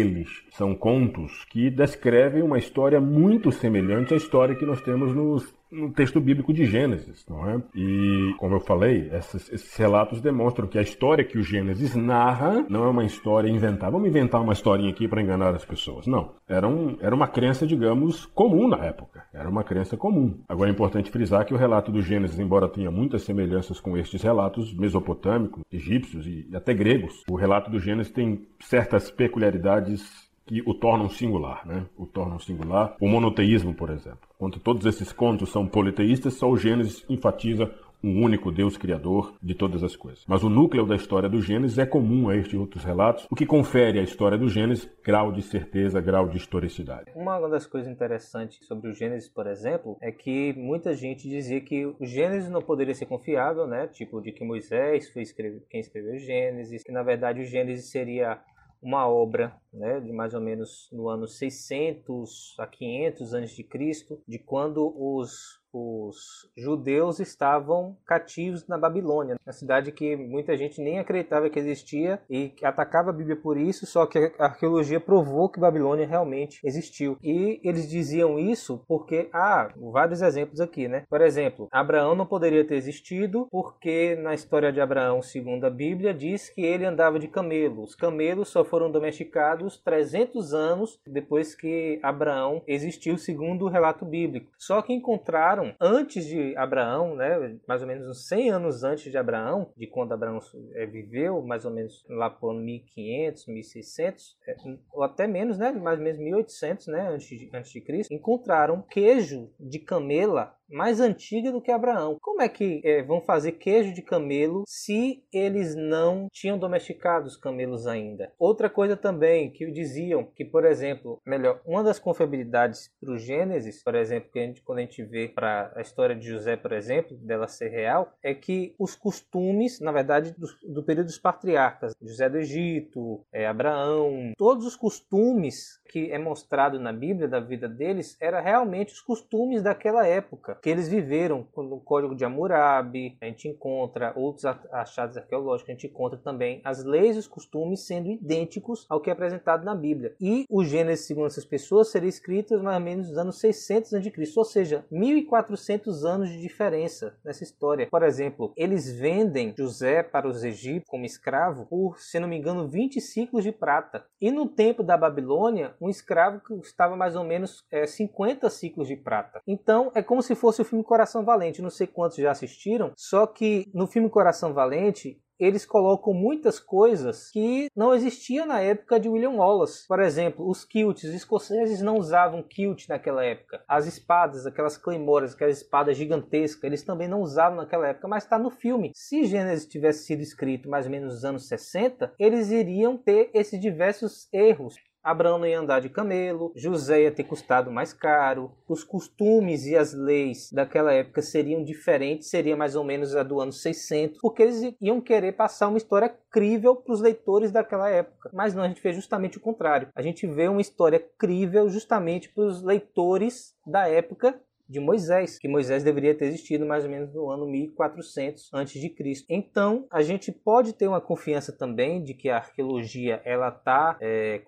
são 0.51 0.75
contos 0.75 1.45
que 1.45 1.69
descrevem 1.69 2.41
uma 2.41 2.57
história 2.57 2.99
muito 2.99 3.51
semelhante 3.51 4.13
à 4.13 4.17
história 4.17 4.55
que 4.55 4.65
nós 4.65 4.81
temos 4.81 5.13
nos, 5.13 5.53
no 5.71 5.91
texto 5.91 6.19
bíblico 6.19 6.53
de 6.53 6.65
Gênesis, 6.65 7.25
não 7.29 7.49
é? 7.49 7.61
E, 7.75 8.33
como 8.37 8.55
eu 8.55 8.59
falei, 8.59 9.09
esses, 9.13 9.51
esses, 9.51 9.75
relatos 9.75 10.21
demonstram 10.21 10.67
que 10.67 10.77
a 10.77 10.81
história 10.81 11.23
que 11.23 11.37
o 11.37 11.43
Gênesis 11.43 11.95
narra 11.95 12.65
não 12.69 12.83
é 12.85 12.89
uma 12.89 13.05
história 13.05 13.49
inventada. 13.49 13.91
Vamos 13.91 14.07
inventar 14.07 14.41
uma 14.41 14.53
historinha 14.53 14.89
aqui 14.89 15.07
para 15.07 15.21
enganar 15.21 15.53
as 15.53 15.65
pessoas. 15.65 16.07
Não. 16.07 16.33
Era, 16.47 16.67
um, 16.67 16.97
era 16.99 17.13
uma 17.13 17.27
crença, 17.27 17.67
digamos, 17.67 18.25
comum 18.25 18.67
na 18.67 18.83
época. 18.85 19.23
Era 19.33 19.49
uma 19.49 19.63
crença 19.63 19.95
comum. 19.95 20.39
Agora 20.47 20.69
é 20.69 20.73
importante 20.73 21.11
frisar 21.11 21.45
que 21.45 21.53
o 21.53 21.57
relato 21.57 21.91
do 21.91 22.01
Gênesis, 22.01 22.39
embora 22.39 22.67
tenha 22.67 22.89
muitas 22.89 23.23
semelhanças 23.23 23.79
com 23.79 23.97
estes 23.97 24.21
relatos 24.21 24.73
mesopotâmicos, 24.73 25.63
egípcios 25.71 26.25
e 26.25 26.49
até 26.53 26.73
gregos, 26.73 27.23
o 27.29 27.35
relato 27.35 27.69
do 27.69 27.79
Gênesis 27.79 28.11
tem 28.11 28.47
certas 28.59 29.11
peculiaridades 29.11 30.28
que 30.49 30.63
o 30.65 30.73
tornam 30.73 31.07
singular, 31.07 31.65
né? 31.65 31.85
O 31.95 32.07
tornam 32.07 32.39
singular. 32.39 32.95
O 32.99 33.07
monoteísmo, 33.07 33.71
por 33.71 33.91
exemplo. 33.91 34.27
Quando 34.39 34.59
todos 34.59 34.83
esses 34.87 35.11
contos 35.11 35.49
são 35.49 35.67
politeístas, 35.67 36.33
só 36.33 36.49
o 36.49 36.57
Gênesis 36.57 37.05
enfatiza 37.07 37.71
um 38.03 38.23
único 38.23 38.51
Deus 38.51 38.77
criador 38.77 39.35
de 39.43 39.53
todas 39.53 39.83
as 39.83 39.95
coisas. 39.95 40.23
Mas 40.27 40.41
o 40.41 40.49
núcleo 40.49 40.85
da 40.85 40.95
história 40.95 41.29
do 41.29 41.41
Gênesis 41.41 41.77
é 41.77 41.85
comum 41.85 42.29
a 42.29 42.35
estes 42.35 42.57
outros 42.57 42.83
relatos, 42.83 43.27
o 43.29 43.35
que 43.35 43.45
confere 43.45 43.99
à 43.99 44.01
história 44.01 44.37
do 44.37 44.49
Gênesis 44.49 44.89
grau 45.03 45.31
de 45.31 45.41
certeza, 45.41 46.01
grau 46.01 46.27
de 46.27 46.37
historicidade. 46.37 47.11
Uma 47.13 47.39
das 47.49 47.67
coisas 47.67 47.91
interessantes 47.91 48.65
sobre 48.65 48.89
o 48.89 48.93
Gênesis, 48.93 49.29
por 49.29 49.45
exemplo, 49.45 49.97
é 50.01 50.11
que 50.11 50.53
muita 50.53 50.93
gente 50.93 51.27
dizia 51.29 51.59
que 51.61 51.85
o 51.85 52.05
Gênesis 52.05 52.49
não 52.49 52.61
poderia 52.61 52.95
ser 52.95 53.05
confiável, 53.05 53.67
né? 53.67 53.87
Tipo, 53.87 54.21
de 54.21 54.31
que 54.31 54.45
Moisés 54.45 55.09
foi 55.09 55.21
escrever, 55.21 55.61
quem 55.69 55.81
escreveu 55.81 56.13
o 56.13 56.19
Gênesis, 56.19 56.81
que 56.81 56.91
na 56.91 57.03
verdade 57.03 57.41
o 57.41 57.45
Gênesis 57.45 57.91
seria 57.91 58.39
uma 58.81 59.07
obra 59.07 59.55
né, 59.73 59.99
de 59.99 60.11
mais 60.11 60.33
ou 60.33 60.41
menos 60.41 60.89
no 60.91 61.09
ano 61.09 61.27
600 61.27 62.55
a 62.57 62.65
500 62.65 63.33
antes 63.33 63.55
de 63.55 63.63
Cristo, 63.63 64.21
de 64.27 64.39
quando 64.39 64.93
os 64.95 65.58
os 65.73 66.49
judeus 66.57 67.19
estavam 67.19 67.95
cativos 68.05 68.67
na 68.67 68.77
Babilônia, 68.77 69.37
uma 69.45 69.53
cidade 69.53 69.91
que 69.91 70.15
muita 70.15 70.57
gente 70.57 70.81
nem 70.81 70.99
acreditava 70.99 71.49
que 71.49 71.59
existia 71.59 72.19
e 72.29 72.53
atacava 72.63 73.09
a 73.09 73.13
Bíblia 73.13 73.35
por 73.35 73.57
isso, 73.57 73.85
só 73.85 74.05
que 74.05 74.33
a 74.37 74.45
arqueologia 74.45 74.99
provou 74.99 75.49
que 75.49 75.59
Babilônia 75.59 76.07
realmente 76.07 76.59
existiu. 76.63 77.17
E 77.23 77.59
eles 77.63 77.89
diziam 77.89 78.37
isso 78.39 78.83
porque 78.87 79.29
há 79.33 79.71
vários 79.75 80.21
exemplos 80.21 80.59
aqui, 80.59 80.87
né? 80.87 81.05
Por 81.09 81.21
exemplo, 81.21 81.67
Abraão 81.71 82.15
não 82.15 82.25
poderia 82.25 82.65
ter 82.65 82.75
existido 82.75 83.47
porque 83.51 84.15
na 84.15 84.33
história 84.33 84.71
de 84.71 84.81
Abraão, 84.81 85.21
segundo 85.21 85.65
a 85.65 85.69
Bíblia, 85.69 86.13
diz 86.13 86.49
que 86.49 86.61
ele 86.61 86.85
andava 86.85 87.19
de 87.19 87.27
camelo. 87.27 87.83
Os 87.83 87.95
camelos 87.95 88.49
só 88.49 88.63
foram 88.63 88.91
domesticados 88.91 89.77
300 89.77 90.53
anos 90.53 90.99
depois 91.05 91.55
que 91.55 91.99
Abraão 92.01 92.61
existiu, 92.67 93.17
segundo 93.17 93.65
o 93.65 93.69
relato 93.69 94.05
bíblico. 94.05 94.51
Só 94.57 94.81
que 94.81 94.93
encontraram 94.93 95.58
antes 95.79 96.25
de 96.25 96.55
Abraão, 96.57 97.15
né, 97.15 97.57
mais 97.67 97.81
ou 97.81 97.87
menos 97.87 98.07
uns 98.07 98.27
100 98.27 98.51
anos 98.51 98.83
antes 98.83 99.11
de 99.11 99.17
Abraão, 99.17 99.71
de 99.75 99.87
quando 99.87 100.13
Abraão 100.13 100.39
é, 100.73 100.85
viveu, 100.85 101.41
mais 101.41 101.65
ou 101.65 101.71
menos 101.71 102.05
lá 102.09 102.29
por 102.29 102.53
1500, 102.53 103.47
1600, 103.47 104.37
é, 104.47 104.55
ou 104.91 105.03
até 105.03 105.27
menos, 105.27 105.57
né, 105.57 105.71
mais 105.71 105.99
ou 105.99 106.03
menos 106.03 106.19
1800, 106.19 106.87
né, 106.87 107.09
antes 107.09 107.27
de, 107.27 107.49
antes 107.53 107.71
de 107.71 107.81
Cristo, 107.81 108.13
encontraram 108.13 108.81
queijo 108.81 109.51
de 109.59 109.79
camela 109.79 110.58
mais 110.69 110.99
antiga 110.99 111.51
do 111.51 111.61
que 111.61 111.71
Abraão. 111.71 112.17
Como 112.21 112.41
é 112.41 112.49
que 112.49 112.81
é, 112.83 113.01
vão 113.03 113.21
fazer 113.21 113.53
queijo 113.53 113.93
de 113.93 114.01
camelo 114.01 114.63
se 114.67 115.23
eles 115.33 115.75
não 115.75 116.27
tinham 116.31 116.57
domesticado 116.57 117.27
os 117.27 117.37
camelos 117.37 117.87
ainda? 117.87 118.31
Outra 118.37 118.69
coisa 118.69 118.95
também 118.95 119.51
que 119.51 119.69
diziam 119.71 120.23
que, 120.23 120.45
por 120.45 120.65
exemplo, 120.65 121.21
melhor, 121.25 121.61
uma 121.65 121.83
das 121.83 121.99
confiabilidades 121.99 122.91
para 122.99 123.13
o 123.13 123.17
Gênesis, 123.17 123.83
por 123.83 123.95
exemplo, 123.95 124.29
que 124.31 124.39
a 124.39 124.43
gente, 124.43 124.61
quando 124.61 124.79
a 124.79 124.81
gente 124.81 125.03
vê 125.03 125.27
para 125.27 125.71
a 125.75 125.81
história 125.81 126.15
de 126.15 126.27
José, 126.27 126.55
por 126.55 126.71
exemplo, 126.71 127.17
dela 127.17 127.47
ser 127.47 127.69
real, 127.69 128.13
é 128.23 128.33
que 128.33 128.75
os 128.77 128.95
costumes, 128.95 129.79
na 129.79 129.91
verdade, 129.91 130.33
do, 130.37 130.47
do 130.73 130.83
período 130.83 131.07
dos 131.07 131.17
patriarcas, 131.17 131.93
José 132.01 132.29
do 132.29 132.37
Egito, 132.37 133.25
é, 133.33 133.47
Abraão, 133.47 134.33
todos 134.37 134.65
os 134.65 134.75
costumes 134.75 135.79
que 135.89 136.11
é 136.11 136.19
mostrado 136.19 136.79
na 136.79 136.93
Bíblia 136.93 137.27
da 137.27 137.39
vida 137.39 137.67
deles 137.67 138.15
era 138.21 138.39
realmente 138.39 138.93
os 138.93 139.01
costumes 139.01 139.63
daquela 139.63 140.05
época 140.05 140.58
que 140.61 140.69
eles 140.69 140.87
viveram 140.87 141.47
no 141.55 141.79
Código 141.79 142.15
de 142.15 142.25
Hammurabi, 142.25 143.17
a 143.21 143.25
gente 143.25 143.47
encontra 143.47 144.13
outros 144.15 144.45
achados 144.45 145.17
arqueológicos, 145.17 145.69
a 145.69 145.73
gente 145.73 145.87
encontra 145.87 146.17
também 146.17 146.61
as 146.63 146.83
leis 146.83 147.15
e 147.15 147.19
os 147.19 147.27
costumes 147.27 147.85
sendo 147.85 148.09
idênticos 148.09 148.85
ao 148.89 148.99
que 148.99 149.09
é 149.09 149.13
apresentado 149.13 149.63
na 149.63 149.75
Bíblia. 149.75 150.15
E 150.19 150.45
o 150.49 150.63
Gênesis, 150.63 151.05
segundo 151.05 151.27
essas 151.27 151.45
pessoas, 151.45 151.89
seria 151.89 152.09
escrito 152.09 152.61
mais 152.61 152.77
ou 152.77 152.83
menos 152.83 153.09
nos 153.09 153.17
anos 153.17 153.39
600 153.39 153.93
a.C., 153.93 154.33
ou 154.35 154.45
seja, 154.45 154.85
1400 154.91 156.05
anos 156.05 156.29
de 156.29 156.39
diferença 156.39 157.15
nessa 157.23 157.43
história. 157.43 157.87
Por 157.89 158.03
exemplo, 158.03 158.53
eles 158.55 158.91
vendem 158.91 159.53
José 159.57 160.03
para 160.03 160.27
os 160.27 160.43
egípcios 160.43 160.89
como 160.89 161.05
escravo 161.05 161.65
por, 161.65 161.99
se 161.99 162.19
não 162.19 162.27
me 162.27 162.37
engano, 162.37 162.67
20 162.67 162.99
ciclos 163.01 163.43
de 163.43 163.51
prata. 163.51 164.05
E 164.19 164.31
no 164.31 164.47
tempo 164.47 164.83
da 164.83 164.97
Babilônia, 164.97 165.73
um 165.79 165.89
escravo 165.89 166.41
custava 166.41 166.95
mais 166.95 167.15
ou 167.15 167.23
menos 167.23 167.65
é, 167.71 167.85
50 167.85 168.49
ciclos 168.49 168.87
de 168.87 168.95
prata. 168.95 169.41
Então, 169.47 169.91
é 169.93 170.01
como 170.01 170.21
se 170.21 170.35
fosse 170.35 170.48
fosse 170.49 170.63
o 170.63 170.65
filme 170.65 170.83
Coração 170.83 171.23
Valente. 171.23 171.61
Não 171.61 171.69
sei 171.69 171.85
quantos 171.85 172.17
já 172.17 172.31
assistiram, 172.31 172.91
só 172.97 173.27
que 173.27 173.69
no 173.71 173.85
filme 173.85 174.09
Coração 174.09 174.51
Valente 174.51 175.21
eles 175.39 175.65
colocam 175.65 176.13
muitas 176.13 176.59
coisas 176.59 177.29
que 177.31 177.67
não 177.73 177.93
existiam 177.93 178.45
na 178.45 178.59
época 178.59 178.99
de 178.99 179.07
William 179.07 179.31
Wallace. 179.31 179.87
Por 179.87 180.01
exemplo, 180.01 180.49
os 180.49 180.65
kilts. 180.65 181.03
Os 181.03 181.13
escoceses 181.13 181.81
não 181.81 181.97
usavam 181.97 182.43
kilt 182.43 182.89
naquela 182.89 183.23
época. 183.23 183.63
As 183.67 183.85
espadas, 183.85 184.45
aquelas 184.45 184.75
claymoras, 184.75 185.33
aquelas 185.33 185.57
espadas 185.57 185.95
gigantescas, 185.95 186.63
eles 186.63 186.83
também 186.83 187.07
não 187.07 187.21
usavam 187.21 187.57
naquela 187.57 187.87
época, 187.87 188.07
mas 188.07 188.23
está 188.23 188.37
no 188.37 188.49
filme. 188.49 188.91
Se 188.93 189.23
Gênesis 189.23 189.65
tivesse 189.67 190.03
sido 190.05 190.21
escrito 190.21 190.67
mais 190.67 190.85
ou 190.85 190.91
menos 190.91 191.13
nos 191.13 191.23
anos 191.23 191.47
60, 191.47 192.11
eles 192.19 192.49
iriam 192.49 192.97
ter 192.97 193.29
esses 193.33 193.61
diversos 193.61 194.27
erros. 194.33 194.75
Abraão 195.09 195.45
ia 195.45 195.59
andar 195.59 195.81
de 195.81 195.89
camelo, 195.89 196.51
José 196.55 197.03
ia 197.03 197.11
ter 197.11 197.23
custado 197.23 197.71
mais 197.71 197.93
caro, 197.93 198.51
os 198.67 198.83
costumes 198.83 199.65
e 199.65 199.75
as 199.75 199.93
leis 199.93 200.51
daquela 200.51 200.93
época 200.93 201.21
seriam 201.21 201.63
diferentes, 201.63 202.29
seria 202.29 202.55
mais 202.55 202.75
ou 202.75 202.83
menos 202.83 203.15
a 203.15 203.23
do 203.23 203.39
ano 203.39 203.51
600, 203.51 204.19
porque 204.21 204.43
eles 204.43 204.75
iam 204.81 205.01
querer 205.01 205.33
passar 205.33 205.67
uma 205.67 205.77
história 205.77 206.13
crível 206.29 206.75
para 206.75 206.93
os 206.93 207.01
leitores 207.01 207.51
daquela 207.51 207.89
época. 207.89 208.29
Mas 208.33 208.53
não, 208.53 208.63
a 208.63 208.67
gente 208.67 208.81
fez 208.81 208.95
justamente 208.95 209.37
o 209.37 209.41
contrário. 209.41 209.89
A 209.95 210.01
gente 210.01 210.27
vê 210.27 210.47
uma 210.47 210.61
história 210.61 211.03
crível 211.17 211.69
justamente 211.69 212.29
para 212.29 212.43
os 212.43 212.61
leitores 212.61 213.55
da 213.65 213.87
época 213.87 214.39
de 214.69 214.79
Moisés, 214.79 215.39
que 215.39 215.47
Moisés 215.47 215.83
deveria 215.83 216.13
ter 216.13 216.25
existido 216.25 216.65
mais 216.65 216.83
ou 216.83 216.91
menos 216.91 217.11
no 217.11 217.29
ano 217.31 217.47
1400 217.47 218.53
a.C. 218.53 219.25
Então, 219.27 219.87
a 219.89 220.03
gente 220.03 220.31
pode 220.31 220.73
ter 220.73 220.87
uma 220.87 221.01
confiança 221.01 221.51
também 221.51 222.03
de 222.03 222.13
que 222.13 222.29
a 222.29 222.37
arqueologia 222.37 223.19
ela 223.25 223.49
está 223.49 223.97
é, 223.99 224.39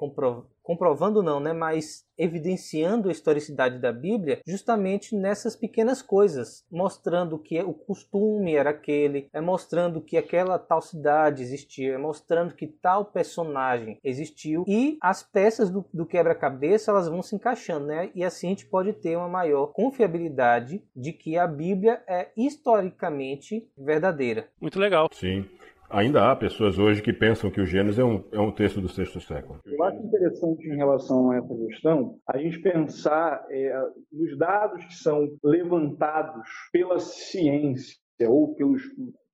não, 1.24 1.40
né, 1.40 1.54
mas 1.54 2.06
evidenciando 2.18 3.10
a 3.10 3.12
historicidade 3.12 3.80
da 3.80 3.92
Bíblia 3.92 4.42
justamente 4.46 5.16
nessas 5.16 5.56
pequenas 5.56 6.02
coisas, 6.02 6.64
mostrando 6.72 7.40
que 7.40 7.60
o 7.62 7.74
costume 7.74 8.54
era 8.56 8.70
aquele, 8.70 9.28
é 9.34 9.42
mostrando 9.42 10.02
que 10.02 10.18
aquela 10.18 10.60
tal 10.60 10.82
cidade 10.82 11.42
existia, 11.42 11.94
é 11.94 11.98
mostrando 11.98 12.54
que 12.54 12.68
tal 12.68 13.06
personagem 13.06 13.98
existiu 14.04 14.64
e 14.68 14.98
as 15.02 15.24
peças 15.24 15.70
do, 15.70 15.86
do 15.94 16.06
quebra-cabeça 16.06 16.92
elas 16.92 17.08
vão 17.08 17.22
se 17.22 17.36
encaixando, 17.36 17.88
né? 17.88 18.12
E 18.14 18.24
assim 18.24 18.48
a 18.48 18.50
gente 18.52 18.68
pode 18.68 18.94
ter 18.94 19.16
uma 19.18 19.30
maior 19.30 19.68
confiabilidade 19.68 20.84
de 20.96 21.12
que 21.12 21.38
a 21.38 21.48
Bíblia 21.48 22.04
é 22.08 22.30
historicamente 22.38 23.68
verdadeira. 23.78 24.48
Muito 24.60 24.80
legal. 24.80 25.10
Sim. 25.12 25.46
Ainda 25.92 26.32
há 26.32 26.36
pessoas 26.36 26.80
hoje 26.80 27.02
que 27.02 27.12
pensam 27.12 27.52
que 27.52 27.60
o 27.60 27.66
Gênesis 27.66 28.00
é 28.00 28.04
um, 28.04 28.24
é 28.32 28.40
um 28.40 28.52
texto 28.52 28.80
do 28.80 28.88
sexto 28.88 29.20
século. 29.20 29.60
Eu 29.66 29.84
acho 29.84 29.98
interessante 29.98 30.66
em 30.68 30.78
relação 30.78 31.32
a 31.32 31.38
essa 31.38 31.54
questão 31.68 32.18
a 32.28 32.38
gente 32.38 32.62
pensar 32.62 33.46
é, 33.50 33.78
nos 34.12 34.38
dados 34.38 34.86
que 34.86 34.96
são 34.96 35.28
levantados 35.44 36.48
pela 36.72 36.98
ciência 37.00 37.98
ou 38.22 38.56
pelos 38.56 38.84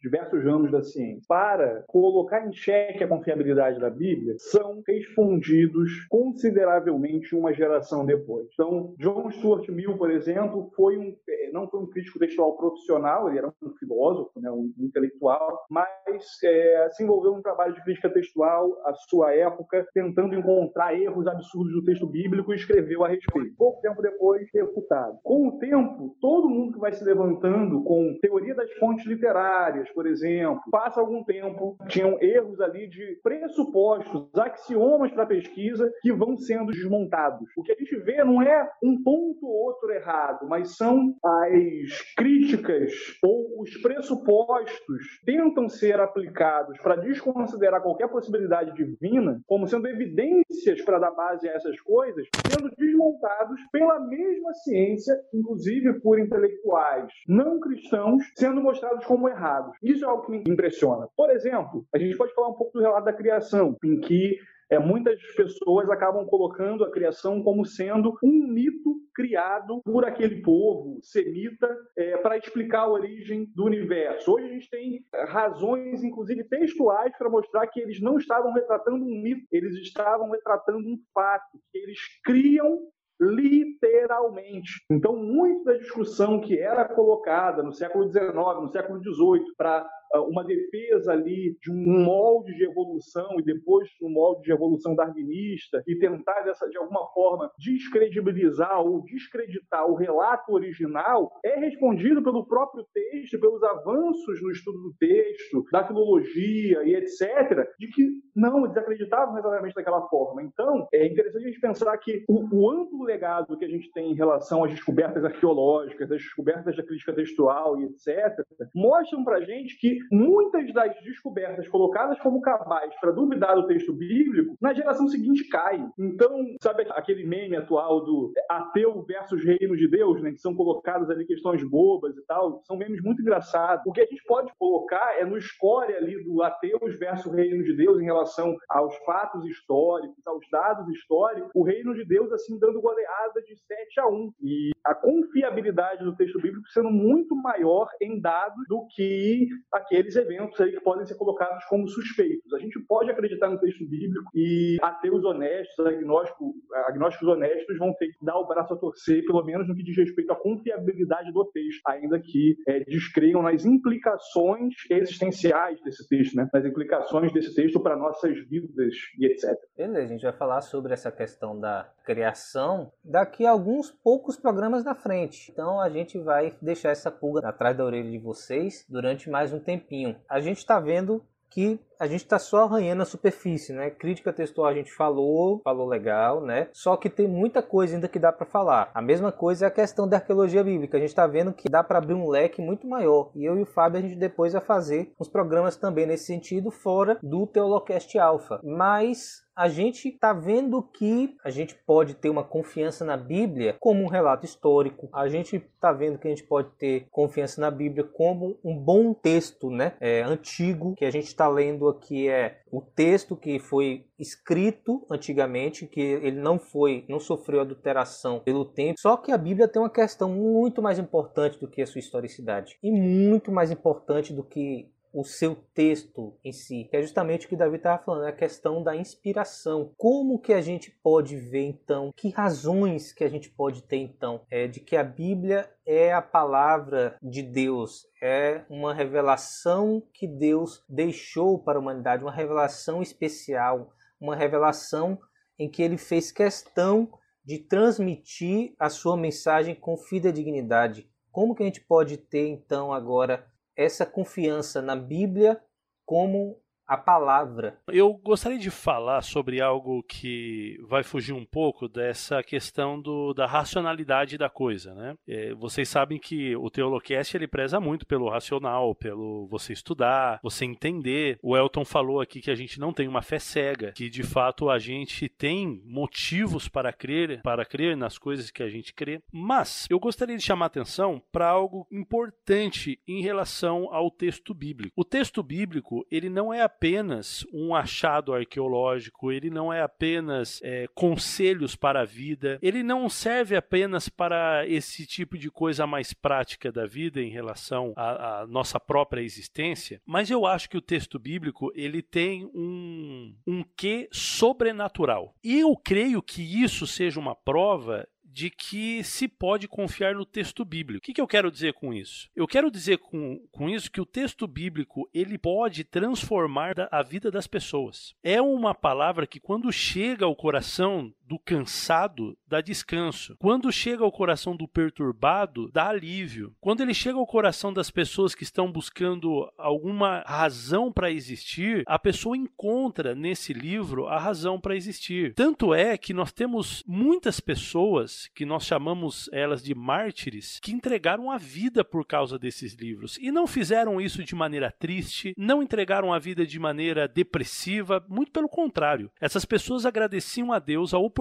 diversos 0.08 0.44
ramos 0.44 0.72
da 0.72 0.82
ciência, 0.82 1.24
para 1.28 1.84
colocar 1.88 2.48
em 2.48 2.54
xeque 2.54 3.04
a 3.04 3.08
confiabilidade 3.08 3.80
da 3.80 3.90
Bíblia, 3.90 4.36
são 4.38 4.82
respondidos 4.88 6.06
consideravelmente 6.10 7.36
uma 7.36 7.54
geração 7.54 8.06
depois. 8.06 8.48
Então, 8.54 8.96
John 8.98 9.30
Stuart 9.32 9.68
Mill, 9.70 9.98
por 9.98 10.10
exemplo, 10.10 10.72
foi 10.76 10.98
um, 10.98 11.16
eh, 11.28 11.52
não 11.52 11.68
foi 11.70 11.82
um 11.82 11.88
crítico 11.88 12.20
textual 12.20 12.56
profissional, 12.58 13.30
ele 13.30 13.40
era 13.40 13.48
um 13.48 13.74
filósofo, 13.78 14.40
né, 14.40 14.50
um 14.50 14.74
intelectual, 14.80 15.66
mas 15.70 16.24
é, 16.44 16.90
se 16.92 17.04
envolveu 17.04 17.34
num 17.34 17.42
trabalho 17.42 17.74
de 17.74 17.84
crítica 17.84 18.10
textual 18.10 18.78
à 18.86 18.94
sua 18.94 19.34
época, 19.34 19.86
tentando 19.94 20.36
encontrar 20.36 21.00
erros 21.00 21.28
absurdos 21.28 21.74
do 21.74 21.84
texto 21.84 22.08
bíblico 22.08 22.54
e 22.54 22.56
escreveu 22.56 23.04
a 23.04 23.10
respeito. 23.10 23.56
Pouco 23.58 23.82
tempo 23.82 24.02
depois, 24.02 24.48
refutado. 24.54 25.18
Com 25.24 25.48
o 25.48 25.60
tempo, 25.60 26.16
todo 26.22 26.50
mundo 26.50 26.74
que 26.74 26.80
vai 26.80 26.94
se 26.94 27.04
levantando 27.04 27.84
com 27.84 28.18
teoria 28.22 28.56
das 28.56 28.72
fontes 28.74 29.06
literárias, 29.06 29.90
por 29.98 30.06
exemplo, 30.06 30.62
passa 30.70 31.00
algum 31.00 31.24
tempo, 31.24 31.76
tinham 31.88 32.22
erros 32.22 32.62
ali 32.62 32.88
de 32.88 33.20
pressupostos, 33.24 34.30
axiomas 34.36 35.12
para 35.12 35.26
pesquisa 35.26 35.92
que 36.04 36.14
vão 36.14 36.38
sendo 36.38 36.72
desmontados. 36.72 37.50
O 37.58 37.64
que 37.64 37.72
a 37.72 37.76
gente 37.76 37.96
vê 38.02 38.24
não 38.24 38.40
é 38.44 38.70
um 38.84 39.02
ponto 39.02 39.48
ou 39.48 39.66
outro 39.66 39.90
errado, 39.90 40.48
mas 40.48 40.78
são 40.78 41.16
as 41.26 42.14
críticas 42.16 42.94
ou 43.24 43.60
os 43.60 43.76
pressupostos 43.82 45.20
tentam 45.26 45.68
ser 45.68 46.00
aplicados 46.00 46.78
para 46.82 46.98
desconsiderar 46.98 47.82
qualquer 47.82 48.08
possibilidade 48.08 48.76
divina, 48.76 49.42
como 49.48 49.66
sendo 49.66 49.88
evidências 49.88 50.80
para 50.86 51.00
dar 51.00 51.10
base 51.10 51.50
a 51.50 51.54
essas 51.54 51.82
coisas, 51.82 52.28
sendo 52.48 52.70
desmontados 52.78 53.60
pela 53.72 54.00
mesma 54.00 54.54
ciência, 54.54 55.20
inclusive 55.34 56.00
por 56.02 56.20
intelectuais 56.20 57.12
não 57.28 57.60
cristãos, 57.60 58.24
sendo 58.36 58.62
mostrados 58.62 59.04
como 59.08 59.28
errados. 59.28 59.76
Isso 59.82 60.06
é 60.06 60.08
algo 60.08 60.26
que 60.26 60.32
me 60.32 60.44
impressiona. 60.48 61.08
Por 61.16 61.30
exemplo, 61.30 61.86
a 61.94 61.98
gente 61.98 62.18
pode 62.18 62.34
falar 62.34 62.50
um 62.50 62.54
pouco 62.54 62.74
do 62.74 62.82
relato 62.82 63.06
da 63.06 63.14
criação, 63.14 63.78
em 63.84 64.00
que 64.00 64.38
é, 64.70 64.78
muitas 64.78 65.22
pessoas 65.36 65.90
acabam 65.90 66.26
colocando 66.26 66.84
a 66.84 66.92
criação 66.92 67.42
como 67.42 67.66
sendo 67.66 68.18
um 68.22 68.48
mito 68.48 68.98
criado 69.16 69.82
por 69.84 70.06
aquele 70.06 70.42
povo 70.42 71.00
semita 71.02 71.74
é, 71.98 72.18
para 72.18 72.38
explicar 72.38 72.82
a 72.82 72.92
origem 72.92 73.50
do 73.56 73.66
universo. 73.66 74.34
Hoje 74.34 74.46
a 74.46 74.50
gente 74.50 74.70
tem 74.70 75.06
é, 75.14 75.24
razões, 75.24 76.04
inclusive 76.04 76.44
textuais, 76.44 77.18
para 77.18 77.30
mostrar 77.30 77.66
que 77.68 77.80
eles 77.80 78.02
não 78.02 78.18
estavam 78.18 78.52
retratando 78.52 79.06
um 79.06 79.22
mito, 79.22 79.48
eles 79.52 79.74
estavam 79.76 80.30
retratando 80.30 80.88
um 80.88 81.00
fato, 81.14 81.60
eles 81.74 82.00
criam 82.24 82.80
literalmente. 83.20 84.84
Então, 84.90 85.16
muito 85.16 85.64
da 85.64 85.74
discussão 85.74 86.40
que 86.40 86.58
era 86.58 86.86
colocada 86.86 87.64
no 87.64 87.74
século 87.74 88.10
XIX, 88.12 88.34
no 88.62 88.70
século 88.70 89.00
XVIII, 89.00 89.56
para 89.58 89.88
uma 90.16 90.44
defesa 90.44 91.12
ali 91.12 91.58
de 91.62 91.72
um 91.72 92.04
molde 92.04 92.56
de 92.56 92.64
evolução 92.64 93.40
e 93.40 93.44
depois 93.44 93.90
um 94.02 94.10
molde 94.10 94.44
de 94.44 94.52
evolução 94.52 94.96
darwinista 94.96 95.84
e 95.88 95.96
tentar 95.96 96.42
dessa 96.42 96.68
de 96.70 96.78
alguma 96.78 97.08
forma 97.08 97.52
descredibilizar 97.58 98.82
ou 98.82 99.04
descreditar 99.04 99.86
o 99.90 99.96
relato 99.96 100.54
original 100.54 101.32
é 101.44 101.60
respondido 101.60 102.24
pelo 102.24 102.46
próprio 102.46 102.86
texto, 102.94 103.40
pelos 103.40 103.64
avanços 103.64 104.42
no 104.42 104.52
estudo 104.52 104.80
do 104.80 104.94
texto, 105.00 105.66
da 105.72 105.86
filologia 105.86 106.84
e 106.84 106.96
etc, 106.96 107.68
de 107.80 107.88
que 107.88 108.22
não 108.36 108.66
eles 108.66 108.78
acreditavam 108.78 109.38
exatamente 109.38 109.76
daquela 109.76 110.08
forma. 110.08 110.44
Então, 110.44 110.88
é 110.94 111.06
interessante 111.08 111.44
a 111.44 111.48
gente 111.48 111.60
pensar 111.60 111.98
que 111.98 112.24
o, 112.28 112.48
o 112.56 112.70
amplo 112.70 113.04
legado 113.04 113.58
que 113.58 113.66
a 113.66 113.70
gente 113.70 113.92
tem 113.92 114.12
em 114.12 114.16
relação 114.16 114.64
às 114.64 114.72
descobertas 114.72 115.24
arqueológicas, 115.24 116.12
às 116.12 116.22
descobertas 116.22 116.76
da 116.76 116.84
crítica 116.84 117.14
textual 117.14 117.80
e 117.80 117.86
etc, 117.86 118.46
mostram 118.76 119.24
para 119.24 119.42
gente 119.42 119.78
que 119.80 119.97
muitas 120.12 120.72
das 120.74 120.94
descobertas 121.04 121.68
colocadas 121.68 122.20
como 122.20 122.42
cabais 122.42 122.94
para 123.00 123.12
duvidar 123.12 123.56
do 123.56 123.68
texto 123.68 123.94
bíblico, 123.94 124.56
na 124.62 124.74
geração 124.74 125.08
seguinte 125.08 125.48
caem. 125.50 125.90
Então, 125.98 126.46
sabe 126.62 126.86
aquele 126.92 127.26
meme 127.26 127.56
atual 127.56 128.04
do 128.04 128.34
ateu 128.50 129.04
versus 129.04 129.44
reino 129.44 129.76
de 129.76 129.88
Deus, 129.88 130.22
né, 130.22 130.32
que 130.32 130.42
são 130.42 130.56
colocadas 130.56 131.10
ali 131.10 131.26
questões 131.26 131.64
bobas 131.64 132.16
e 132.18 132.26
tal, 132.26 132.62
são 132.64 132.78
memes 132.78 133.02
muito 133.02 133.22
engraçados. 133.22 133.84
O 133.86 133.92
que 133.92 134.02
a 134.02 134.06
gente 134.06 134.24
pode 134.26 134.52
colocar 134.58 135.20
é 135.20 135.26
no 135.26 135.40
score 135.40 135.94
ali 135.94 136.24
do 136.24 136.42
ateus 136.44 136.98
versus 136.98 137.34
reino 137.34 137.64
de 137.64 137.74
Deus 137.74 138.00
em 138.00 138.06
relação 138.06 138.56
aos 138.70 138.96
fatos 139.06 139.46
históricos, 139.46 140.26
aos 140.26 140.46
dados 140.52 140.88
históricos, 140.90 141.52
o 141.54 141.64
reino 141.64 141.94
de 141.94 142.06
Deus 142.06 142.32
assim 142.32 142.58
dando 142.60 142.82
goleada 142.82 143.42
de 143.46 143.56
7 143.56 144.00
a 144.00 144.08
1. 144.08 144.34
E 144.42 144.72
a 144.84 144.96
confiabilidade 144.96 146.04
do 146.04 146.16
texto 146.16 146.40
bíblico 146.40 146.68
sendo 146.70 146.90
muito 146.90 147.36
maior 147.36 147.90
em 148.02 148.20
dados 148.20 148.64
do 148.68 148.86
que 148.96 149.48
aqueles 149.88 150.16
eventos 150.16 150.60
aí 150.60 150.72
que 150.72 150.82
podem 150.82 151.06
ser 151.06 151.16
colocados 151.16 151.64
como 151.66 151.88
suspeitos. 151.88 152.54
A 152.54 152.60
gente 152.60 152.80
pode 152.82 153.10
acreditar 153.10 153.50
no 153.50 153.60
texto 153.60 153.86
bíblico 153.88 154.30
e 154.36 154.78
ateus 154.82 155.24
honestos, 155.24 155.86
agnósticos, 155.86 156.54
agnósticos 156.88 157.28
honestos 157.28 157.78
vão 157.78 157.94
ter 157.94 158.08
que 158.08 158.26
dar 158.26 158.38
o 158.38 158.48
braço 158.48 158.74
a 158.74 158.78
torcer, 158.78 159.26
pelo 159.26 159.44
menos 159.44 159.68
no 159.68 159.76
que 159.76 159.84
diz 159.84 159.98
respeito 159.98 160.32
à 160.32 160.36
confiabilidade 160.36 161.32
do 161.32 161.46
texto, 161.46 161.82
ainda 161.88 162.20
que 162.20 162.58
é, 162.68 162.82
descreiam 162.82 163.42
nas 163.42 163.66
implicações 163.66 164.74
existenciais 164.90 165.82
desse 165.82 166.08
texto, 166.08 166.36
né? 166.36 166.50
nas 166.54 166.66
implicações 166.66 167.32
desse 167.32 167.56
texto 167.56 167.80
para 167.80 167.96
nossas 167.96 168.38
vidas 168.48 168.94
e 169.18 169.26
etc. 169.26 169.56
Beleza, 169.76 170.06
a 170.06 170.08
gente 170.08 170.24
vai 170.24 170.34
falar 170.34 170.62
sobre 170.62 170.94
essa 170.94 171.12
questão 171.12 171.60
da 171.60 171.90
criação 172.04 172.92
daqui 173.04 173.46
a 173.46 173.52
alguns 173.52 173.92
poucos 173.92 174.38
programas 174.38 174.84
na 174.84 174.96
frente. 174.96 175.52
Então 175.52 175.80
a 175.80 175.90
gente 175.90 176.18
vai 176.18 176.56
deixar 176.62 176.90
essa 176.90 177.12
pulga 177.12 177.48
atrás 177.48 177.76
da 177.76 177.86
orelha 177.86 178.10
de 178.10 178.18
vocês 178.18 178.86
durante 178.90 179.30
mais 179.30 179.54
um 179.54 179.60
tempinho. 179.80 180.16
A 180.30 180.40
gente 180.40 180.58
está 180.58 180.80
vendo 180.80 181.24
que 181.50 181.80
a 182.00 182.08
gente 182.08 182.24
está 182.24 182.40
só 182.40 182.64
arranhando 182.64 183.02
a 183.02 183.06
superfície, 183.06 183.74
né? 183.74 183.90
Crítica 183.90 184.34
textual 184.34 184.68
a 184.68 184.74
gente 184.74 184.92
falou, 184.92 185.62
falou 185.64 185.88
legal, 185.88 186.42
né? 186.42 186.70
Só 186.74 186.96
que 186.96 187.10
tem 187.10 187.28
muita 187.28 187.62
coisa 187.62 187.96
ainda 187.96 188.08
que 188.08 188.20
dá 188.20 188.32
para 188.32 188.46
falar. 188.46 188.92
A 188.94 189.02
mesma 189.02 189.32
coisa 189.32 189.66
é 189.66 189.68
a 189.68 189.72
questão 189.72 190.08
da 190.08 190.18
arqueologia 190.18 190.64
bíblica. 190.64 190.98
A 190.98 191.00
gente 191.00 191.10
está 191.10 191.28
vendo 191.28 191.54
que 191.54 191.70
dá 191.70 191.84
para 191.84 191.98
abrir 191.98 192.14
um 192.14 192.30
leque 192.30 192.62
muito 192.62 192.88
maior. 192.88 193.32
E 193.36 193.46
eu 193.46 193.58
e 193.58 193.62
o 193.62 193.66
Fábio 193.66 194.00
a 194.00 194.02
gente 194.02 194.16
depois 194.16 194.54
vai 194.54 194.62
fazer 194.62 195.14
uns 195.20 195.28
programas 195.28 195.76
também 195.76 196.06
nesse 196.06 196.26
sentido 196.26 196.72
fora 196.72 197.18
do 197.22 197.48
Teolocast 197.48 198.18
Alpha. 198.18 198.60
Mas 198.64 199.48
a 199.58 199.70
gente 199.70 200.10
está 200.10 200.34
vendo 200.34 200.84
que 200.84 201.36
a 201.44 201.50
gente 201.50 201.74
pode 201.74 202.14
ter 202.14 202.30
uma 202.30 202.44
confiança 202.44 203.04
na 203.04 203.18
Bíblia 203.18 203.76
como 203.80 204.04
um 204.04 204.08
relato 204.08 204.46
histórico. 204.46 205.10
A 205.12 205.28
gente 205.28 205.56
está 205.56 205.92
vendo 205.92 206.20
que 206.20 206.28
a 206.28 206.30
gente 206.30 206.44
pode 206.44 206.70
ter 206.78 207.08
confiança 207.10 207.60
na 207.60 207.72
Bíblia 207.72 208.04
como 208.04 208.60
um 208.64 208.78
bom 208.78 209.16
texto, 209.16 209.72
né? 209.72 209.94
É, 210.00 210.22
antigo 210.22 210.94
que 210.96 211.04
a 211.04 211.10
gente 211.10 211.26
está 211.26 211.48
lendo 211.48 211.87
aqui 211.90 212.30
é 212.30 212.62
o 212.72 212.82
texto 212.82 213.36
que 213.36 213.60
foi 213.60 214.06
escrito 214.20 215.06
antigamente, 215.10 215.88
que 215.88 216.02
ele 216.02 216.40
não 216.40 216.60
foi, 216.60 217.06
não 217.08 217.20
sofreu 217.20 217.62
adulteração 217.62 218.40
pelo 218.40 218.66
tempo. 218.66 219.00
Só 219.00 219.18
que 219.18 219.32
a 219.32 219.38
Bíblia 219.38 219.68
tem 219.68 219.82
uma 219.82 219.90
questão 219.90 220.30
muito 220.30 220.82
mais 220.82 221.00
importante 221.00 221.60
do 221.60 221.68
que 221.68 221.82
a 221.82 221.88
sua 221.88 222.00
historicidade 222.00 222.78
e 222.84 222.92
muito 222.92 223.52
mais 223.52 223.72
importante 223.72 224.34
do 224.34 224.44
que 224.44 224.90
o 225.14 225.24
seu 225.24 225.56
texto 225.74 226.38
em 226.44 226.52
si, 226.52 226.88
que 226.90 226.98
é 226.98 227.02
justamente 227.02 227.46
o 227.46 227.50
que 227.50 227.56
Davi 227.56 227.78
estava 227.78 228.04
falando, 228.04 228.26
a 228.26 228.32
questão 228.32 228.84
da 228.84 228.96
inspiração. 228.96 229.92
Como 229.98 230.40
que 230.40 230.54
a 230.54 230.62
gente 230.62 230.92
pode 230.92 231.38
ver 231.38 231.66
então, 231.66 232.12
que 232.16 232.30
razões 232.30 233.12
que 233.12 233.24
a 233.24 233.30
gente 233.30 233.50
pode 233.50 233.84
ter 233.84 233.98
então, 233.98 234.42
é, 234.50 234.68
de 234.68 234.80
que 234.80 234.96
a 234.96 235.04
Bíblia 235.04 235.70
é 235.86 236.14
a 236.14 236.22
palavra 236.22 237.18
de 237.22 237.42
Deus, 237.42 238.06
é 238.22 238.64
uma 238.70 238.94
revelação 238.94 240.04
que 240.14 240.28
Deus 240.28 240.84
deixou 240.88 241.60
para 241.60 241.78
a 241.78 241.82
humanidade, 241.82 242.24
uma 242.24 242.32
revelação 242.32 243.02
especial, 243.02 243.94
uma 244.20 244.36
revelação 244.36 245.20
em 245.58 245.70
que 245.70 245.82
ele 245.82 245.98
fez 245.98 246.32
questão 246.32 247.10
de 247.44 247.58
transmitir 247.58 248.76
a 248.78 248.90
sua 248.90 249.16
mensagem 249.16 249.74
com 249.74 249.98
fidedignidade. 249.98 251.10
Como 251.32 251.56
que 251.56 251.64
a 251.64 251.66
gente 251.66 251.82
pode 251.82 252.18
ter 252.18 252.48
então 252.48 252.92
agora 252.92 253.48
essa 253.78 254.06
confiança 254.06 254.82
na 254.82 254.96
Bíblia 254.96 255.62
como 256.06 256.60
a 256.88 256.96
palavra. 256.96 257.78
Eu 257.88 258.14
gostaria 258.14 258.58
de 258.58 258.72
falar 258.72 259.22
sobre 259.22 259.62
algo 259.62 260.02
que 260.04 260.80
vai 260.88 261.04
fugir 261.04 261.34
um 261.34 261.46
pouco 261.46 261.88
dessa 261.88 262.42
questão 262.42 263.00
do, 263.00 263.34
da 263.34 263.46
racionalidade 263.46 264.38
da 264.38 264.50
coisa, 264.50 264.94
né? 264.94 265.16
É, 265.28 265.54
vocês 265.54 265.90
sabem 265.90 266.18
que 266.18 266.56
o 266.56 266.70
Teolocast 266.70 267.36
ele 267.36 267.48
preza 267.48 267.80
muito 267.80 268.06
pelo 268.06 268.30
racional, 268.30 268.96
pelo 268.96 269.48
você 269.48 269.74
estudar, 269.74 270.40
você 270.42 270.64
entender. 270.64 271.38
O 271.44 271.58
Elton 271.58 271.84
falou 271.84 272.22
aqui 272.22 272.40
que 272.40 272.52
a 272.52 272.56
gente 272.56 272.80
não 272.80 272.94
tem 272.94 273.08
uma 273.08 273.22
fé 273.22 273.40
cega, 273.40 273.92
que 273.92 274.10
de 274.10 274.24
fato 274.24 274.70
a 274.70 274.80
gente 274.80 275.28
tem 275.28 275.82
motivos 275.86 276.70
para 276.70 276.94
crer, 276.94 277.42
para 277.42 277.66
crer 277.66 277.98
nas 277.98 278.18
coisas 278.18 278.50
que 278.50 278.64
a 278.64 278.70
gente 278.70 278.94
crê. 278.94 279.22
Mas 279.32 279.88
eu 279.90 280.00
gostaria 280.00 280.38
de 280.38 280.44
chamar 280.44 280.68
atenção 280.68 281.22
para 281.32 281.50
algo 281.50 281.86
importante 281.92 283.00
em 283.06 283.22
relação 283.22 283.94
ao 283.94 284.10
texto 284.10 284.54
bíblico. 284.54 284.94
O 284.96 285.04
texto 285.04 285.44
bíblico 285.44 286.06
ele 286.10 286.30
não 286.30 286.54
é 286.54 286.62
apenas 286.78 287.44
um 287.52 287.74
achado 287.74 288.34
arqueológico, 288.34 289.32
ele 289.32 289.50
não 289.50 289.74
é 289.74 289.82
apenas 289.82 290.60
é, 290.64 290.88
conselhos 290.94 291.76
para 291.76 292.02
a 292.02 292.06
vida, 292.06 292.60
ele 292.62 292.84
não 292.84 293.10
serve 293.10 293.56
apenas 293.56 294.08
para 294.08 294.64
esse 294.68 295.08
tipo 295.08 295.40
de 295.40 295.50
coisa 295.50 295.88
mais 295.88 296.14
prática 296.14 296.72
da 296.72 296.86
vida 296.86 297.20
em 297.20 297.30
relação 297.30 297.94
à, 297.96 298.42
à 298.42 298.48
nossa 298.48 298.80
própria 298.80 299.22
existência, 299.22 300.00
mas 300.06 300.30
eu 300.30 300.46
acho 300.46 300.70
que 300.70 300.78
o 300.78 300.82
texto 300.82 301.18
bíblico 301.18 301.72
ele 301.74 302.04
tem 302.04 302.46
um, 302.54 303.36
um 303.48 303.64
quê 303.76 304.08
sobrenatural. 304.12 305.34
E 305.44 305.60
eu 305.60 305.76
creio 305.76 306.22
que 306.22 306.44
isso 306.44 306.86
seja 306.86 307.20
uma 307.20 307.36
prova 307.36 308.08
de 308.38 308.52
que 308.52 309.04
se 309.04 309.28
pode 309.28 309.68
confiar 309.68 310.14
no 310.14 310.24
texto 310.24 310.64
bíblico. 310.64 311.00
O 311.00 311.02
que, 311.02 311.12
que, 311.12 311.20
eu 311.20 311.26
quero 311.26 311.50
dizer 311.50 311.74
com 311.74 311.92
isso? 311.92 312.30
Eu 312.36 312.46
quero 312.46 312.70
dizer 312.70 313.00
com, 313.00 313.44
com 313.52 313.68
isso 313.68 313.90
que 313.90 314.00
o 314.00 314.06
texto 314.06 314.46
bíblico 314.46 315.10
ele 315.12 315.40
pode 315.40 315.84
transformar 315.84 316.76
a 316.92 317.02
vida 317.02 317.32
das 317.32 317.48
pessoas. 317.48 318.14
É 318.22 318.40
uma 318.40 318.76
palavra 318.76 319.26
que 319.26 319.40
quando 319.40 319.72
chega 319.72 320.24
ao 320.24 320.36
coração 320.36 321.12
do 321.28 321.38
cansado, 321.38 322.38
dá 322.48 322.62
descanso. 322.62 323.36
Quando 323.38 323.72
chega 323.72 324.04
ao 324.04 324.12
coração 324.12 324.56
do 324.56 324.68
perturbado, 324.68 325.70
dá 325.74 325.90
alívio. 325.90 326.56
Quando 326.62 326.82
ele 326.82 326.94
chega 326.94 327.18
ao 327.18 327.28
coração 327.28 327.74
das 327.74 327.92
pessoas 327.92 328.34
que 328.34 328.44
estão 328.44 328.72
buscando 328.72 329.52
alguma 329.58 330.24
razão 330.26 330.92
para 330.92 331.12
existir, 331.12 331.84
a 331.86 332.00
pessoa 332.00 332.38
encontra 332.38 333.14
nesse 333.14 333.52
livro 333.52 334.08
a 334.08 334.18
razão 334.18 334.60
para 334.60 334.76
existir. 334.76 335.34
Tanto 335.34 335.74
é 335.74 335.98
que 335.98 336.14
nós 336.14 336.32
temos 336.32 336.84
muitas 336.88 337.40
pessoas 337.40 338.30
que 338.34 338.46
nós 338.46 338.66
chamamos 338.66 339.30
elas 339.34 339.62
de 339.62 339.76
mártires 339.76 340.60
que 340.62 340.72
entregaram 340.72 341.30
a 341.30 341.38
vida 341.38 341.84
por 341.84 342.06
causa 342.06 342.40
desses 342.40 342.74
livros 342.74 343.18
e 343.20 343.32
não 343.32 343.46
fizeram 343.46 344.00
isso 344.00 344.24
de 344.24 344.34
maneira 344.34 344.72
triste, 344.72 345.34
não 345.38 345.62
entregaram 345.62 346.14
a 346.14 346.20
vida 346.20 346.46
de 346.46 346.58
maneira 346.58 347.08
depressiva, 347.08 348.04
muito 348.08 348.32
pelo 348.32 348.48
contrário. 348.48 349.12
Essas 349.20 349.44
pessoas 349.44 349.86
agradeciam 349.86 350.54
a 350.54 350.60
Deus 350.60 350.94
a 350.94 350.98
oportunidade 350.98 351.17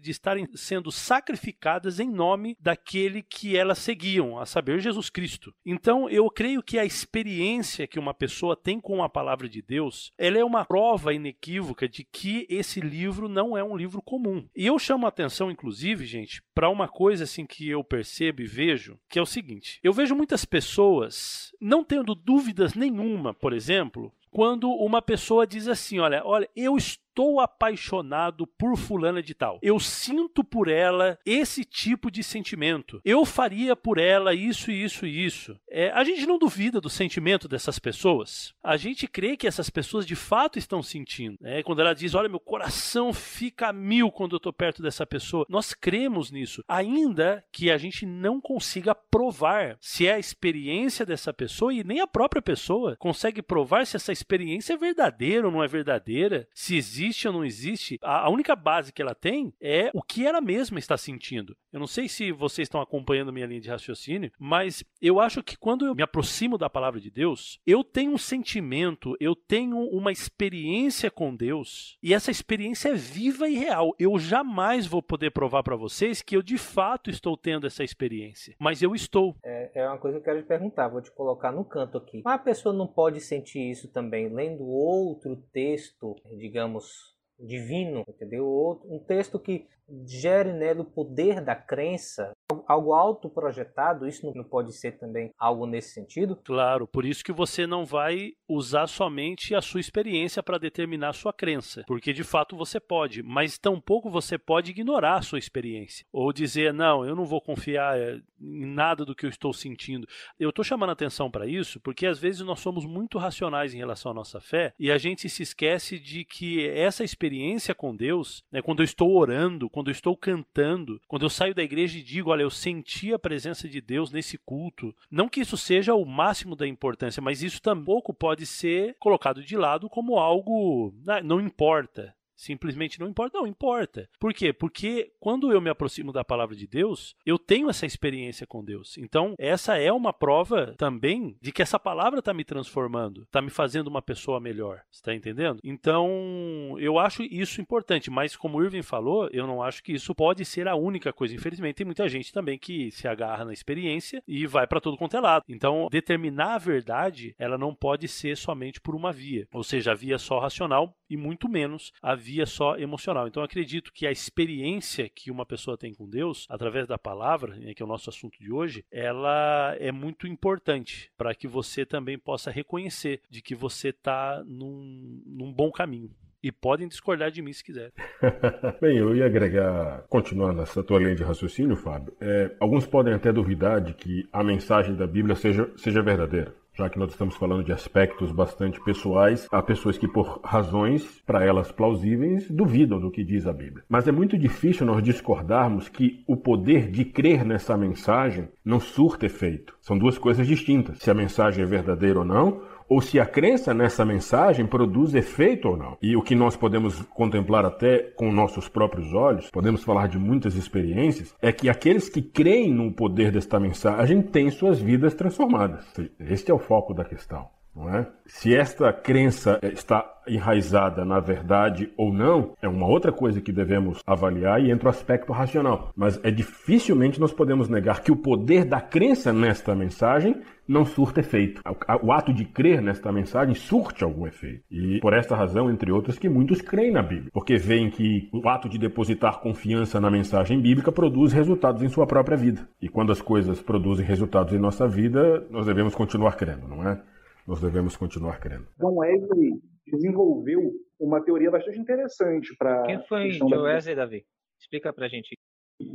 de 0.00 0.10
estarem 0.10 0.46
sendo 0.54 0.92
sacrificadas 0.92 1.98
em 1.98 2.10
nome 2.10 2.56
daquele 2.60 3.22
que 3.22 3.56
elas 3.56 3.78
seguiam, 3.78 4.38
a 4.38 4.44
saber, 4.44 4.80
Jesus 4.80 5.08
Cristo. 5.08 5.54
Então, 5.64 6.08
eu 6.08 6.28
creio 6.30 6.62
que 6.62 6.78
a 6.78 6.84
experiência 6.84 7.86
que 7.86 7.98
uma 7.98 8.12
pessoa 8.12 8.54
tem 8.54 8.78
com 8.78 9.02
a 9.02 9.08
palavra 9.08 9.48
de 9.48 9.62
Deus, 9.62 10.12
ela 10.18 10.38
é 10.38 10.44
uma 10.44 10.64
prova 10.64 11.14
inequívoca 11.14 11.88
de 11.88 12.04
que 12.04 12.46
esse 12.50 12.80
livro 12.80 13.28
não 13.28 13.56
é 13.56 13.64
um 13.64 13.76
livro 13.76 14.02
comum. 14.02 14.46
E 14.54 14.66
eu 14.66 14.78
chamo 14.78 15.06
a 15.06 15.08
atenção, 15.08 15.50
inclusive, 15.50 16.04
gente, 16.04 16.42
para 16.54 16.68
uma 16.68 16.88
coisa 16.88 17.24
assim 17.24 17.46
que 17.46 17.68
eu 17.68 17.82
percebo 17.82 18.42
e 18.42 18.46
vejo, 18.46 18.98
que 19.08 19.18
é 19.18 19.22
o 19.22 19.26
seguinte: 19.26 19.80
eu 19.82 19.92
vejo 19.92 20.14
muitas 20.14 20.44
pessoas 20.44 21.52
não 21.60 21.82
tendo 21.82 22.14
dúvidas 22.14 22.74
nenhuma, 22.74 23.32
por 23.32 23.52
exemplo, 23.52 24.12
quando 24.30 24.70
uma 24.70 25.00
pessoa 25.00 25.46
diz 25.46 25.66
assim: 25.68 25.98
olha, 25.98 26.22
olha, 26.24 26.48
eu 26.54 26.76
estou 26.76 27.05
estou 27.16 27.40
apaixonado 27.40 28.46
por 28.46 28.76
fulana 28.76 29.22
de 29.22 29.32
tal. 29.32 29.58
Eu 29.62 29.80
sinto 29.80 30.44
por 30.44 30.68
ela 30.68 31.18
esse 31.24 31.64
tipo 31.64 32.10
de 32.10 32.22
sentimento. 32.22 33.00
Eu 33.02 33.24
faria 33.24 33.74
por 33.74 33.96
ela 33.96 34.34
isso, 34.34 34.70
isso 34.70 35.06
e 35.06 35.24
isso. 35.24 35.58
É, 35.70 35.90
a 35.92 36.04
gente 36.04 36.26
não 36.26 36.38
duvida 36.38 36.78
do 36.78 36.90
sentimento 36.90 37.48
dessas 37.48 37.78
pessoas. 37.78 38.54
A 38.62 38.76
gente 38.76 39.08
crê 39.08 39.34
que 39.34 39.46
essas 39.46 39.70
pessoas 39.70 40.06
de 40.06 40.14
fato 40.14 40.58
estão 40.58 40.82
sentindo. 40.82 41.38
Né? 41.40 41.62
Quando 41.62 41.80
ela 41.80 41.94
diz, 41.94 42.14
olha, 42.14 42.28
meu 42.28 42.38
coração 42.38 43.14
fica 43.14 43.68
a 43.68 43.72
mil 43.72 44.10
quando 44.10 44.32
eu 44.32 44.38
estou 44.38 44.52
perto 44.52 44.82
dessa 44.82 45.06
pessoa. 45.06 45.46
Nós 45.48 45.72
cremos 45.72 46.30
nisso. 46.30 46.62
Ainda 46.68 47.42
que 47.50 47.70
a 47.70 47.78
gente 47.78 48.04
não 48.04 48.42
consiga 48.42 48.94
provar 48.94 49.78
se 49.80 50.06
é 50.06 50.14
a 50.14 50.18
experiência 50.18 51.06
dessa 51.06 51.32
pessoa 51.32 51.72
e 51.72 51.82
nem 51.82 52.00
a 52.00 52.06
própria 52.06 52.42
pessoa 52.42 52.94
consegue 52.98 53.40
provar 53.40 53.86
se 53.86 53.96
essa 53.96 54.12
experiência 54.12 54.74
é 54.74 54.76
verdadeira 54.76 55.46
ou 55.46 55.52
não 55.52 55.64
é 55.64 55.66
verdadeira, 55.66 56.46
se 56.52 56.76
existe 56.76 57.05
existe 57.06 57.28
ou 57.28 57.34
não 57.34 57.44
existe, 57.44 57.98
a, 58.02 58.26
a 58.26 58.30
única 58.30 58.56
base 58.56 58.92
que 58.92 59.00
ela 59.00 59.14
tem 59.14 59.52
é 59.60 59.90
o 59.94 60.02
que 60.02 60.26
ela 60.26 60.40
mesma 60.40 60.78
está 60.78 60.96
sentindo. 60.96 61.56
Eu 61.72 61.80
não 61.80 61.86
sei 61.86 62.08
se 62.08 62.32
vocês 62.32 62.66
estão 62.66 62.80
acompanhando 62.80 63.32
minha 63.32 63.46
linha 63.46 63.60
de 63.60 63.68
raciocínio, 63.68 64.32
mas 64.38 64.82
eu 65.00 65.20
acho 65.20 65.42
que 65.42 65.56
quando 65.56 65.86
eu 65.86 65.94
me 65.94 66.02
aproximo 66.02 66.56
da 66.56 66.70
palavra 66.70 67.00
de 67.00 67.10
Deus, 67.10 67.60
eu 67.66 67.84
tenho 67.84 68.12
um 68.12 68.18
sentimento, 68.18 69.14
eu 69.20 69.34
tenho 69.34 69.78
uma 69.90 70.10
experiência 70.10 71.10
com 71.10 71.36
Deus, 71.36 71.98
e 72.02 72.14
essa 72.14 72.30
experiência 72.30 72.88
é 72.88 72.94
viva 72.94 73.48
e 73.48 73.56
real. 73.56 73.94
Eu 73.98 74.18
jamais 74.18 74.86
vou 74.86 75.02
poder 75.02 75.30
provar 75.30 75.62
para 75.62 75.76
vocês 75.76 76.22
que 76.22 76.36
eu 76.36 76.42
de 76.42 76.56
fato 76.56 77.10
estou 77.10 77.36
tendo 77.36 77.66
essa 77.66 77.84
experiência, 77.84 78.54
mas 78.58 78.82
eu 78.82 78.94
estou. 78.94 79.36
É, 79.44 79.82
é 79.82 79.88
uma 79.88 79.98
coisa 79.98 80.16
que 80.16 80.22
eu 80.22 80.24
quero 80.24 80.42
te 80.42 80.48
perguntar, 80.48 80.88
vou 80.88 81.02
te 81.02 81.10
colocar 81.10 81.52
no 81.52 81.64
canto 81.64 81.98
aqui. 81.98 82.22
Mas 82.24 82.34
a 82.36 82.42
pessoa 82.42 82.74
não 82.74 82.86
pode 82.86 83.20
sentir 83.20 83.70
isso 83.70 83.88
também 83.88 84.28
lendo 84.28 84.64
outro 84.64 85.36
texto, 85.52 86.16
digamos, 86.38 86.95
divino, 87.38 88.04
entendeu? 88.08 88.80
Um 88.84 88.98
texto 88.98 89.38
que 89.38 89.66
gere 90.06 90.52
nele 90.52 90.80
o 90.80 90.84
poder 90.84 91.40
da 91.40 91.54
crença, 91.54 92.32
algo 92.66 92.92
autoprojetado, 92.92 94.06
isso 94.06 94.32
não 94.34 94.44
pode 94.44 94.72
ser 94.72 94.98
também 94.98 95.32
algo 95.38 95.66
nesse 95.66 95.94
sentido? 95.94 96.36
Claro, 96.44 96.86
por 96.86 97.04
isso 97.04 97.24
que 97.24 97.32
você 97.32 97.66
não 97.66 97.84
vai 97.84 98.32
usar 98.48 98.86
somente 98.86 99.54
a 99.54 99.60
sua 99.60 99.80
experiência 99.80 100.42
para 100.42 100.58
determinar 100.58 101.10
a 101.10 101.12
sua 101.14 101.32
crença, 101.32 101.84
porque 101.86 102.12
de 102.12 102.24
fato 102.24 102.56
você 102.56 102.80
pode, 102.80 103.22
mas 103.22 103.58
tampouco 103.58 104.10
você 104.10 104.38
pode 104.38 104.70
ignorar 104.70 105.16
a 105.16 105.22
sua 105.22 105.38
experiência 105.38 106.06
ou 106.12 106.32
dizer, 106.32 106.72
não, 106.72 107.04
eu 107.04 107.14
não 107.14 107.24
vou 107.24 107.40
confiar 107.40 107.98
eh, 107.98 108.20
em 108.40 108.66
nada 108.66 109.04
do 109.04 109.14
que 109.14 109.26
eu 109.26 109.30
estou 109.30 109.52
sentindo. 109.52 110.06
Eu 110.38 110.50
estou 110.50 110.64
chamando 110.64 110.90
atenção 110.90 111.30
para 111.30 111.46
isso 111.46 111.80
porque 111.80 112.06
às 112.06 112.18
vezes 112.18 112.40
nós 112.40 112.60
somos 112.60 112.84
muito 112.84 113.18
racionais 113.18 113.74
em 113.74 113.78
relação 113.78 114.12
à 114.12 114.14
nossa 114.14 114.40
fé 114.40 114.74
e 114.78 114.90
a 114.90 114.98
gente 114.98 115.28
se 115.28 115.42
esquece 115.42 115.98
de 115.98 116.24
que 116.24 116.68
essa 116.68 117.04
experiência 117.04 117.74
com 117.74 117.94
Deus, 117.94 118.44
né, 118.50 118.62
quando 118.62 118.80
eu 118.80 118.84
estou 118.84 119.16
orando, 119.16 119.68
quando 119.76 119.88
eu 119.88 119.92
estou 119.92 120.16
cantando, 120.16 120.98
quando 121.06 121.26
eu 121.26 121.28
saio 121.28 121.54
da 121.54 121.62
igreja 121.62 121.98
e 121.98 122.02
digo, 122.02 122.30
olha, 122.30 122.40
eu 122.40 122.48
senti 122.48 123.12
a 123.12 123.18
presença 123.18 123.68
de 123.68 123.78
Deus 123.78 124.10
nesse 124.10 124.38
culto. 124.38 124.96
Não 125.10 125.28
que 125.28 125.42
isso 125.42 125.54
seja 125.54 125.94
o 125.94 126.06
máximo 126.06 126.56
da 126.56 126.66
importância, 126.66 127.20
mas 127.20 127.42
isso 127.42 127.60
tampouco 127.60 128.14
pode 128.14 128.46
ser 128.46 128.96
colocado 128.98 129.44
de 129.44 129.54
lado 129.54 129.90
como 129.90 130.16
algo. 130.18 130.94
Ah, 131.06 131.22
não 131.22 131.42
importa 131.42 132.15
simplesmente 132.36 133.00
não 133.00 133.08
importa. 133.08 133.38
Não, 133.38 133.46
importa. 133.46 134.08
Por 134.20 134.32
quê? 134.34 134.52
Porque 134.52 135.12
quando 135.18 135.50
eu 135.50 135.60
me 135.60 135.70
aproximo 135.70 136.12
da 136.12 136.24
palavra 136.24 136.54
de 136.54 136.66
Deus, 136.66 137.16
eu 137.24 137.38
tenho 137.38 137.70
essa 137.70 137.86
experiência 137.86 138.46
com 138.46 138.64
Deus. 138.64 138.96
Então, 138.98 139.34
essa 139.38 139.76
é 139.78 139.90
uma 139.90 140.12
prova 140.12 140.74
também 140.76 141.36
de 141.40 141.50
que 141.50 141.62
essa 141.62 141.78
palavra 141.78 142.18
está 142.18 142.34
me 142.34 142.44
transformando, 142.44 143.22
está 143.22 143.40
me 143.40 143.50
fazendo 143.50 143.88
uma 143.88 144.02
pessoa 144.02 144.38
melhor. 144.38 144.82
Está 144.90 145.14
entendendo? 145.14 145.58
Então, 145.64 146.76
eu 146.78 146.98
acho 146.98 147.22
isso 147.22 147.60
importante, 147.60 148.10
mas 148.10 148.36
como 148.36 148.58
o 148.58 148.64
Irving 148.64 148.82
falou, 148.82 149.28
eu 149.32 149.46
não 149.46 149.62
acho 149.62 149.82
que 149.82 149.92
isso 149.92 150.14
pode 150.14 150.44
ser 150.44 150.68
a 150.68 150.76
única 150.76 151.12
coisa. 151.12 151.34
Infelizmente, 151.34 151.76
tem 151.76 151.86
muita 151.86 152.08
gente 152.08 152.32
também 152.32 152.58
que 152.58 152.90
se 152.90 153.08
agarra 153.08 153.44
na 153.44 153.52
experiência 153.52 154.22
e 154.26 154.46
vai 154.46 154.66
para 154.66 154.80
todo 154.80 154.96
quanto 154.96 155.16
é 155.16 155.20
lado. 155.20 155.44
Então, 155.48 155.88
determinar 155.90 156.54
a 156.54 156.58
verdade, 156.58 157.34
ela 157.38 157.56
não 157.56 157.74
pode 157.74 158.08
ser 158.08 158.36
somente 158.36 158.80
por 158.80 158.94
uma 158.94 159.12
via, 159.12 159.48
ou 159.52 159.64
seja, 159.64 159.92
a 159.92 159.94
via 159.94 160.18
só 160.18 160.38
racional 160.38 160.94
e 161.08 161.16
muito 161.16 161.48
menos 161.48 161.92
a 162.02 162.14
via 162.14 162.25
só 162.46 162.76
emocional. 162.76 163.26
Então 163.26 163.42
acredito 163.42 163.92
que 163.92 164.06
a 164.06 164.12
experiência 164.12 165.08
que 165.08 165.30
uma 165.30 165.46
pessoa 165.46 165.76
tem 165.76 165.94
com 165.94 166.08
Deus, 166.08 166.46
através 166.48 166.86
da 166.86 166.98
palavra, 166.98 167.54
né, 167.56 167.74
que 167.74 167.82
é 167.82 167.86
o 167.86 167.88
nosso 167.88 168.10
assunto 168.10 168.38
de 168.38 168.52
hoje, 168.52 168.84
ela 168.90 169.76
é 169.78 169.92
muito 169.92 170.26
importante 170.26 171.10
para 171.16 171.34
que 171.34 171.46
você 171.46 171.84
também 171.84 172.18
possa 172.18 172.50
reconhecer 172.50 173.20
de 173.30 173.40
que 173.40 173.54
você 173.54 173.88
está 173.88 174.42
num, 174.46 175.22
num 175.26 175.52
bom 175.52 175.70
caminho. 175.70 176.10
E 176.42 176.52
podem 176.52 176.86
discordar 176.86 177.30
de 177.30 177.42
mim 177.42 177.52
se 177.52 177.64
quiserem. 177.64 177.92
Bem, 178.80 178.98
eu 178.98 179.16
ia 179.16 179.26
agregar, 179.26 180.04
continuando 180.08 180.62
essa 180.62 180.82
tua 180.82 180.98
linha 180.98 181.14
de 181.14 181.24
raciocínio, 181.24 181.74
Fábio. 181.74 182.14
É, 182.20 182.54
alguns 182.60 182.86
podem 182.86 183.14
até 183.14 183.32
duvidar 183.32 183.80
de 183.80 183.94
que 183.94 184.28
a 184.32 184.44
mensagem 184.44 184.94
da 184.94 185.06
Bíblia 185.06 185.34
seja, 185.34 185.68
seja 185.76 186.02
verdadeira 186.02 186.54
já 186.76 186.90
que 186.90 186.98
nós 186.98 187.10
estamos 187.10 187.36
falando 187.36 187.64
de 187.64 187.72
aspectos 187.72 188.30
bastante 188.30 188.82
pessoais, 188.84 189.48
há 189.50 189.62
pessoas 189.62 189.96
que, 189.96 190.06
por 190.06 190.40
razões 190.44 191.22
para 191.26 191.44
elas 191.44 191.72
plausíveis, 191.72 192.50
duvidam 192.50 193.00
do 193.00 193.10
que 193.10 193.24
diz 193.24 193.46
a 193.46 193.52
Bíblia. 193.52 193.84
Mas 193.88 194.06
é 194.06 194.12
muito 194.12 194.36
difícil 194.38 194.86
nós 194.86 195.02
discordarmos 195.02 195.88
que 195.88 196.22
o 196.26 196.36
poder 196.36 196.90
de 196.90 197.04
crer 197.04 197.44
nessa 197.44 197.76
mensagem 197.76 198.48
não 198.64 198.78
surta 198.78 199.26
efeito. 199.26 199.74
São 199.80 199.96
duas 199.96 200.18
coisas 200.18 200.46
distintas. 200.46 200.98
Se 200.98 201.10
a 201.10 201.14
mensagem 201.14 201.64
é 201.64 201.66
verdadeira 201.66 202.18
ou 202.18 202.24
não, 202.24 202.60
ou 202.88 203.00
se 203.00 203.18
a 203.18 203.26
crença 203.26 203.74
nessa 203.74 204.04
mensagem 204.04 204.66
produz 204.66 205.14
efeito 205.14 205.68
ou 205.68 205.76
não. 205.76 205.96
E 206.00 206.16
o 206.16 206.22
que 206.22 206.34
nós 206.34 206.56
podemos 206.56 207.02
contemplar 207.14 207.64
até 207.64 207.98
com 207.98 208.32
nossos 208.32 208.68
próprios 208.68 209.12
olhos, 209.12 209.50
podemos 209.50 209.82
falar 209.82 210.08
de 210.08 210.18
muitas 210.18 210.54
experiências, 210.54 211.34
é 211.40 211.52
que 211.52 211.68
aqueles 211.68 212.08
que 212.08 212.22
creem 212.22 212.72
no 212.72 212.92
poder 212.92 213.32
desta 213.32 213.58
mensagem 213.58 214.22
têm 214.22 214.50
suas 214.50 214.80
vidas 214.80 215.14
transformadas. 215.14 215.84
Este 216.20 216.50
é 216.50 216.54
o 216.54 216.58
foco 216.58 216.94
da 216.94 217.04
questão. 217.04 217.55
Não 217.76 217.94
é? 217.94 218.08
Se 218.24 218.56
esta 218.56 218.90
crença 218.90 219.60
está 219.62 220.10
enraizada 220.26 221.04
na 221.04 221.20
verdade 221.20 221.92
ou 221.96 222.12
não, 222.12 222.54
é 222.62 222.66
uma 222.66 222.86
outra 222.86 223.12
coisa 223.12 223.40
que 223.40 223.52
devemos 223.52 224.00
avaliar 224.06 224.60
e 224.60 224.70
entra 224.70 224.88
o 224.88 224.90
aspecto 224.90 225.30
racional. 225.30 225.90
Mas 225.94 226.18
é 226.24 226.30
dificilmente 226.30 227.20
nós 227.20 227.34
podemos 227.34 227.68
negar 227.68 228.00
que 228.02 228.10
o 228.10 228.16
poder 228.16 228.64
da 228.64 228.80
crença 228.80 229.30
nesta 229.30 229.74
mensagem 229.74 230.40
não 230.66 230.84
surta 230.84 231.20
efeito. 231.20 231.60
O 232.02 232.10
ato 232.10 232.32
de 232.32 232.44
crer 232.46 232.80
nesta 232.80 233.12
mensagem 233.12 233.54
surte 233.54 234.02
algum 234.02 234.26
efeito. 234.26 234.64
E 234.70 234.98
por 235.00 235.12
esta 235.12 235.36
razão, 235.36 235.70
entre 235.70 235.92
outras, 235.92 236.18
que 236.18 236.28
muitos 236.28 236.60
creem 236.60 236.92
na 236.92 237.02
Bíblia, 237.02 237.30
porque 237.32 237.56
veem 237.56 237.90
que 237.90 238.28
o 238.32 238.48
ato 238.48 238.68
de 238.68 238.78
depositar 238.78 239.38
confiança 239.40 240.00
na 240.00 240.10
mensagem 240.10 240.60
bíblica 240.60 240.90
produz 240.90 241.32
resultados 241.32 241.82
em 241.82 241.88
sua 241.88 242.06
própria 242.06 242.36
vida. 242.36 242.66
E 242.80 242.88
quando 242.88 243.12
as 243.12 243.20
coisas 243.20 243.60
produzem 243.60 244.04
resultados 244.04 244.54
em 244.54 244.58
nossa 244.58 244.88
vida, 244.88 245.46
nós 245.50 245.66
devemos 245.66 245.94
continuar 245.94 246.36
crendo, 246.36 246.66
não 246.66 246.88
é? 246.88 247.00
Nós 247.46 247.60
devemos 247.60 247.96
continuar 247.96 248.40
crendo. 248.40 248.66
John 248.78 248.96
Wesley 248.96 249.52
desenvolveu 249.86 250.72
uma 250.98 251.24
teoria 251.24 251.50
bastante 251.50 251.78
interessante 251.78 252.56
para. 252.56 252.82
Quem 252.82 253.00
foi 253.06 253.28
John 253.30 253.48
Wesley, 253.48 253.94
Davi? 253.94 254.26
Explica 254.60 254.92
para 254.92 255.06
a 255.06 255.08
gente. 255.08 255.38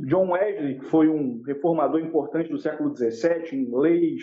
John 0.06 0.30
Wesley 0.30 0.80
foi 0.80 1.08
um 1.08 1.42
reformador 1.42 2.00
importante 2.00 2.48
do 2.48 2.58
século 2.58 2.96
XVII 2.96 3.68
leis, 3.70 4.22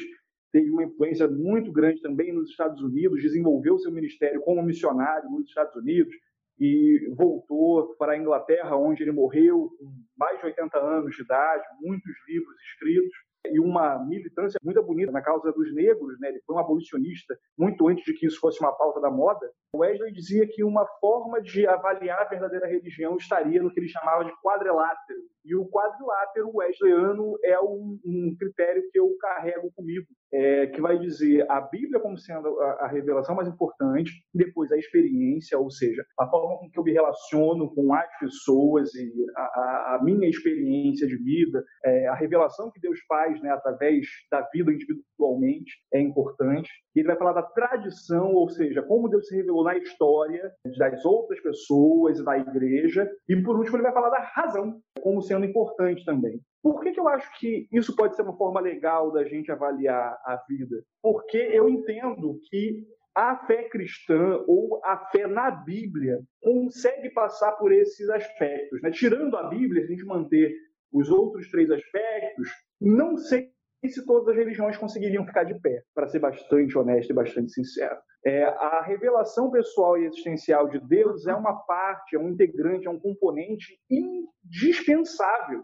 teve 0.51 0.71
uma 0.71 0.84
influência 0.84 1.27
muito 1.27 1.71
grande 1.71 2.01
também 2.01 2.34
nos 2.34 2.49
Estados 2.49 2.82
Unidos, 2.82 3.21
desenvolveu 3.21 3.77
seu 3.77 3.91
ministério 3.91 4.41
como 4.41 4.63
missionário 4.63 5.30
nos 5.30 5.47
Estados 5.47 5.75
Unidos 5.75 6.13
e 6.59 7.13
voltou 7.15 7.95
para 7.97 8.13
a 8.13 8.17
Inglaterra, 8.17 8.75
onde 8.75 9.03
ele 9.03 9.11
morreu 9.11 9.69
com 9.77 9.93
mais 10.17 10.39
de 10.39 10.45
80 10.45 10.77
anos 10.80 11.15
de 11.15 11.21
idade, 11.21 11.63
muitos 11.82 12.11
livros 12.27 12.55
escritos 12.71 13.28
e 13.45 13.59
uma 13.59 13.99
militância 14.05 14.59
muito 14.63 14.81
bonita 14.83 15.11
na 15.11 15.21
causa 15.21 15.51
dos 15.51 15.73
negros, 15.73 16.19
né? 16.19 16.29
Ele 16.29 16.41
foi 16.45 16.55
um 16.55 16.59
abolicionista 16.59 17.37
muito 17.57 17.87
antes 17.87 18.03
de 18.03 18.13
que 18.13 18.25
isso 18.25 18.39
fosse 18.39 18.59
uma 18.59 18.71
pauta 18.71 18.99
da 18.99 19.09
moda. 19.09 19.51
Wesley 19.75 20.11
dizia 20.11 20.47
que 20.47 20.63
uma 20.63 20.85
forma 20.99 21.41
de 21.41 21.65
avaliar 21.65 22.21
a 22.21 22.25
verdadeira 22.25 22.67
religião 22.67 23.15
estaria 23.17 23.61
no 23.61 23.71
que 23.71 23.79
ele 23.79 23.87
chamava 23.87 24.25
de 24.25 24.33
quadrilátero. 24.41 25.19
E 25.45 25.55
o 25.55 25.67
quadrilátero 25.67 26.51
wesleyano 26.53 27.37
é 27.43 27.59
um, 27.59 27.99
um 28.05 28.35
critério 28.37 28.83
que 28.91 28.99
eu 28.99 29.15
carrego 29.19 29.71
comigo, 29.75 30.07
é, 30.34 30.67
que 30.67 30.82
vai 30.82 30.97
dizer 30.99 31.49
a 31.49 31.61
Bíblia 31.61 31.99
como 31.99 32.17
sendo 32.17 32.59
a, 32.59 32.86
a, 32.86 32.88
revelação 32.88 33.36
mais 33.36 33.47
importante, 33.47 34.11
depois 34.34 34.71
a 34.71 34.77
experiência, 34.77 35.57
ou 35.57 35.69
seja, 35.69 36.03
a 36.19 36.27
forma 36.27 36.59
com 36.59 36.69
que 36.69 36.80
eu 36.80 36.84
me 36.84 36.91
relaciono 36.91 37.73
com 37.73 37.93
as 37.93 38.19
pessoas 38.19 38.93
e 38.93 39.11
a, 39.36 39.41
a, 39.41 39.95
a 39.95 40.03
minha 40.03 40.30
experiência 40.30 41.07
de 41.07 41.17
vida, 41.17 41.63
é, 41.86 42.07
a 42.07 42.15
revelação 42.15 42.71
que 42.71 42.80
Deus 42.80 42.99
faz 43.07 43.41
né, 43.41 43.51
através 43.51 44.05
da 44.32 44.47
vida 44.53 44.71
individualmente 44.71 45.73
é 45.93 46.01
importante. 46.01 46.69
Ele 46.95 47.07
vai 47.07 47.17
falar 47.17 47.34
da 47.34 47.43
tradição, 47.43 48.34
ou 48.34 48.49
seja, 48.49 48.84
como 48.84 49.09
Deus 49.09 49.27
se 49.27 49.36
revelou 49.36 49.63
na 49.63 49.77
história 49.77 50.51
das 50.77 51.05
outras 51.05 51.39
pessoas 51.41 52.19
e 52.19 52.25
da 52.25 52.38
igreja. 52.38 53.09
E 53.27 53.36
por 53.41 53.57
último, 53.57 53.77
ele 53.77 53.84
vai 53.84 53.93
falar 53.93 54.09
da 54.09 54.32
razão, 54.34 54.80
como 55.01 55.21
sendo 55.21 55.45
importante 55.45 56.03
também. 56.03 56.39
Por 56.62 56.82
que, 56.82 56.91
que 56.91 56.99
eu 56.99 57.07
acho 57.07 57.30
que 57.39 57.68
isso 57.72 57.95
pode 57.95 58.16
ser 58.16 58.24
uma 58.24 58.38
forma 58.38 58.60
legal 58.60 59.12
da 59.12 59.24
gente 59.24 59.51
avaliar 59.51 60.18
a 60.26 60.43
vida? 60.47 60.84
Porque 61.01 61.38
eu 61.38 61.70
entendo 61.70 62.39
que 62.49 62.86
a 63.16 63.36
fé 63.45 63.68
cristã 63.70 64.43
ou 64.47 64.82
a 64.84 64.97
fé 65.12 65.28
na 65.28 65.51
Bíblia 65.51 66.20
consegue 66.41 67.10
passar 67.12 67.53
por 67.53 67.72
esses 67.72 68.10
aspectos. 68.10 68.82
Né? 68.82 68.91
Tirando 68.91 69.36
a 69.38 69.49
Bíblia, 69.49 69.86
se 69.86 69.93
a 69.93 69.95
gente 69.95 70.05
manter 70.05 70.53
os 70.91 71.10
outros 71.10 71.49
três 71.49 71.70
aspectos, 71.70 72.49
não 72.80 73.18
sei 73.18 73.51
se 73.88 74.05
todas 74.05 74.30
as 74.30 74.36
religiões 74.36 74.78
conseguiriam 74.78 75.26
ficar 75.26 75.43
de 75.43 75.57
pé, 75.60 75.84
para 75.93 76.07
ser 76.07 76.20
bastante 76.20 76.78
honesto 76.78 77.12
e 77.12 77.16
bastante 77.16 77.51
sincero. 77.51 77.97
É, 78.26 78.43
a 78.43 78.82
revelação 78.82 79.49
pessoal 79.49 79.97
e 79.97 80.05
existencial 80.05 80.68
de 80.68 80.80
Deus 80.80 81.26
é 81.26 81.34
uma 81.34 81.53
parte, 81.66 82.16
é 82.16 82.20
um 82.20 82.30
integrante, 82.30 82.88
é 82.88 82.89
um 82.89 82.99
componente 82.99 83.80
indispensável, 83.89 85.64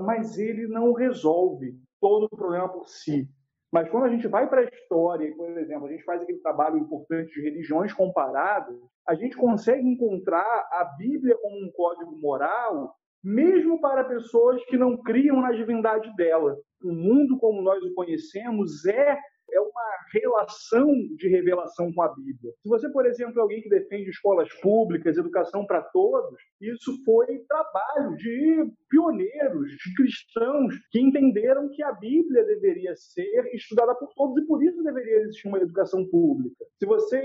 mas 0.00 0.38
ele 0.38 0.66
não 0.66 0.92
resolve 0.92 1.74
todo 2.00 2.24
o 2.24 2.36
problema 2.36 2.68
por 2.68 2.88
si. 2.88 3.28
Mas 3.72 3.88
quando 3.90 4.04
a 4.04 4.08
gente 4.08 4.28
vai 4.28 4.48
para 4.48 4.60
a 4.60 4.64
história, 4.64 5.34
por 5.36 5.50
exemplo, 5.58 5.86
a 5.86 5.90
gente 5.90 6.04
faz 6.04 6.22
aquele 6.22 6.38
trabalho 6.38 6.78
importante 6.78 7.34
de 7.34 7.42
religiões 7.42 7.92
comparadas, 7.92 8.76
a 9.06 9.14
gente 9.14 9.36
consegue 9.36 9.86
encontrar 9.86 10.68
a 10.72 10.84
Bíblia 10.96 11.36
como 11.42 11.56
um 11.56 11.70
código 11.72 12.16
moral 12.18 12.94
mesmo 13.26 13.80
para 13.80 14.04
pessoas 14.04 14.64
que 14.66 14.76
não 14.76 14.96
criam 14.96 15.40
na 15.40 15.50
divindade 15.50 16.14
dela. 16.14 16.56
O 16.80 16.92
mundo 16.92 17.36
como 17.38 17.60
nós 17.60 17.82
o 17.82 17.92
conhecemos 17.92 18.86
é 18.86 19.18
é 19.52 19.60
uma 19.60 19.90
relação 20.12 20.86
de 21.16 21.28
revelação 21.28 21.92
com 21.92 22.02
a 22.02 22.14
Bíblia. 22.14 22.52
Se 22.62 22.68
você, 22.68 22.88
por 22.90 23.06
exemplo, 23.06 23.38
é 23.38 23.42
alguém 23.42 23.62
que 23.62 23.68
defende 23.68 24.10
escolas 24.10 24.52
públicas, 24.60 25.16
educação 25.16 25.66
para 25.66 25.82
todos, 25.82 26.38
isso 26.60 26.92
foi 27.04 27.38
trabalho 27.48 28.16
de 28.16 28.70
pioneiros, 28.88 29.70
de 29.70 29.94
cristãos 29.94 30.74
que 30.90 31.00
entenderam 31.00 31.68
que 31.70 31.82
a 31.82 31.92
Bíblia 31.92 32.44
deveria 32.44 32.94
ser 32.96 33.54
estudada 33.54 33.94
por 33.94 34.12
todos 34.14 34.42
e 34.42 34.46
por 34.46 34.62
isso 34.62 34.82
deveria 34.82 35.20
existir 35.20 35.48
uma 35.48 35.58
educação 35.58 36.06
pública. 36.08 36.64
Se 36.78 36.86
você 36.86 37.16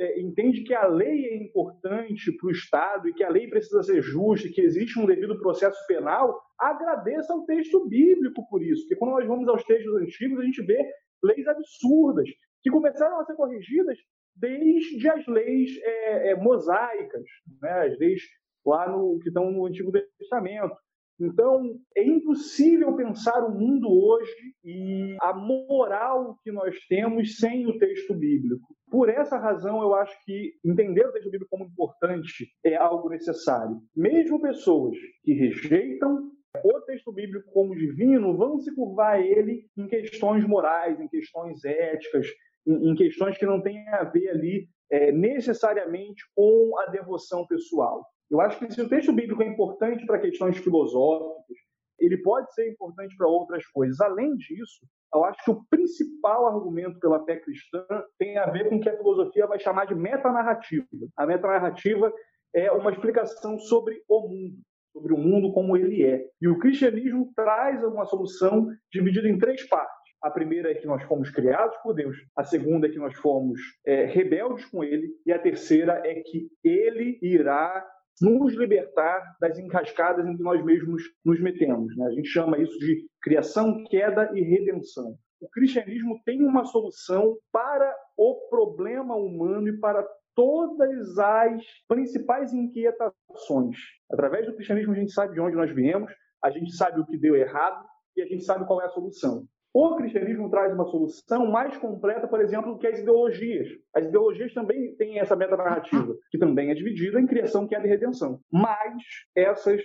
é, 0.00 0.20
entende 0.20 0.62
que 0.62 0.72
a 0.72 0.86
lei 0.86 1.26
é 1.26 1.36
importante 1.36 2.32
para 2.32 2.48
o 2.48 2.50
Estado 2.50 3.08
e 3.08 3.12
que 3.12 3.22
a 3.22 3.28
lei 3.28 3.48
precisa 3.48 3.82
ser 3.82 4.00
justa 4.00 4.48
e 4.48 4.50
que 4.50 4.62
existe 4.62 4.98
um 4.98 5.04
devido 5.04 5.38
processo 5.38 5.78
penal, 5.86 6.40
agradeça 6.58 7.32
ao 7.32 7.44
texto 7.44 7.86
bíblico 7.86 8.46
por 8.48 8.62
isso. 8.62 8.82
Porque 8.82 8.96
quando 8.96 9.12
nós 9.12 9.26
vamos 9.26 9.46
aos 9.48 9.62
textos 9.64 9.94
antigos, 9.96 10.38
a 10.38 10.44
gente 10.44 10.62
vê 10.62 10.82
leis 11.22 11.46
absurdas 11.46 12.28
que 12.62 12.70
começaram 12.70 13.20
a 13.20 13.24
ser 13.24 13.34
corrigidas 13.34 13.98
desde 14.36 15.08
as 15.08 15.26
leis 15.26 15.70
é, 15.82 16.30
é, 16.30 16.36
mosaicas, 16.36 17.24
né? 17.60 17.86
as 17.86 17.98
leis 17.98 18.22
lá 18.64 18.88
no, 18.88 19.18
que 19.20 19.28
estão 19.28 19.50
no 19.50 19.66
Antigo 19.66 19.92
Testamento. 20.18 20.74
Então, 21.20 21.78
é 21.94 22.02
impossível 22.02 22.96
pensar 22.96 23.44
o 23.44 23.54
mundo 23.54 23.88
hoje 23.90 24.54
e 24.64 25.16
a 25.20 25.34
moral 25.34 26.38
que 26.42 26.50
nós 26.50 26.74
temos 26.88 27.36
sem 27.36 27.66
o 27.66 27.78
texto 27.78 28.14
bíblico. 28.14 28.74
Por 28.90 29.10
essa 29.10 29.36
razão, 29.36 29.82
eu 29.82 29.94
acho 29.94 30.16
que 30.24 30.54
entender 30.64 31.06
o 31.06 31.12
texto 31.12 31.30
bíblico 31.30 31.50
como 31.50 31.66
importante 31.66 32.48
é 32.64 32.74
algo 32.74 33.10
necessário. 33.10 33.76
Mesmo 33.94 34.40
pessoas 34.40 34.96
que 35.22 35.34
rejeitam 35.34 36.30
o 36.64 36.80
texto 36.82 37.12
bíblico 37.12 37.50
como 37.52 37.76
divino 37.76 38.36
vão 38.36 38.58
se 38.58 38.74
curvar 38.74 39.14
a 39.14 39.20
ele 39.20 39.66
em 39.76 39.86
questões 39.86 40.44
morais, 40.46 40.98
em 41.00 41.08
questões 41.08 41.64
éticas, 41.64 42.26
em, 42.66 42.94
questões 42.94 43.38
que 43.38 43.46
não 43.46 43.62
têm 43.62 43.88
a 43.88 44.04
ver 44.04 44.28
ali 44.30 44.68
é, 44.90 45.12
necessariamente 45.12 46.22
com 46.34 46.78
a 46.80 46.86
devoção 46.86 47.46
pessoal. 47.46 48.04
Eu 48.30 48.40
acho 48.40 48.58
que 48.58 48.72
se 48.72 48.80
o 48.80 48.88
texto 48.88 49.12
bíblico 49.12 49.42
é 49.42 49.46
importante 49.46 50.04
para 50.06 50.20
questões 50.20 50.56
filosóficas, 50.58 51.56
ele 51.98 52.16
pode 52.18 52.52
ser 52.54 52.70
importante 52.70 53.16
para 53.16 53.28
outras 53.28 53.66
coisas. 53.68 54.00
Além 54.00 54.34
disso, 54.36 54.86
eu 55.14 55.24
acho 55.24 55.44
que 55.44 55.50
o 55.50 55.64
principal 55.68 56.46
argumento 56.46 56.98
pela 56.98 57.24
fé 57.24 57.36
cristã 57.36 57.84
tem 58.18 58.38
a 58.38 58.46
ver 58.50 58.68
com 58.68 58.76
o 58.76 58.80
que 58.80 58.88
a 58.88 58.96
filosofia 58.96 59.46
vai 59.46 59.58
chamar 59.58 59.86
de 59.86 59.94
metanarrativa. 59.94 60.86
A 61.16 61.26
metanarrativa 61.26 62.12
é 62.54 62.70
uma 62.72 62.90
explicação 62.90 63.58
sobre 63.58 64.02
o 64.08 64.28
mundo, 64.28 64.56
sobre 64.92 65.12
o 65.12 65.18
mundo 65.18 65.52
como 65.52 65.76
ele 65.76 66.04
é. 66.04 66.24
E 66.40 66.48
o 66.48 66.58
cristianismo 66.58 67.32
traz 67.34 67.82
uma 67.84 68.04
solução 68.04 68.68
dividida 68.92 69.28
em 69.28 69.38
três 69.38 69.66
partes. 69.68 69.98
A 70.22 70.30
primeira 70.30 70.70
é 70.70 70.74
que 70.74 70.86
nós 70.86 71.02
fomos 71.04 71.30
criados 71.30 71.76
por 71.78 71.94
Deus, 71.94 72.16
a 72.36 72.44
segunda 72.44 72.86
é 72.86 72.90
que 72.90 72.98
nós 72.98 73.14
fomos 73.16 73.58
é, 73.86 74.04
rebeldes 74.04 74.66
com 74.66 74.84
Ele, 74.84 75.08
e 75.24 75.32
a 75.32 75.38
terceira 75.38 76.02
é 76.04 76.16
que 76.16 76.48
Ele 76.62 77.18
irá 77.22 77.86
nos 78.20 78.54
libertar 78.54 79.36
das 79.40 79.58
encascadas 79.58 80.26
em 80.26 80.36
que 80.36 80.42
nós 80.42 80.62
mesmos 80.62 81.02
nos 81.24 81.40
metemos. 81.40 81.96
Né? 81.96 82.06
A 82.06 82.10
gente 82.10 82.28
chama 82.28 82.58
isso 82.58 82.78
de 82.78 83.06
criação, 83.22 83.82
queda 83.84 84.30
e 84.34 84.42
redenção. 84.42 85.16
O 85.40 85.48
cristianismo 85.48 86.20
tem 86.24 86.44
uma 86.44 86.66
solução 86.66 87.38
para 87.50 87.96
o 88.18 88.46
problema 88.50 89.16
humano 89.16 89.68
e 89.68 89.78
para 89.78 90.06
todas 90.40 91.18
as 91.18 91.62
principais 91.86 92.50
inquietações. 92.54 93.76
Através 94.10 94.46
do 94.46 94.54
cristianismo, 94.54 94.94
a 94.94 94.96
gente 94.96 95.12
sabe 95.12 95.34
de 95.34 95.40
onde 95.40 95.54
nós 95.54 95.70
viemos, 95.70 96.10
a 96.42 96.48
gente 96.48 96.74
sabe 96.74 96.98
o 96.98 97.04
que 97.04 97.18
deu 97.18 97.36
errado 97.36 97.84
e 98.16 98.22
a 98.22 98.26
gente 98.26 98.42
sabe 98.44 98.66
qual 98.66 98.80
é 98.80 98.86
a 98.86 98.88
solução. 98.88 99.44
O 99.74 99.96
cristianismo 99.96 100.48
traz 100.48 100.72
uma 100.72 100.86
solução 100.86 101.44
mais 101.50 101.76
completa, 101.76 102.26
por 102.26 102.40
exemplo, 102.40 102.72
do 102.72 102.78
que 102.78 102.86
as 102.86 102.98
ideologias. 102.98 103.68
As 103.94 104.06
ideologias 104.06 104.54
também 104.54 104.96
têm 104.96 105.20
essa 105.20 105.36
meta-narrativa, 105.36 106.16
que 106.30 106.38
também 106.38 106.70
é 106.70 106.74
dividida 106.74 107.20
em 107.20 107.26
criação, 107.26 107.68
queda 107.68 107.86
e 107.86 107.90
redenção. 107.90 108.40
Mas 108.50 109.02
essas 109.36 109.82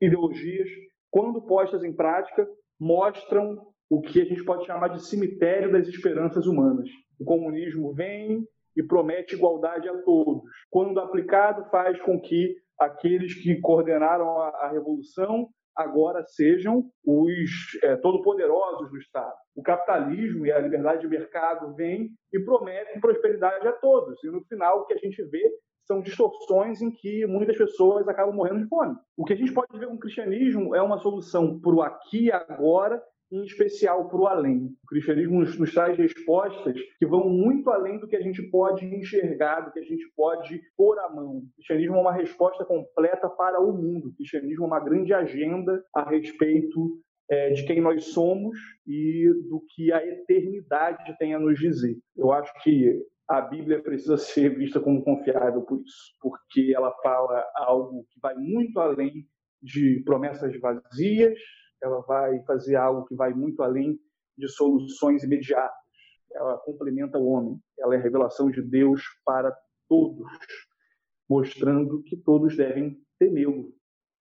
ideologias, 0.00 0.68
quando 1.08 1.40
postas 1.40 1.84
em 1.84 1.94
prática, 1.94 2.48
mostram 2.80 3.64
o 3.88 4.00
que 4.00 4.20
a 4.20 4.24
gente 4.24 4.44
pode 4.44 4.66
chamar 4.66 4.88
de 4.88 5.06
cemitério 5.06 5.70
das 5.70 5.86
esperanças 5.86 6.46
humanas. 6.46 6.88
O 7.20 7.24
comunismo 7.24 7.94
vem 7.94 8.44
e 8.76 8.82
promete 8.82 9.34
igualdade 9.34 9.88
a 9.88 10.02
todos. 10.02 10.42
Quando 10.70 11.00
aplicado, 11.00 11.68
faz 11.70 12.00
com 12.02 12.20
que 12.20 12.56
aqueles 12.78 13.34
que 13.34 13.60
coordenaram 13.60 14.40
a, 14.40 14.48
a 14.48 14.68
revolução 14.70 15.48
agora 15.76 16.24
sejam 16.26 16.84
os 17.04 17.50
é, 17.82 17.96
todo-poderosos 17.96 18.90
do 18.90 18.96
Estado. 18.96 19.34
O 19.56 19.62
capitalismo 19.62 20.46
e 20.46 20.52
a 20.52 20.58
liberdade 20.58 21.00
de 21.00 21.08
mercado 21.08 21.74
vêm 21.74 22.10
e 22.32 22.38
prometem 22.40 23.00
prosperidade 23.00 23.66
a 23.66 23.72
todos. 23.72 24.22
E 24.22 24.28
no 24.28 24.44
final, 24.44 24.80
o 24.80 24.86
que 24.86 24.94
a 24.94 24.98
gente 24.98 25.22
vê 25.24 25.52
são 25.84 26.00
distorções 26.00 26.80
em 26.80 26.90
que 26.90 27.26
muitas 27.26 27.58
pessoas 27.58 28.08
acabam 28.08 28.34
morrendo 28.34 28.60
de 28.60 28.68
fome. 28.68 28.96
O 29.16 29.24
que 29.24 29.34
a 29.34 29.36
gente 29.36 29.52
pode 29.52 29.78
ver 29.78 29.86
com 29.86 29.94
o 29.94 29.98
cristianismo 29.98 30.74
é 30.74 30.80
uma 30.80 30.98
solução 30.98 31.60
para 31.60 31.74
o 31.74 31.82
aqui 31.82 32.26
e 32.26 32.32
agora 32.32 33.02
em 33.34 33.44
especial 33.44 34.08
para 34.08 34.18
o 34.18 34.26
além. 34.26 34.66
O 34.84 34.86
cristianismo 34.86 35.40
nos, 35.40 35.58
nos, 35.58 35.72
traz 35.72 35.98
respostas 35.98 36.80
que 36.98 37.06
vão 37.06 37.28
muito 37.28 37.68
além 37.70 37.98
do 37.98 38.06
que 38.06 38.16
a 38.16 38.20
gente 38.20 38.42
pode 38.44 38.86
enxergar, 38.86 39.60
do 39.60 39.72
que 39.72 39.80
a 39.80 39.84
gente 39.84 40.04
pode 40.16 40.60
pôr 40.76 40.98
à 41.00 41.12
mão. 41.12 41.38
O 41.38 41.54
cristianismo 41.56 41.96
é 41.96 42.00
uma 42.00 42.12
resposta 42.12 42.64
completa 42.64 43.28
para 43.28 43.60
o 43.60 43.72
mundo. 43.72 44.08
O 44.08 44.14
cristianismo 44.14 44.64
é 44.64 44.66
uma 44.66 44.80
grande 44.80 45.12
agenda 45.12 45.84
a 45.94 46.08
respeito 46.08 47.00
é, 47.28 47.50
de 47.50 47.64
quem 47.66 47.80
nós 47.80 48.04
somos 48.12 48.56
e 48.86 49.28
do 49.48 49.64
que 49.74 49.92
a 49.92 50.06
eternidade 50.06 51.16
tem 51.18 51.34
a 51.34 51.38
nos 51.40 51.58
dizer. 51.58 51.96
Eu 52.16 52.32
acho 52.32 52.52
que 52.62 53.02
a 53.28 53.40
Bíblia 53.40 53.82
precisa 53.82 54.16
ser 54.18 54.56
vista 54.56 54.78
como 54.78 55.02
confiável 55.02 55.62
por 55.62 55.80
isso, 55.80 56.14
porque 56.20 56.72
ela 56.74 56.92
fala 57.02 57.44
algo 57.56 58.04
que 58.10 58.20
vai 58.20 58.34
muito 58.36 58.78
além 58.78 59.26
de 59.62 60.02
promessas 60.04 60.54
vazias, 60.60 61.38
ela 61.84 62.00
vai 62.00 62.42
fazer 62.44 62.76
algo 62.76 63.04
que 63.04 63.14
vai 63.14 63.34
muito 63.34 63.62
além 63.62 64.00
de 64.36 64.48
soluções 64.48 65.22
imediatas. 65.22 65.76
Ela 66.32 66.56
complementa 66.58 67.18
o 67.18 67.26
homem, 67.26 67.60
ela 67.78 67.94
é 67.94 67.98
a 67.98 68.00
revelação 68.00 68.50
de 68.50 68.62
Deus 68.62 69.02
para 69.24 69.54
todos, 69.88 70.26
mostrando 71.28 72.02
que 72.02 72.16
todos 72.16 72.56
devem 72.56 72.98
temê-lo, 73.18 73.72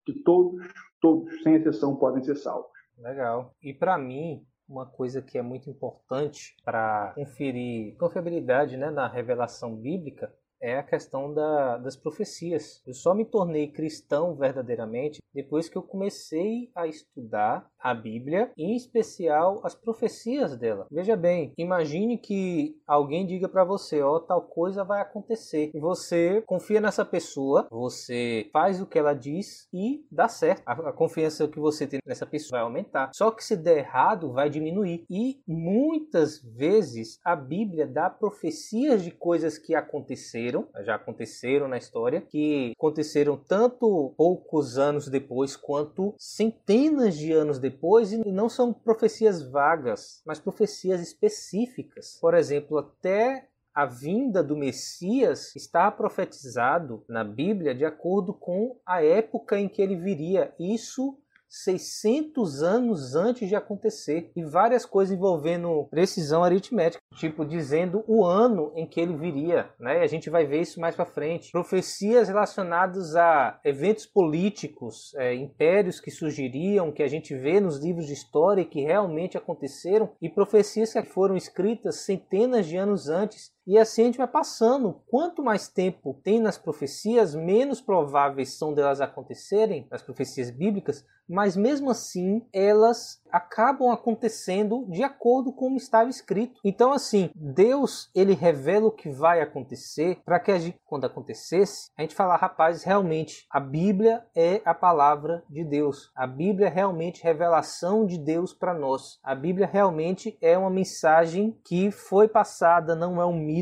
que 0.05 0.13
todos, 0.21 0.67
todos, 1.01 1.41
sem 1.41 1.55
exceção, 1.55 1.95
podem 1.95 2.21
ser 2.21 2.35
salvos. 2.35 2.71
Legal. 2.97 3.55
E 3.63 3.73
para 3.73 3.97
mim, 3.97 4.45
uma 4.67 4.85
coisa 4.85 5.21
que 5.21 5.37
é 5.37 5.41
muito 5.41 5.69
importante 5.69 6.55
para 6.63 7.13
conferir 7.15 7.95
confiabilidade 7.97 8.75
né, 8.77 8.91
na 8.91 9.07
revelação 9.07 9.75
bíblica 9.75 10.31
é 10.63 10.77
a 10.77 10.83
questão 10.83 11.33
da, 11.33 11.77
das 11.77 11.97
profecias. 11.97 12.81
Eu 12.87 12.93
só 12.93 13.13
me 13.13 13.25
tornei 13.25 13.67
cristão 13.67 14.33
verdadeiramente 14.33 15.21
depois 15.33 15.67
que 15.67 15.77
eu 15.77 15.83
comecei 15.83 16.71
a 16.73 16.87
estudar 16.87 17.67
a 17.79 17.93
Bíblia, 17.93 18.49
em 18.57 18.75
especial 18.75 19.59
as 19.63 19.75
profecias 19.75 20.55
dela. 20.55 20.87
Veja 20.89 21.17
bem, 21.17 21.51
imagine 21.57 22.17
que 22.17 22.77
alguém 22.87 23.25
diga 23.25 23.49
para 23.49 23.65
você, 23.65 24.01
ó, 24.01 24.15
oh, 24.15 24.19
tal 24.21 24.41
coisa 24.41 24.85
vai 24.85 25.01
acontecer. 25.01 25.69
E 25.73 25.79
você 25.79 26.41
confia 26.45 26.79
nessa 26.79 27.03
pessoa, 27.03 27.67
você 27.69 28.49
faz 28.53 28.81
o 28.81 28.85
que 28.85 28.97
ela 28.97 29.13
diz 29.13 29.67
e 29.73 30.05
dá 30.09 30.29
certo. 30.29 30.61
A, 30.65 30.71
a 30.89 30.93
confiança 30.93 31.47
que 31.47 31.59
você 31.59 31.85
tem 31.85 31.99
nessa 32.05 32.25
pessoa 32.25 32.59
vai 32.59 32.61
aumentar. 32.61 33.11
Só 33.13 33.31
que 33.31 33.43
se 33.43 33.57
der 33.57 33.79
errado, 33.79 34.31
vai 34.31 34.49
diminuir. 34.49 35.05
E 35.09 35.41
muitas 35.45 36.41
vezes 36.41 37.19
a 37.23 37.35
Bíblia 37.35 37.85
dá 37.85 38.09
profecias 38.09 39.03
de 39.03 39.11
coisas 39.11 39.57
que 39.57 39.75
aconteceram, 39.75 40.52
já 40.83 40.95
aconteceram 40.95 41.67
na 41.67 41.77
história, 41.77 42.21
que 42.21 42.73
aconteceram 42.75 43.37
tanto 43.37 44.13
poucos 44.17 44.77
anos 44.77 45.07
depois 45.07 45.55
quanto 45.55 46.13
centenas 46.17 47.15
de 47.15 47.31
anos 47.31 47.59
depois 47.59 47.73
depois 47.73 48.13
e 48.13 48.17
não 48.31 48.47
são 48.47 48.71
profecias 48.71 49.41
vagas, 49.41 50.21
mas 50.25 50.39
profecias 50.39 51.01
específicas. 51.01 52.17
Por 52.21 52.33
exemplo, 52.33 52.77
até 52.77 53.47
a 53.73 53.85
vinda 53.85 54.43
do 54.43 54.55
Messias 54.55 55.55
está 55.55 55.91
profetizado 55.91 57.03
na 57.09 57.23
Bíblia 57.23 57.73
de 57.73 57.83
acordo 57.83 58.33
com 58.33 58.77
a 58.85 59.03
época 59.03 59.59
em 59.59 59.67
que 59.67 59.81
ele 59.81 59.95
viria. 59.95 60.53
Isso 60.59 61.17
600 61.53 62.63
anos 62.63 63.13
antes 63.15 63.47
de 63.47 63.55
acontecer 63.55 64.31
e 64.35 64.43
várias 64.43 64.87
coisas 64.87 65.15
envolvendo 65.15 65.87
precisão 65.91 66.43
aritmética, 66.43 67.03
tipo 67.15 67.45
dizendo 67.45 68.03
o 68.07 68.25
ano 68.25 68.73
em 68.75 68.87
que 68.87 68.99
ele 68.99 69.15
viria, 69.15 69.69
né? 69.79 69.99
E 69.99 70.03
a 70.03 70.07
gente 70.07 70.31
vai 70.31 70.47
ver 70.47 70.61
isso 70.61 70.81
mais 70.81 70.95
para 70.95 71.05
frente. 71.05 71.51
Profecias 71.51 72.27
relacionadas 72.27 73.15
a 73.15 73.59
eventos 73.63 74.07
políticos, 74.07 75.13
é, 75.15 75.35
impérios 75.35 75.99
que 75.99 76.09
surgiriam, 76.09 76.91
que 76.91 77.03
a 77.03 77.07
gente 77.07 77.35
vê 77.35 77.59
nos 77.59 77.77
livros 77.77 78.07
de 78.07 78.13
história 78.13 78.61
e 78.61 78.65
que 78.65 78.81
realmente 78.81 79.37
aconteceram, 79.37 80.09
e 80.19 80.29
profecias 80.29 80.91
que 80.93 81.03
foram 81.03 81.37
escritas 81.37 81.97
centenas 81.97 82.65
de 82.65 82.77
anos 82.77 83.09
antes 83.09 83.53
e 83.65 83.77
assim 83.77 84.03
a 84.03 84.05
gente 84.05 84.17
vai 84.17 84.27
passando. 84.27 85.01
Quanto 85.07 85.43
mais 85.43 85.67
tempo 85.67 86.19
tem 86.23 86.39
nas 86.39 86.57
profecias, 86.57 87.33
menos 87.33 87.81
prováveis 87.81 88.57
são 88.57 88.73
delas 88.73 89.01
acontecerem, 89.01 89.87
nas 89.89 90.01
profecias 90.01 90.51
bíblicas, 90.51 91.05
mas 91.27 91.55
mesmo 91.55 91.89
assim 91.89 92.45
elas 92.51 93.21
acabam 93.31 93.89
acontecendo 93.89 94.85
de 94.89 95.01
acordo 95.01 95.51
com 95.51 95.63
como 95.63 95.77
estava 95.77 96.09
escrito. 96.09 96.59
Então 96.61 96.91
assim, 96.91 97.29
Deus 97.33 98.09
ele 98.13 98.33
revela 98.33 98.87
o 98.87 98.91
que 98.91 99.09
vai 99.09 99.39
acontecer 99.39 100.19
para 100.25 100.37
que 100.37 100.59
gente, 100.59 100.77
quando 100.85 101.05
acontecesse, 101.05 101.89
a 101.97 102.01
gente 102.01 102.13
falar, 102.13 102.35
rapaz, 102.35 102.83
realmente 102.83 103.45
a 103.49 103.61
Bíblia 103.61 104.25
é 104.35 104.61
a 104.65 104.73
palavra 104.73 105.41
de 105.49 105.63
Deus. 105.63 106.11
A 106.13 106.27
Bíblia 106.27 106.67
é 106.67 106.69
realmente 106.69 107.23
revelação 107.23 108.05
de 108.05 108.17
Deus 108.17 108.53
para 108.53 108.73
nós. 108.73 109.19
A 109.23 109.33
Bíblia 109.33 109.65
realmente 109.65 110.37
é 110.41 110.57
uma 110.57 110.69
mensagem 110.69 111.57
que 111.63 111.89
foi 111.91 112.27
passada, 112.27 112.93
não 112.93 113.21
é 113.21 113.25
um 113.25 113.39
mito, 113.39 113.52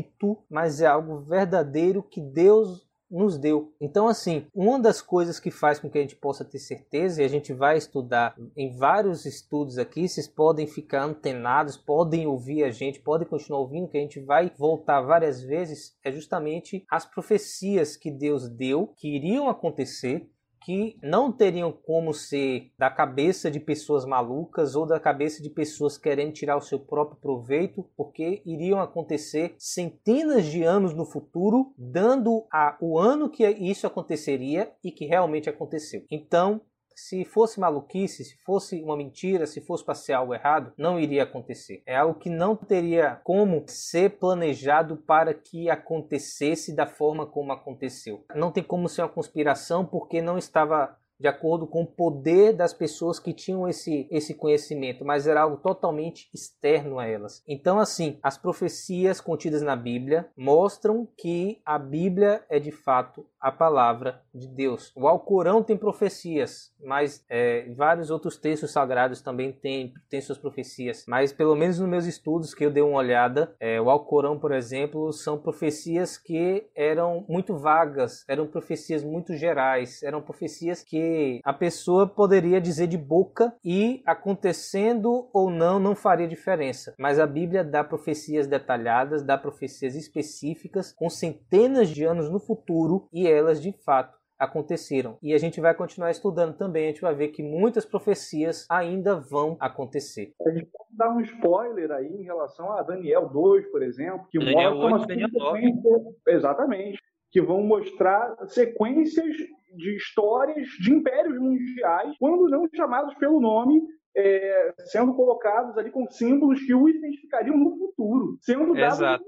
mas 0.48 0.80
é 0.80 0.86
algo 0.86 1.20
verdadeiro 1.20 2.02
que 2.02 2.20
Deus 2.20 2.86
nos 3.12 3.36
deu. 3.36 3.74
Então, 3.78 4.08
assim, 4.08 4.46
uma 4.54 4.80
das 4.80 5.02
coisas 5.02 5.38
que 5.38 5.50
faz 5.50 5.78
com 5.78 5.90
que 5.90 5.98
a 5.98 6.00
gente 6.00 6.16
possa 6.16 6.44
ter 6.44 6.58
certeza, 6.58 7.20
e 7.20 7.24
a 7.24 7.28
gente 7.28 7.52
vai 7.52 7.76
estudar 7.76 8.34
em 8.56 8.74
vários 8.74 9.26
estudos 9.26 9.76
aqui, 9.76 10.08
vocês 10.08 10.26
podem 10.26 10.66
ficar 10.66 11.04
antenados, 11.04 11.76
podem 11.76 12.26
ouvir 12.26 12.64
a 12.64 12.70
gente, 12.70 13.00
podem 13.00 13.28
continuar 13.28 13.60
ouvindo, 13.60 13.88
que 13.88 13.98
a 13.98 14.00
gente 14.00 14.18
vai 14.18 14.50
voltar 14.56 15.02
várias 15.02 15.42
vezes, 15.42 15.94
é 16.02 16.10
justamente 16.10 16.86
as 16.90 17.04
profecias 17.04 17.96
que 17.96 18.10
Deus 18.10 18.48
deu, 18.48 18.86
que 18.96 19.14
iriam 19.14 19.50
acontecer, 19.50 20.26
que 20.64 20.96
não 21.02 21.32
teriam 21.32 21.72
como 21.72 22.12
ser 22.12 22.70
da 22.78 22.90
cabeça 22.90 23.50
de 23.50 23.60
pessoas 23.60 24.04
malucas 24.04 24.74
ou 24.74 24.86
da 24.86 24.98
cabeça 24.98 25.42
de 25.42 25.50
pessoas 25.50 25.98
querendo 25.98 26.32
tirar 26.32 26.56
o 26.56 26.60
seu 26.60 26.78
próprio 26.78 27.18
proveito, 27.20 27.84
porque 27.96 28.42
iriam 28.44 28.80
acontecer 28.80 29.54
centenas 29.58 30.46
de 30.46 30.62
anos 30.62 30.94
no 30.94 31.04
futuro, 31.04 31.72
dando 31.76 32.46
a, 32.52 32.76
o 32.80 32.98
ano 32.98 33.30
que 33.30 33.46
isso 33.48 33.86
aconteceria 33.86 34.72
e 34.82 34.90
que 34.90 35.06
realmente 35.06 35.48
aconteceu. 35.48 36.04
Então, 36.10 36.60
se 36.94 37.24
fosse 37.24 37.60
maluquice, 37.60 38.24
se 38.24 38.36
fosse 38.44 38.82
uma 38.82 38.96
mentira, 38.96 39.46
se 39.46 39.60
fosse 39.60 39.84
para 39.84 39.94
ser 39.94 40.12
algo 40.12 40.34
errado, 40.34 40.72
não 40.76 40.98
iria 40.98 41.22
acontecer. 41.22 41.82
É 41.86 41.96
algo 41.96 42.18
que 42.18 42.30
não 42.30 42.56
teria 42.56 43.20
como 43.24 43.64
ser 43.66 44.18
planejado 44.18 44.96
para 44.96 45.34
que 45.34 45.68
acontecesse 45.68 46.74
da 46.74 46.86
forma 46.86 47.26
como 47.26 47.52
aconteceu. 47.52 48.24
Não 48.34 48.50
tem 48.50 48.62
como 48.62 48.88
ser 48.88 49.02
uma 49.02 49.08
conspiração 49.08 49.84
porque 49.84 50.22
não 50.22 50.38
estava 50.38 50.96
de 51.22 51.28
acordo 51.28 51.68
com 51.68 51.82
o 51.82 51.86
poder 51.86 52.52
das 52.52 52.74
pessoas 52.74 53.20
que 53.20 53.32
tinham 53.32 53.68
esse, 53.68 54.08
esse 54.10 54.34
conhecimento, 54.34 55.04
mas 55.04 55.28
era 55.28 55.42
algo 55.42 55.56
totalmente 55.56 56.28
externo 56.34 56.98
a 56.98 57.06
elas. 57.06 57.44
Então, 57.46 57.78
assim, 57.78 58.18
as 58.20 58.36
profecias 58.36 59.20
contidas 59.20 59.62
na 59.62 59.76
Bíblia 59.76 60.28
mostram 60.36 61.06
que 61.16 61.62
a 61.64 61.78
Bíblia 61.78 62.44
é 62.50 62.58
de 62.58 62.72
fato 62.72 63.24
a 63.40 63.52
palavra 63.52 64.22
de 64.34 64.48
Deus. 64.48 64.92
O 64.96 65.06
Alcorão 65.06 65.62
tem 65.62 65.76
profecias, 65.76 66.72
mas 66.82 67.24
é, 67.28 67.72
vários 67.76 68.10
outros 68.10 68.36
textos 68.36 68.72
sagrados 68.72 69.20
também 69.20 69.52
têm, 69.52 69.94
têm 70.08 70.20
suas 70.20 70.38
profecias. 70.38 71.04
Mas 71.06 71.32
pelo 71.32 71.54
menos 71.54 71.78
nos 71.78 71.88
meus 71.88 72.06
estudos 72.06 72.52
que 72.52 72.64
eu 72.64 72.70
dei 72.70 72.82
uma 72.82 72.98
olhada, 72.98 73.54
é, 73.60 73.80
o 73.80 73.90
Alcorão, 73.90 74.38
por 74.38 74.52
exemplo, 74.52 75.12
são 75.12 75.38
profecias 75.38 76.16
que 76.16 76.68
eram 76.74 77.24
muito 77.28 77.56
vagas, 77.56 78.24
eram 78.28 78.46
profecias 78.46 79.04
muito 79.04 79.36
gerais, 79.36 80.02
eram 80.02 80.20
profecias 80.20 80.82
que 80.82 81.11
a 81.44 81.52
pessoa 81.52 82.06
poderia 82.06 82.60
dizer 82.60 82.86
de 82.86 82.98
boca 82.98 83.54
e 83.64 84.02
acontecendo 84.06 85.28
ou 85.32 85.50
não, 85.50 85.78
não 85.78 85.94
faria 85.94 86.28
diferença. 86.28 86.94
Mas 86.98 87.18
a 87.18 87.26
Bíblia 87.26 87.64
dá 87.64 87.82
profecias 87.82 88.46
detalhadas, 88.46 89.22
dá 89.22 89.36
profecias 89.36 89.94
específicas 89.94 90.92
com 90.92 91.08
centenas 91.08 91.88
de 91.88 92.04
anos 92.04 92.30
no 92.30 92.38
futuro 92.38 93.08
e 93.12 93.26
elas 93.26 93.60
de 93.60 93.72
fato 93.72 94.22
aconteceram. 94.42 95.16
E 95.22 95.32
a 95.32 95.38
gente 95.38 95.60
vai 95.60 95.72
continuar 95.72 96.10
estudando 96.10 96.56
também, 96.56 96.84
a 96.84 96.88
gente 96.88 97.00
vai 97.00 97.14
ver 97.14 97.28
que 97.28 97.42
muitas 97.44 97.84
profecias 97.84 98.66
ainda 98.68 99.14
vão 99.14 99.56
acontecer. 99.60 100.34
A 100.44 100.50
gente 100.50 100.66
pode 100.66 100.96
dar 100.96 101.10
um 101.10 101.20
spoiler 101.20 101.92
aí 101.92 102.08
em 102.08 102.24
relação 102.24 102.72
a 102.72 102.82
Daniel 102.82 103.28
2, 103.28 103.70
por 103.70 103.82
exemplo, 103.82 104.26
que 104.30 104.40
Daniel 104.40 104.74
mostra 104.74 104.88
8, 104.88 104.96
uma 104.96 105.06
Daniel 105.06 105.28
sequência, 105.30 106.14
exatamente, 106.26 107.00
que 107.32 107.40
vão 107.40 107.62
mostrar 107.62 108.36
sequências 108.46 109.34
de 109.74 109.96
histórias 109.96 110.68
de 110.78 110.92
impérios 110.92 111.38
mundiais, 111.38 112.14
quando 112.18 112.48
não 112.48 112.68
chamados 112.74 113.14
pelo 113.14 113.40
nome, 113.40 113.82
é, 114.14 114.74
sendo 114.84 115.14
colocados 115.14 115.76
ali 115.78 115.90
com 115.90 116.06
símbolos 116.10 116.62
que 116.62 116.74
o 116.74 116.88
identificariam 116.88 117.56
no 117.56 117.76
futuro, 117.78 118.36
sendo 118.42 118.74
dados. 118.74 119.26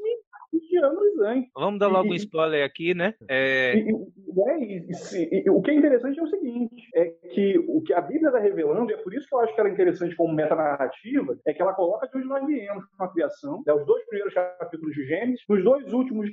De 0.60 0.76
anos 0.78 1.18
antes. 1.20 1.50
Vamos 1.54 1.78
dar 1.80 1.88
logo 1.88 2.10
um 2.10 2.14
E- 2.14 2.16
spoiler 2.18 2.64
aqui, 2.64 2.94
né? 2.94 3.14
É, 3.28 3.74
E, 3.76 3.90
e- 4.80 5.42
e- 5.46 5.50
o 5.50 5.60
que 5.62 5.70
é 5.70 5.74
interessante 5.74 6.18
é 6.18 6.22
o 6.22 6.26
seguinte, 6.28 6.88
é 6.94 7.04
que 7.32 7.58
o 7.68 7.80
que 7.82 7.92
a 7.92 8.00
Bíblia 8.00 8.28
está 8.28 8.38
revelando, 8.40 8.90
e 8.90 8.94
é 8.94 8.96
por 8.96 9.14
isso 9.14 9.28
que 9.28 9.34
eu 9.34 9.40
acho 9.40 9.54
que 9.54 9.60
ela 9.60 9.68
é 9.68 9.72
interessante 9.72 10.16
como 10.16 10.34
metanarrativa, 10.34 11.38
é 11.46 11.52
que 11.52 11.62
ela 11.62 11.72
coloca 11.74 12.08
de 12.08 12.16
onde 12.18 12.26
nós 12.28 12.46
viemos 12.46 12.84
com 12.96 13.04
a 13.04 13.12
criação, 13.12 13.62
né, 13.66 13.72
os 13.72 13.86
dois 13.86 14.04
primeiros 14.06 14.34
capítulos 14.34 14.94
de 14.94 15.04
Gênesis, 15.06 15.44
nos 15.48 15.62
dois 15.64 15.92
últimos, 15.92 16.30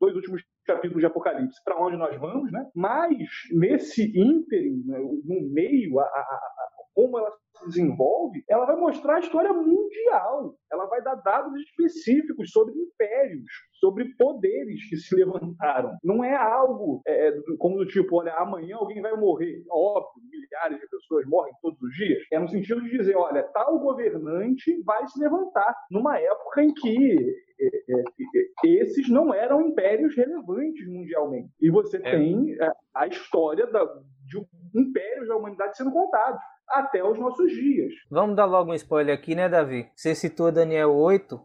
dois 0.00 0.14
últimos 0.14 0.42
capítulos 0.66 1.00
de 1.00 1.06
Apocalipse, 1.06 1.62
para 1.64 1.80
onde 1.80 1.96
nós 1.96 2.16
vamos, 2.18 2.50
né? 2.52 2.66
mas 2.74 3.16
nesse 3.52 4.12
ínterim, 4.18 4.82
né, 4.86 4.98
no 4.98 5.40
meio, 5.52 5.98
a, 6.00 6.04
a- 6.04 6.06
a- 6.06 6.75
como 6.96 7.18
ela 7.18 7.30
se 7.30 7.66
desenvolve, 7.66 8.42
ela 8.48 8.64
vai 8.64 8.76
mostrar 8.76 9.16
a 9.16 9.20
história 9.20 9.52
mundial. 9.52 10.56
Ela 10.72 10.86
vai 10.86 11.02
dar 11.02 11.14
dados 11.16 11.52
específicos 11.60 12.50
sobre 12.50 12.74
impérios, 12.74 13.44
sobre 13.78 14.06
poderes 14.16 14.88
que 14.88 14.96
se 14.96 15.14
levantaram. 15.54 15.96
Não 16.02 16.24
é 16.24 16.34
algo 16.34 17.02
é, 17.06 17.32
do- 17.32 17.56
como 17.58 17.76
do 17.76 17.86
tipo, 17.86 18.16
olha, 18.16 18.32
amanhã 18.34 18.76
alguém 18.76 19.02
vai 19.02 19.14
morrer. 19.14 19.62
Óbvio, 19.70 20.22
milhares 20.30 20.80
de 20.80 20.88
pessoas 20.88 21.26
morrem 21.26 21.52
todos 21.60 21.78
os 21.82 21.94
dias. 21.94 22.22
É 22.32 22.38
no 22.38 22.48
sentido 22.48 22.80
de 22.82 22.90
dizer, 22.96 23.14
olha, 23.16 23.42
tal 23.42 23.78
governante 23.78 24.82
vai 24.82 25.06
se 25.06 25.20
levantar 25.20 25.76
numa 25.90 26.18
época 26.18 26.62
em 26.62 26.72
que 26.72 27.36
é, 27.60 27.66
é, 27.66 28.00
é, 28.00 28.68
esses 28.82 29.08
não 29.10 29.32
eram 29.34 29.60
impérios 29.62 30.16
relevantes 30.16 30.86
mundialmente. 30.88 31.50
E 31.60 31.70
você 31.70 31.98
É. 31.98 32.00
tem 32.00 32.52
é, 32.60 32.70
a 32.94 33.06
história 33.06 33.66
da, 33.66 33.84
de 34.26 34.38
um- 34.38 34.46
impérios 34.74 35.28
da 35.28 35.36
humanidade 35.36 35.76
sendo 35.76 35.90
contados 35.92 36.40
até 36.68 37.02
os 37.02 37.18
nossos 37.18 37.50
dias. 37.50 37.92
Vamos 38.10 38.36
dar 38.36 38.44
logo 38.44 38.72
um 38.72 38.74
spoiler 38.74 39.14
aqui, 39.14 39.34
né, 39.34 39.48
Davi? 39.48 39.88
Você 39.94 40.14
citou 40.14 40.52
Daniel 40.52 40.94
8. 40.94 41.40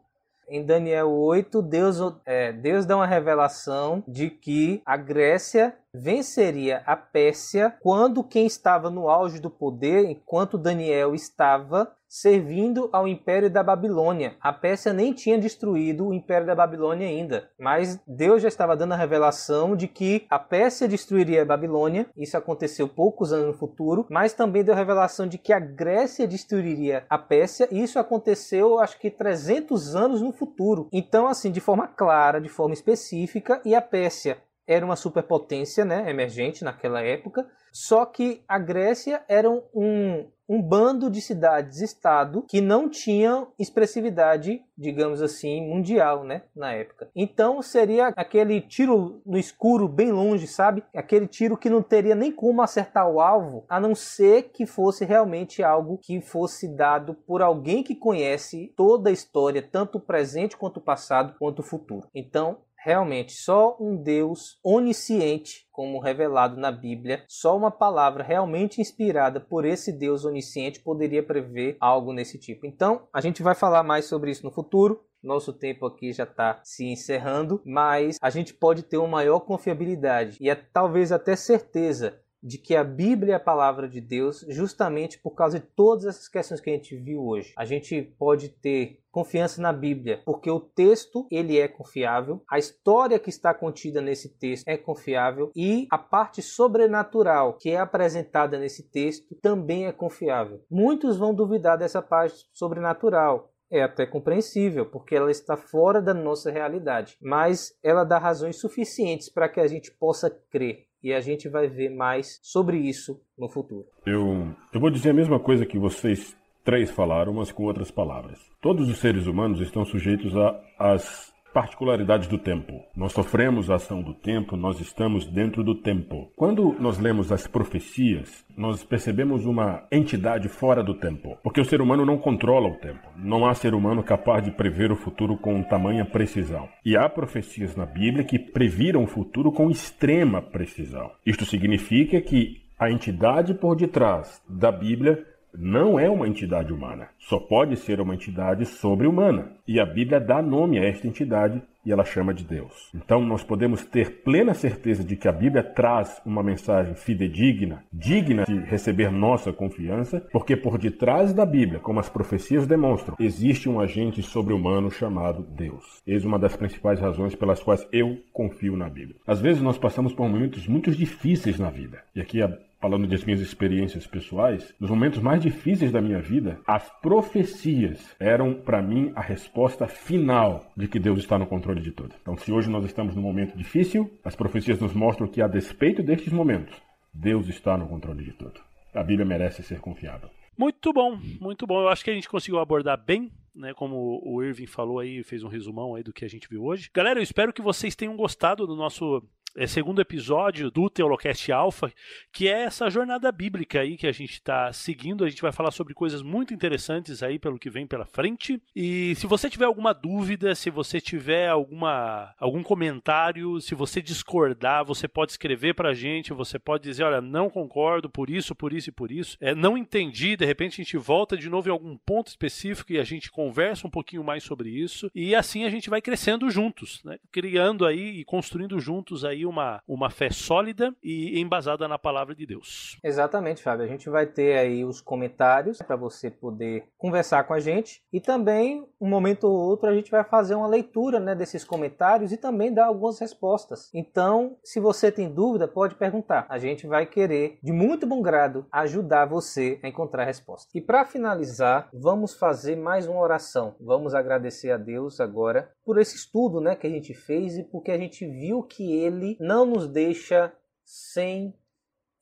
Em 0.49 0.65
Daniel 0.65 1.09
8, 1.09 1.61
Deus, 1.61 1.97
é, 2.25 2.51
Deus 2.51 2.85
dá 2.85 2.97
uma 2.97 3.07
revelação 3.07 4.03
de 4.05 4.29
que 4.29 4.81
a 4.85 4.97
Grécia 4.97 5.73
venceria 5.93 6.81
a 6.85 6.95
Pérsia 6.95 7.75
quando 7.81 8.23
quem 8.23 8.45
estava 8.45 8.89
no 8.89 9.09
auge 9.09 9.39
do 9.39 9.49
poder, 9.49 10.05
enquanto 10.05 10.57
Daniel 10.57 11.13
estava 11.13 11.91
servindo 12.07 12.89
ao 12.91 13.07
Império 13.07 13.49
da 13.49 13.63
Babilônia. 13.63 14.35
A 14.41 14.51
Pérsia 14.51 14.91
nem 14.91 15.13
tinha 15.13 15.37
destruído 15.37 16.07
o 16.07 16.13
Império 16.13 16.45
da 16.45 16.53
Babilônia 16.53 17.07
ainda, 17.07 17.49
mas 17.57 18.01
Deus 18.05 18.41
já 18.41 18.49
estava 18.49 18.75
dando 18.75 18.91
a 18.93 18.97
revelação 18.97 19.77
de 19.77 19.87
que 19.87 20.25
a 20.29 20.37
Pérsia 20.37 20.89
destruiria 20.89 21.41
a 21.41 21.45
Babilônia. 21.45 22.09
Isso 22.17 22.35
aconteceu 22.35 22.89
poucos 22.89 23.31
anos 23.31 23.47
no 23.47 23.53
futuro, 23.53 24.05
mas 24.09 24.33
também 24.33 24.61
deu 24.61 24.73
a 24.73 24.77
revelação 24.77 25.25
de 25.25 25.37
que 25.37 25.53
a 25.53 25.59
Grécia 25.59 26.27
destruiria 26.27 27.05
a 27.09 27.17
Pérsia. 27.17 27.69
E 27.71 27.81
isso 27.81 27.97
aconteceu, 27.97 28.79
acho 28.79 28.99
que 28.99 29.09
300 29.09 29.95
anos 29.95 30.21
no 30.21 30.33
futuro. 30.33 30.89
Então, 30.91 31.27
assim, 31.27 31.49
de 31.49 31.61
forma 31.61 31.87
clara, 31.87 32.41
de 32.41 32.49
forma 32.49 32.73
específica, 32.73 33.61
e 33.63 33.73
a 33.73 33.81
Pérsia 33.81 34.37
era 34.71 34.85
uma 34.85 34.95
superpotência, 34.95 35.83
né, 35.83 36.09
emergente 36.09 36.63
naquela 36.63 37.01
época. 37.01 37.45
Só 37.73 38.05
que 38.05 38.43
a 38.47 38.59
Grécia 38.59 39.23
era 39.29 39.49
um, 39.49 40.27
um 40.47 40.61
bando 40.61 41.09
de 41.09 41.21
cidades-estado 41.21 42.43
que 42.47 42.59
não 42.59 42.89
tinham 42.89 43.53
expressividade, 43.57 44.61
digamos 44.77 45.21
assim, 45.21 45.65
mundial, 45.65 46.25
né, 46.25 46.43
na 46.53 46.73
época. 46.73 47.09
Então 47.15 47.61
seria 47.61 48.07
aquele 48.17 48.59
tiro 48.59 49.21
no 49.25 49.37
escuro 49.37 49.87
bem 49.87 50.11
longe, 50.11 50.47
sabe? 50.47 50.83
Aquele 50.93 51.27
tiro 51.27 51.57
que 51.57 51.69
não 51.69 51.81
teria 51.81 52.15
nem 52.15 52.31
como 52.31 52.61
acertar 52.61 53.09
o 53.09 53.21
alvo, 53.21 53.65
a 53.69 53.79
não 53.79 53.95
ser 53.95 54.49
que 54.53 54.65
fosse 54.65 55.05
realmente 55.05 55.63
algo 55.63 55.97
que 55.97 56.19
fosse 56.19 56.67
dado 56.67 57.13
por 57.13 57.41
alguém 57.41 57.81
que 57.83 57.95
conhece 57.95 58.73
toda 58.75 59.09
a 59.09 59.13
história, 59.13 59.61
tanto 59.61 59.97
o 59.97 60.01
presente 60.01 60.57
quanto 60.57 60.77
o 60.77 60.83
passado, 60.83 61.35
quanto 61.39 61.59
o 61.59 61.63
futuro. 61.63 62.09
Então, 62.13 62.57
realmente 62.83 63.33
só 63.33 63.77
um 63.79 63.95
Deus 63.95 64.59
onisciente, 64.63 65.67
como 65.71 65.99
revelado 65.99 66.59
na 66.59 66.71
Bíblia, 66.71 67.23
só 67.27 67.55
uma 67.55 67.69
palavra 67.69 68.23
realmente 68.23 68.81
inspirada 68.81 69.39
por 69.39 69.65
esse 69.65 69.91
Deus 69.91 70.25
onisciente 70.25 70.79
poderia 70.79 71.21
prever 71.21 71.77
algo 71.79 72.11
nesse 72.11 72.39
tipo. 72.39 72.65
Então, 72.65 73.07
a 73.13 73.21
gente 73.21 73.43
vai 73.43 73.53
falar 73.53 73.83
mais 73.83 74.05
sobre 74.05 74.31
isso 74.31 74.43
no 74.43 74.51
futuro. 74.51 75.03
Nosso 75.23 75.53
tempo 75.53 75.85
aqui 75.85 76.11
já 76.11 76.23
está 76.23 76.59
se 76.63 76.83
encerrando, 76.83 77.61
mas 77.63 78.17
a 78.19 78.31
gente 78.31 78.55
pode 78.55 78.81
ter 78.81 78.97
uma 78.97 79.07
maior 79.07 79.41
confiabilidade 79.41 80.37
e 80.41 80.49
é, 80.49 80.55
talvez 80.55 81.11
até 81.11 81.35
certeza 81.35 82.19
de 82.41 82.57
que 82.57 82.75
a 82.75 82.83
Bíblia 82.83 83.33
é 83.33 83.35
a 83.35 83.39
palavra 83.39 83.87
de 83.87 84.01
Deus, 84.01 84.45
justamente 84.49 85.19
por 85.19 85.31
causa 85.31 85.59
de 85.59 85.65
todas 85.65 86.05
essas 86.05 86.27
questões 86.27 86.59
que 86.59 86.69
a 86.69 86.73
gente 86.73 86.95
viu 86.95 87.25
hoje. 87.25 87.53
A 87.57 87.65
gente 87.65 88.01
pode 88.17 88.49
ter 88.49 88.99
confiança 89.11 89.61
na 89.61 89.73
Bíblia, 89.73 90.21
porque 90.25 90.49
o 90.49 90.59
texto 90.59 91.27
ele 91.29 91.59
é 91.59 91.67
confiável, 91.67 92.41
a 92.49 92.57
história 92.57 93.19
que 93.19 93.29
está 93.29 93.53
contida 93.53 94.01
nesse 94.01 94.29
texto 94.29 94.67
é 94.67 94.77
confiável 94.77 95.51
e 95.55 95.85
a 95.91 95.97
parte 95.97 96.41
sobrenatural 96.41 97.57
que 97.57 97.69
é 97.69 97.77
apresentada 97.77 98.57
nesse 98.57 98.89
texto 98.89 99.35
também 99.41 99.85
é 99.85 99.91
confiável. 99.91 100.63
Muitos 100.69 101.17
vão 101.17 101.33
duvidar 101.33 101.77
dessa 101.77 102.01
parte 102.01 102.47
sobrenatural, 102.53 103.51
é 103.69 103.81
até 103.81 104.05
compreensível, 104.05 104.85
porque 104.85 105.15
ela 105.15 105.31
está 105.31 105.55
fora 105.55 106.01
da 106.01 106.13
nossa 106.13 106.51
realidade, 106.51 107.17
mas 107.21 107.73
ela 107.81 108.03
dá 108.03 108.17
razões 108.17 108.57
suficientes 108.57 109.29
para 109.29 109.47
que 109.47 109.61
a 109.61 109.67
gente 109.67 109.91
possa 109.91 110.29
crer. 110.29 110.90
E 111.03 111.13
a 111.13 111.19
gente 111.19 111.49
vai 111.49 111.67
ver 111.67 111.89
mais 111.89 112.39
sobre 112.43 112.77
isso 112.77 113.19
no 113.37 113.49
futuro. 113.49 113.85
Eu, 114.05 114.53
eu 114.73 114.79
vou 114.79 114.89
dizer 114.89 115.09
a 115.09 115.13
mesma 115.13 115.39
coisa 115.39 115.65
que 115.65 115.79
vocês 115.79 116.35
três 116.63 116.91
falaram, 116.91 117.33
mas 117.33 117.51
com 117.51 117.63
outras 117.63 117.89
palavras. 117.89 118.39
Todos 118.61 118.87
os 118.89 118.99
seres 118.99 119.25
humanos 119.25 119.59
estão 119.61 119.83
sujeitos 119.83 120.33
às 120.77 121.33
particularidades 121.53 122.27
do 122.27 122.37
tempo. 122.37 122.81
Nós 122.95 123.13
sofremos 123.13 123.69
a 123.69 123.75
ação 123.75 124.01
do 124.01 124.13
tempo, 124.13 124.55
nós 124.55 124.79
estamos 124.79 125.25
dentro 125.25 125.63
do 125.63 125.75
tempo. 125.75 126.31
Quando 126.35 126.75
nós 126.79 126.97
lemos 126.97 127.31
as 127.31 127.47
profecias, 127.47 128.45
nós 128.57 128.83
percebemos 128.83 129.45
uma 129.45 129.83
entidade 129.91 130.47
fora 130.49 130.83
do 130.83 130.93
tempo, 130.93 131.37
porque 131.43 131.61
o 131.61 131.65
ser 131.65 131.81
humano 131.81 132.05
não 132.05 132.17
controla 132.17 132.69
o 132.69 132.75
tempo. 132.75 133.07
Não 133.17 133.45
há 133.45 133.53
ser 133.53 133.73
humano 133.73 134.03
capaz 134.03 134.43
de 134.43 134.51
prever 134.51 134.91
o 134.91 134.95
futuro 134.95 135.37
com 135.37 135.61
tamanha 135.63 136.05
precisão. 136.05 136.67
E 136.85 136.95
há 136.95 137.07
profecias 137.09 137.75
na 137.75 137.85
Bíblia 137.85 138.23
que 138.23 138.39
previram 138.39 139.03
o 139.03 139.07
futuro 139.07 139.51
com 139.51 139.69
extrema 139.69 140.41
precisão. 140.41 141.11
Isto 141.25 141.45
significa 141.45 142.21
que 142.21 142.61
a 142.79 142.89
entidade 142.89 143.53
por 143.53 143.75
detrás 143.75 144.41
da 144.49 144.71
Bíblia 144.71 145.23
não 145.53 145.99
é 145.99 146.09
uma 146.09 146.27
entidade 146.27 146.73
humana. 146.73 147.09
Só 147.19 147.39
pode 147.39 147.75
ser 147.77 147.99
uma 147.99 148.15
entidade 148.15 148.65
sobre-humana. 148.65 149.51
E 149.67 149.79
a 149.79 149.85
Bíblia 149.85 150.19
dá 150.19 150.41
nome 150.41 150.79
a 150.79 150.83
esta 150.83 151.07
entidade 151.07 151.61
e 151.85 151.91
ela 151.91 152.05
chama 152.05 152.33
de 152.33 152.43
Deus. 152.43 152.91
Então 152.93 153.21
nós 153.21 153.43
podemos 153.43 153.83
ter 153.83 154.21
plena 154.21 154.53
certeza 154.53 155.03
de 155.03 155.15
que 155.15 155.27
a 155.27 155.31
Bíblia 155.31 155.63
traz 155.63 156.21
uma 156.25 156.43
mensagem 156.43 156.93
fidedigna, 156.95 157.83
digna 157.91 158.43
de 158.45 158.59
receber 158.59 159.11
nossa 159.11 159.51
confiança, 159.51 160.25
porque 160.31 160.55
por 160.55 160.77
detrás 160.77 161.33
da 161.33 161.45
Bíblia, 161.45 161.79
como 161.79 161.99
as 161.99 162.09
profecias 162.09 162.67
demonstram, 162.67 163.15
existe 163.19 163.67
um 163.67 163.79
agente 163.79 164.21
sobre-humano 164.21 164.91
chamado 164.91 165.43
Deus. 165.43 166.01
Eis 166.05 166.23
uma 166.23 166.37
das 166.37 166.55
principais 166.55 166.99
razões 166.99 167.35
pelas 167.35 167.61
quais 167.61 167.87
eu 167.91 168.17
confio 168.31 168.77
na 168.77 168.89
Bíblia. 168.89 169.17
Às 169.25 169.41
vezes 169.41 169.61
nós 169.61 169.77
passamos 169.77 170.13
por 170.13 170.27
momentos 170.27 170.67
muito 170.67 170.91
difíceis 170.91 171.59
na 171.59 171.69
vida. 171.69 172.03
E 172.15 172.21
aqui 172.21 172.41
a 172.41 172.57
falando 172.81 173.07
das 173.07 173.23
minhas 173.23 173.39
experiências 173.39 174.07
pessoais, 174.07 174.73
nos 174.79 174.89
momentos 174.89 175.19
mais 175.19 175.41
difíceis 175.41 175.91
da 175.91 176.01
minha 176.01 176.19
vida, 176.19 176.59
as 176.65 176.89
profecias 176.99 178.15
eram 178.19 178.55
para 178.55 178.81
mim 178.81 179.11
a 179.15 179.21
resposta 179.21 179.87
final 179.87 180.65
de 180.75 180.87
que 180.87 180.99
Deus 180.99 181.19
está 181.19 181.37
no 181.37 181.45
controle 181.45 181.79
de 181.79 181.91
tudo. 181.91 182.15
Então, 182.19 182.35
se 182.35 182.51
hoje 182.51 182.69
nós 182.69 182.83
estamos 182.83 183.15
num 183.15 183.21
momento 183.21 183.55
difícil, 183.55 184.11
as 184.23 184.35
profecias 184.35 184.79
nos 184.79 184.93
mostram 184.93 185.27
que 185.27 185.41
a 185.41 185.47
despeito 185.47 186.01
destes 186.01 186.33
momentos, 186.33 186.75
Deus 187.13 187.47
está 187.47 187.77
no 187.77 187.87
controle 187.87 188.23
de 188.23 188.33
tudo. 188.33 188.59
A 188.93 189.03
Bíblia 189.03 189.25
merece 189.25 189.61
ser 189.61 189.79
confiável. 189.79 190.29
Muito 190.57 190.91
bom, 190.91 191.17
muito 191.39 191.65
bom. 191.67 191.81
Eu 191.81 191.89
acho 191.89 192.03
que 192.03 192.11
a 192.11 192.13
gente 192.13 192.27
conseguiu 192.27 192.59
abordar 192.59 193.01
bem, 193.01 193.31
né? 193.55 193.73
Como 193.73 194.21
o 194.25 194.43
Irving 194.43 194.65
falou 194.65 194.99
aí, 194.99 195.23
fez 195.23 195.43
um 195.43 195.47
resumão 195.47 195.95
aí 195.95 196.03
do 196.03 196.11
que 196.11 196.25
a 196.25 196.27
gente 196.27 196.47
viu 196.49 196.63
hoje. 196.63 196.89
Galera, 196.93 197.19
eu 197.19 197.23
espero 197.23 197.53
que 197.53 197.61
vocês 197.61 197.95
tenham 197.95 198.15
gostado 198.15 198.67
do 198.67 198.75
nosso 198.75 199.23
segundo 199.67 200.01
episódio 200.01 200.71
do 200.71 200.89
Teolocast 200.89 201.51
Alpha, 201.51 201.91
que 202.31 202.47
é 202.47 202.63
essa 202.63 202.89
jornada 202.89 203.31
bíblica 203.31 203.81
aí 203.81 203.97
que 203.97 204.07
a 204.07 204.11
gente 204.11 204.33
está 204.33 204.71
seguindo. 204.71 205.23
A 205.23 205.29
gente 205.29 205.41
vai 205.41 205.51
falar 205.51 205.71
sobre 205.71 205.93
coisas 205.93 206.21
muito 206.21 206.53
interessantes 206.53 207.21
aí 207.21 207.37
pelo 207.37 207.59
que 207.59 207.69
vem 207.69 207.87
pela 207.87 208.05
frente. 208.05 208.61
E 208.75 209.13
se 209.15 209.27
você 209.27 209.49
tiver 209.49 209.65
alguma 209.65 209.93
dúvida, 209.93 210.55
se 210.55 210.69
você 210.69 211.01
tiver 211.01 211.49
alguma 211.49 212.33
algum 212.39 212.63
comentário, 212.63 213.59
se 213.61 213.75
você 213.75 214.01
discordar, 214.01 214.85
você 214.85 215.07
pode 215.07 215.31
escrever 215.31 215.73
para 215.73 215.89
a 215.89 215.93
gente. 215.93 216.33
Você 216.33 216.57
pode 216.57 216.83
dizer, 216.83 217.03
olha, 217.03 217.21
não 217.21 217.49
concordo 217.49 218.09
por 218.09 218.29
isso, 218.29 218.55
por 218.55 218.73
isso 218.73 218.89
e 218.89 218.93
por 218.93 219.11
isso. 219.11 219.37
É, 219.39 219.53
não 219.53 219.77
entendi. 219.77 220.35
De 220.35 220.45
repente 220.45 220.81
a 220.81 220.83
gente 220.83 220.97
volta 220.97 221.37
de 221.37 221.49
novo 221.49 221.67
em 221.67 221.71
algum 221.71 221.97
ponto 221.97 222.27
específico 222.27 222.93
e 222.93 222.99
a 222.99 223.03
gente 223.03 223.31
conversa 223.31 223.87
um 223.87 223.91
pouquinho 223.91 224.23
mais 224.23 224.43
sobre 224.43 224.69
isso. 224.69 225.09
E 225.13 225.35
assim 225.35 225.63
a 225.63 225.69
gente 225.69 225.89
vai 225.89 226.01
crescendo 226.01 226.49
juntos, 226.49 227.01
né? 227.03 227.17
criando 227.31 227.85
aí 227.85 228.19
e 228.19 228.25
construindo 228.25 228.79
juntos 228.79 229.25
aí 229.25 229.40
aí 229.41 229.45
uma, 229.45 229.81
uma 229.87 230.09
fé 230.09 230.29
sólida 230.29 230.95
e 231.03 231.39
embasada 231.39 231.87
na 231.87 231.97
palavra 231.97 232.35
de 232.35 232.45
Deus. 232.45 232.97
Exatamente, 233.03 233.63
Fábio. 233.63 233.85
A 233.85 233.89
gente 233.89 234.09
vai 234.09 234.25
ter 234.25 234.57
aí 234.57 234.85
os 234.85 235.01
comentários 235.01 235.79
para 235.79 235.95
você 235.95 236.29
poder 236.29 236.85
conversar 236.97 237.43
com 237.43 237.53
a 237.53 237.59
gente 237.59 238.01
e 238.13 238.19
também, 238.19 238.85
um 238.99 239.09
momento 239.09 239.45
ou 239.45 239.53
outro, 239.53 239.89
a 239.89 239.93
gente 239.93 240.11
vai 240.11 240.23
fazer 240.23 240.55
uma 240.55 240.67
leitura 240.67 241.19
né, 241.19 241.33
desses 241.33 241.63
comentários 241.63 242.31
e 242.31 242.37
também 242.37 242.73
dar 242.73 242.85
algumas 242.85 243.19
respostas. 243.19 243.89
Então, 243.93 244.57
se 244.63 244.79
você 244.79 245.11
tem 245.11 245.29
dúvida, 245.29 245.67
pode 245.67 245.95
perguntar. 245.95 246.45
A 246.49 246.57
gente 246.57 246.85
vai 246.85 247.05
querer, 247.05 247.57
de 247.63 247.71
muito 247.71 248.05
bom 248.05 248.21
grado, 248.21 248.65
ajudar 248.71 249.25
você 249.25 249.79
a 249.83 249.87
encontrar 249.87 250.23
a 250.23 250.25
resposta. 250.25 250.69
E 250.75 250.81
para 250.81 251.05
finalizar, 251.05 251.89
vamos 251.93 252.33
fazer 252.33 252.75
mais 252.75 253.07
uma 253.07 253.19
oração. 253.19 253.75
Vamos 253.79 254.13
agradecer 254.13 254.71
a 254.71 254.77
Deus 254.77 255.19
agora 255.19 255.71
por 255.85 255.99
esse 255.99 256.15
estudo 256.15 256.61
né, 256.61 256.75
que 256.75 256.87
a 256.87 256.89
gente 256.89 257.13
fez 257.13 257.57
e 257.57 257.63
porque 257.63 257.91
a 257.91 257.97
gente 257.97 258.25
viu 258.25 258.63
que 258.63 258.93
ele 258.93 259.37
não 259.39 259.65
nos 259.65 259.87
deixa 259.87 260.53
sem 260.83 261.55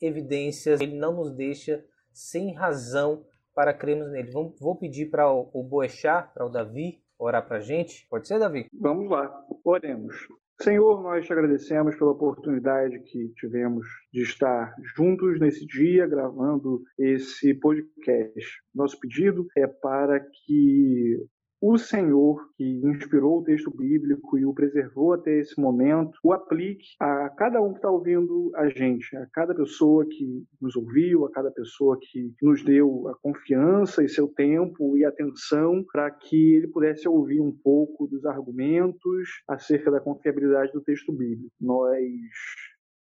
evidências, 0.01 0.80
ele 0.80 0.95
não 0.97 1.14
nos 1.14 1.36
deixa 1.36 1.84
sem 2.12 2.53
razão 2.53 3.26
para 3.53 3.74
crermos 3.74 4.12
nele. 4.12 4.32
Vou 4.60 4.76
pedir 4.78 5.10
para 5.10 5.32
o 5.32 5.64
Boechat, 5.64 6.34
para 6.34 6.45
o 6.45 6.49
Davi, 6.49 7.01
orar 7.18 7.45
para 7.45 7.57
a 7.57 7.62
gente. 7.62 8.07
Pode 8.10 8.28
ser, 8.28 8.39
Davi? 8.39 8.68
Vamos 8.74 9.10
lá, 9.10 9.45
oremos. 9.64 10.16
Senhor, 10.62 11.01
nós 11.01 11.26
te 11.26 11.32
agradecemos 11.32 11.95
pela 11.95 12.12
oportunidade 12.12 12.99
que 12.99 13.30
tivemos 13.36 13.88
de 14.12 14.24
estar 14.24 14.76
juntos 14.95 15.39
nesse 15.39 15.66
dia, 15.66 16.05
gravando 16.05 16.84
esse 16.97 17.53
podcast. 17.53 18.62
Nosso 18.76 18.99
pedido 18.99 19.47
é 19.55 19.66
para 19.66 20.20
que 20.20 21.26
o 21.62 21.78
Senhor 21.78 22.49
que 22.55 22.64
inspirou 22.64 23.39
o 23.39 23.43
texto 23.43 23.70
bíblico 23.76 24.38
e 24.38 24.45
o 24.45 24.53
preservou 24.53 25.14
até 25.14 25.39
esse 25.39 25.60
momento, 25.60 26.18
o 26.24 26.32
aplique 26.32 26.88
a 26.99 27.30
cada 27.30 27.62
um 27.62 27.72
que 27.72 27.78
está 27.78 27.89
ouvindo 27.89 28.51
a 28.55 28.70
gente, 28.70 29.16
a 29.18 29.26
cada 29.28 29.53
pessoa 29.53 30.05
que 30.05 30.43
nos 30.62 30.76
ouviu, 30.76 31.26
a 31.26 31.32
cada 31.32 31.51
pessoa 31.51 31.97
que 31.99 32.34
nos 32.41 32.64
deu 32.64 33.07
a 33.10 33.16
confiança 33.16 34.03
e 34.03 34.10
seu 34.10 34.28
tempo 34.28 34.97
e 34.97 35.03
atenção 35.03 35.84
para 35.91 36.10
que 36.12 36.55
ele 36.55 36.68
pudesse 36.68 37.07
ouvir 37.07 37.41
um 37.41 37.51
pouco 37.51 38.07
dos 38.07 38.26
argumentos 38.26 39.43
acerca 39.47 39.91
da 39.91 39.99
confiabilidade 39.99 40.72
do 40.72 40.82
texto 40.82 41.12
bíblico. 41.12 41.51
Nós 41.60 41.97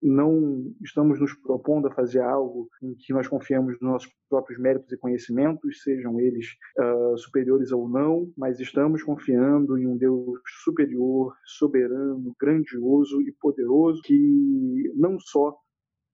não 0.02 0.74
estamos 0.82 1.20
nos 1.20 1.32
propondo 1.34 1.86
a 1.86 1.94
fazer 1.94 2.20
algo 2.20 2.68
em 2.82 2.94
que 2.94 3.12
nós 3.12 3.28
confiamos 3.28 3.74
nos 3.74 3.80
nossos 3.80 4.12
próprios 4.28 4.58
méritos 4.58 4.92
e 4.92 4.96
conhecimentos, 4.96 5.82
sejam 5.82 6.18
eles 6.20 6.46
uh, 6.78 7.16
superiores 7.16 7.70
ou 7.70 7.88
não, 7.88 8.30
mas 8.36 8.58
estamos 8.58 9.02
confiando 9.02 9.78
em 9.78 9.86
um 9.86 9.96
Deus 9.96 10.40
superior, 10.64 11.34
soberano, 11.44 12.34
grandioso 12.40 13.22
e 13.22 13.32
poderoso 13.40 14.02
que 14.02 14.92
não 14.96 15.18
só 15.20 15.56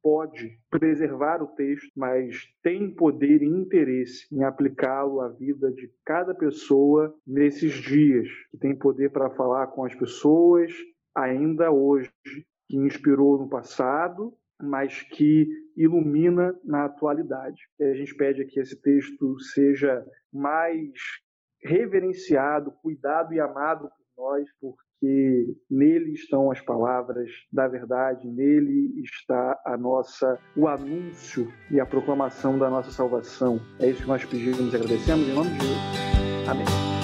pode 0.03 0.59
preservar 0.71 1.43
o 1.43 1.49
texto, 1.49 1.91
mas 1.97 2.47
tem 2.63 2.95
poder 2.95 3.43
e 3.43 3.47
interesse 3.47 4.27
em 4.33 4.45
aplicá-lo 4.45 5.21
à 5.21 5.29
vida 5.29 5.73
de 5.73 5.91
cada 6.05 6.35
pessoa 6.35 7.15
nesses 7.27 7.73
dias, 7.75 8.29
que 8.51 8.59
tem 8.59 8.77
poder 8.77 9.11
para 9.11 9.31
falar 9.31 9.69
com 9.69 9.85
as 9.85 9.95
pessoas 9.95 10.73
ainda 11.15 11.71
hoje 11.71 12.11
que 12.69 12.77
inspirou 12.77 13.39
no 13.39 13.49
passado, 13.49 14.35
mas 14.61 15.03
que 15.03 15.49
ilumina 15.77 16.55
na 16.65 16.85
atualidade. 16.85 17.63
E 17.79 17.85
a 17.85 17.95
gente 17.95 18.15
pede 18.15 18.45
que 18.45 18.61
esse 18.61 18.77
texto 18.77 19.39
seja 19.41 20.05
mais 20.33 20.93
reverenciado, 21.63 22.73
cuidado 22.83 23.33
e 23.33 23.41
amado 23.41 23.89
por 24.17 24.25
nós, 24.25 24.49
porque 24.61 25.57
nele 25.71 26.13
estão 26.13 26.51
as 26.51 26.61
palavras 26.61 27.31
da 27.53 27.69
verdade, 27.69 28.27
nele 28.29 29.01
está 29.01 29.61
a 29.65 29.77
nossa 29.77 30.39
o 30.57 30.67
anúncio 30.67 31.53
e 31.71 31.81
a 31.81 31.87
proclamação 31.87 32.59
da 32.59 32.69
nossa 32.69 32.91
salvação. 32.91 33.61
É 33.79 33.89
isso 33.89 34.03
que 34.03 34.09
nós 34.09 34.25
pedimos 34.25 34.73
e 34.73 34.77
agradecemos 34.77 35.29
em 35.29 35.35
nome 35.35 35.51
de 35.51 35.61
Jesus. 35.61 36.49
Amém. 36.49 36.98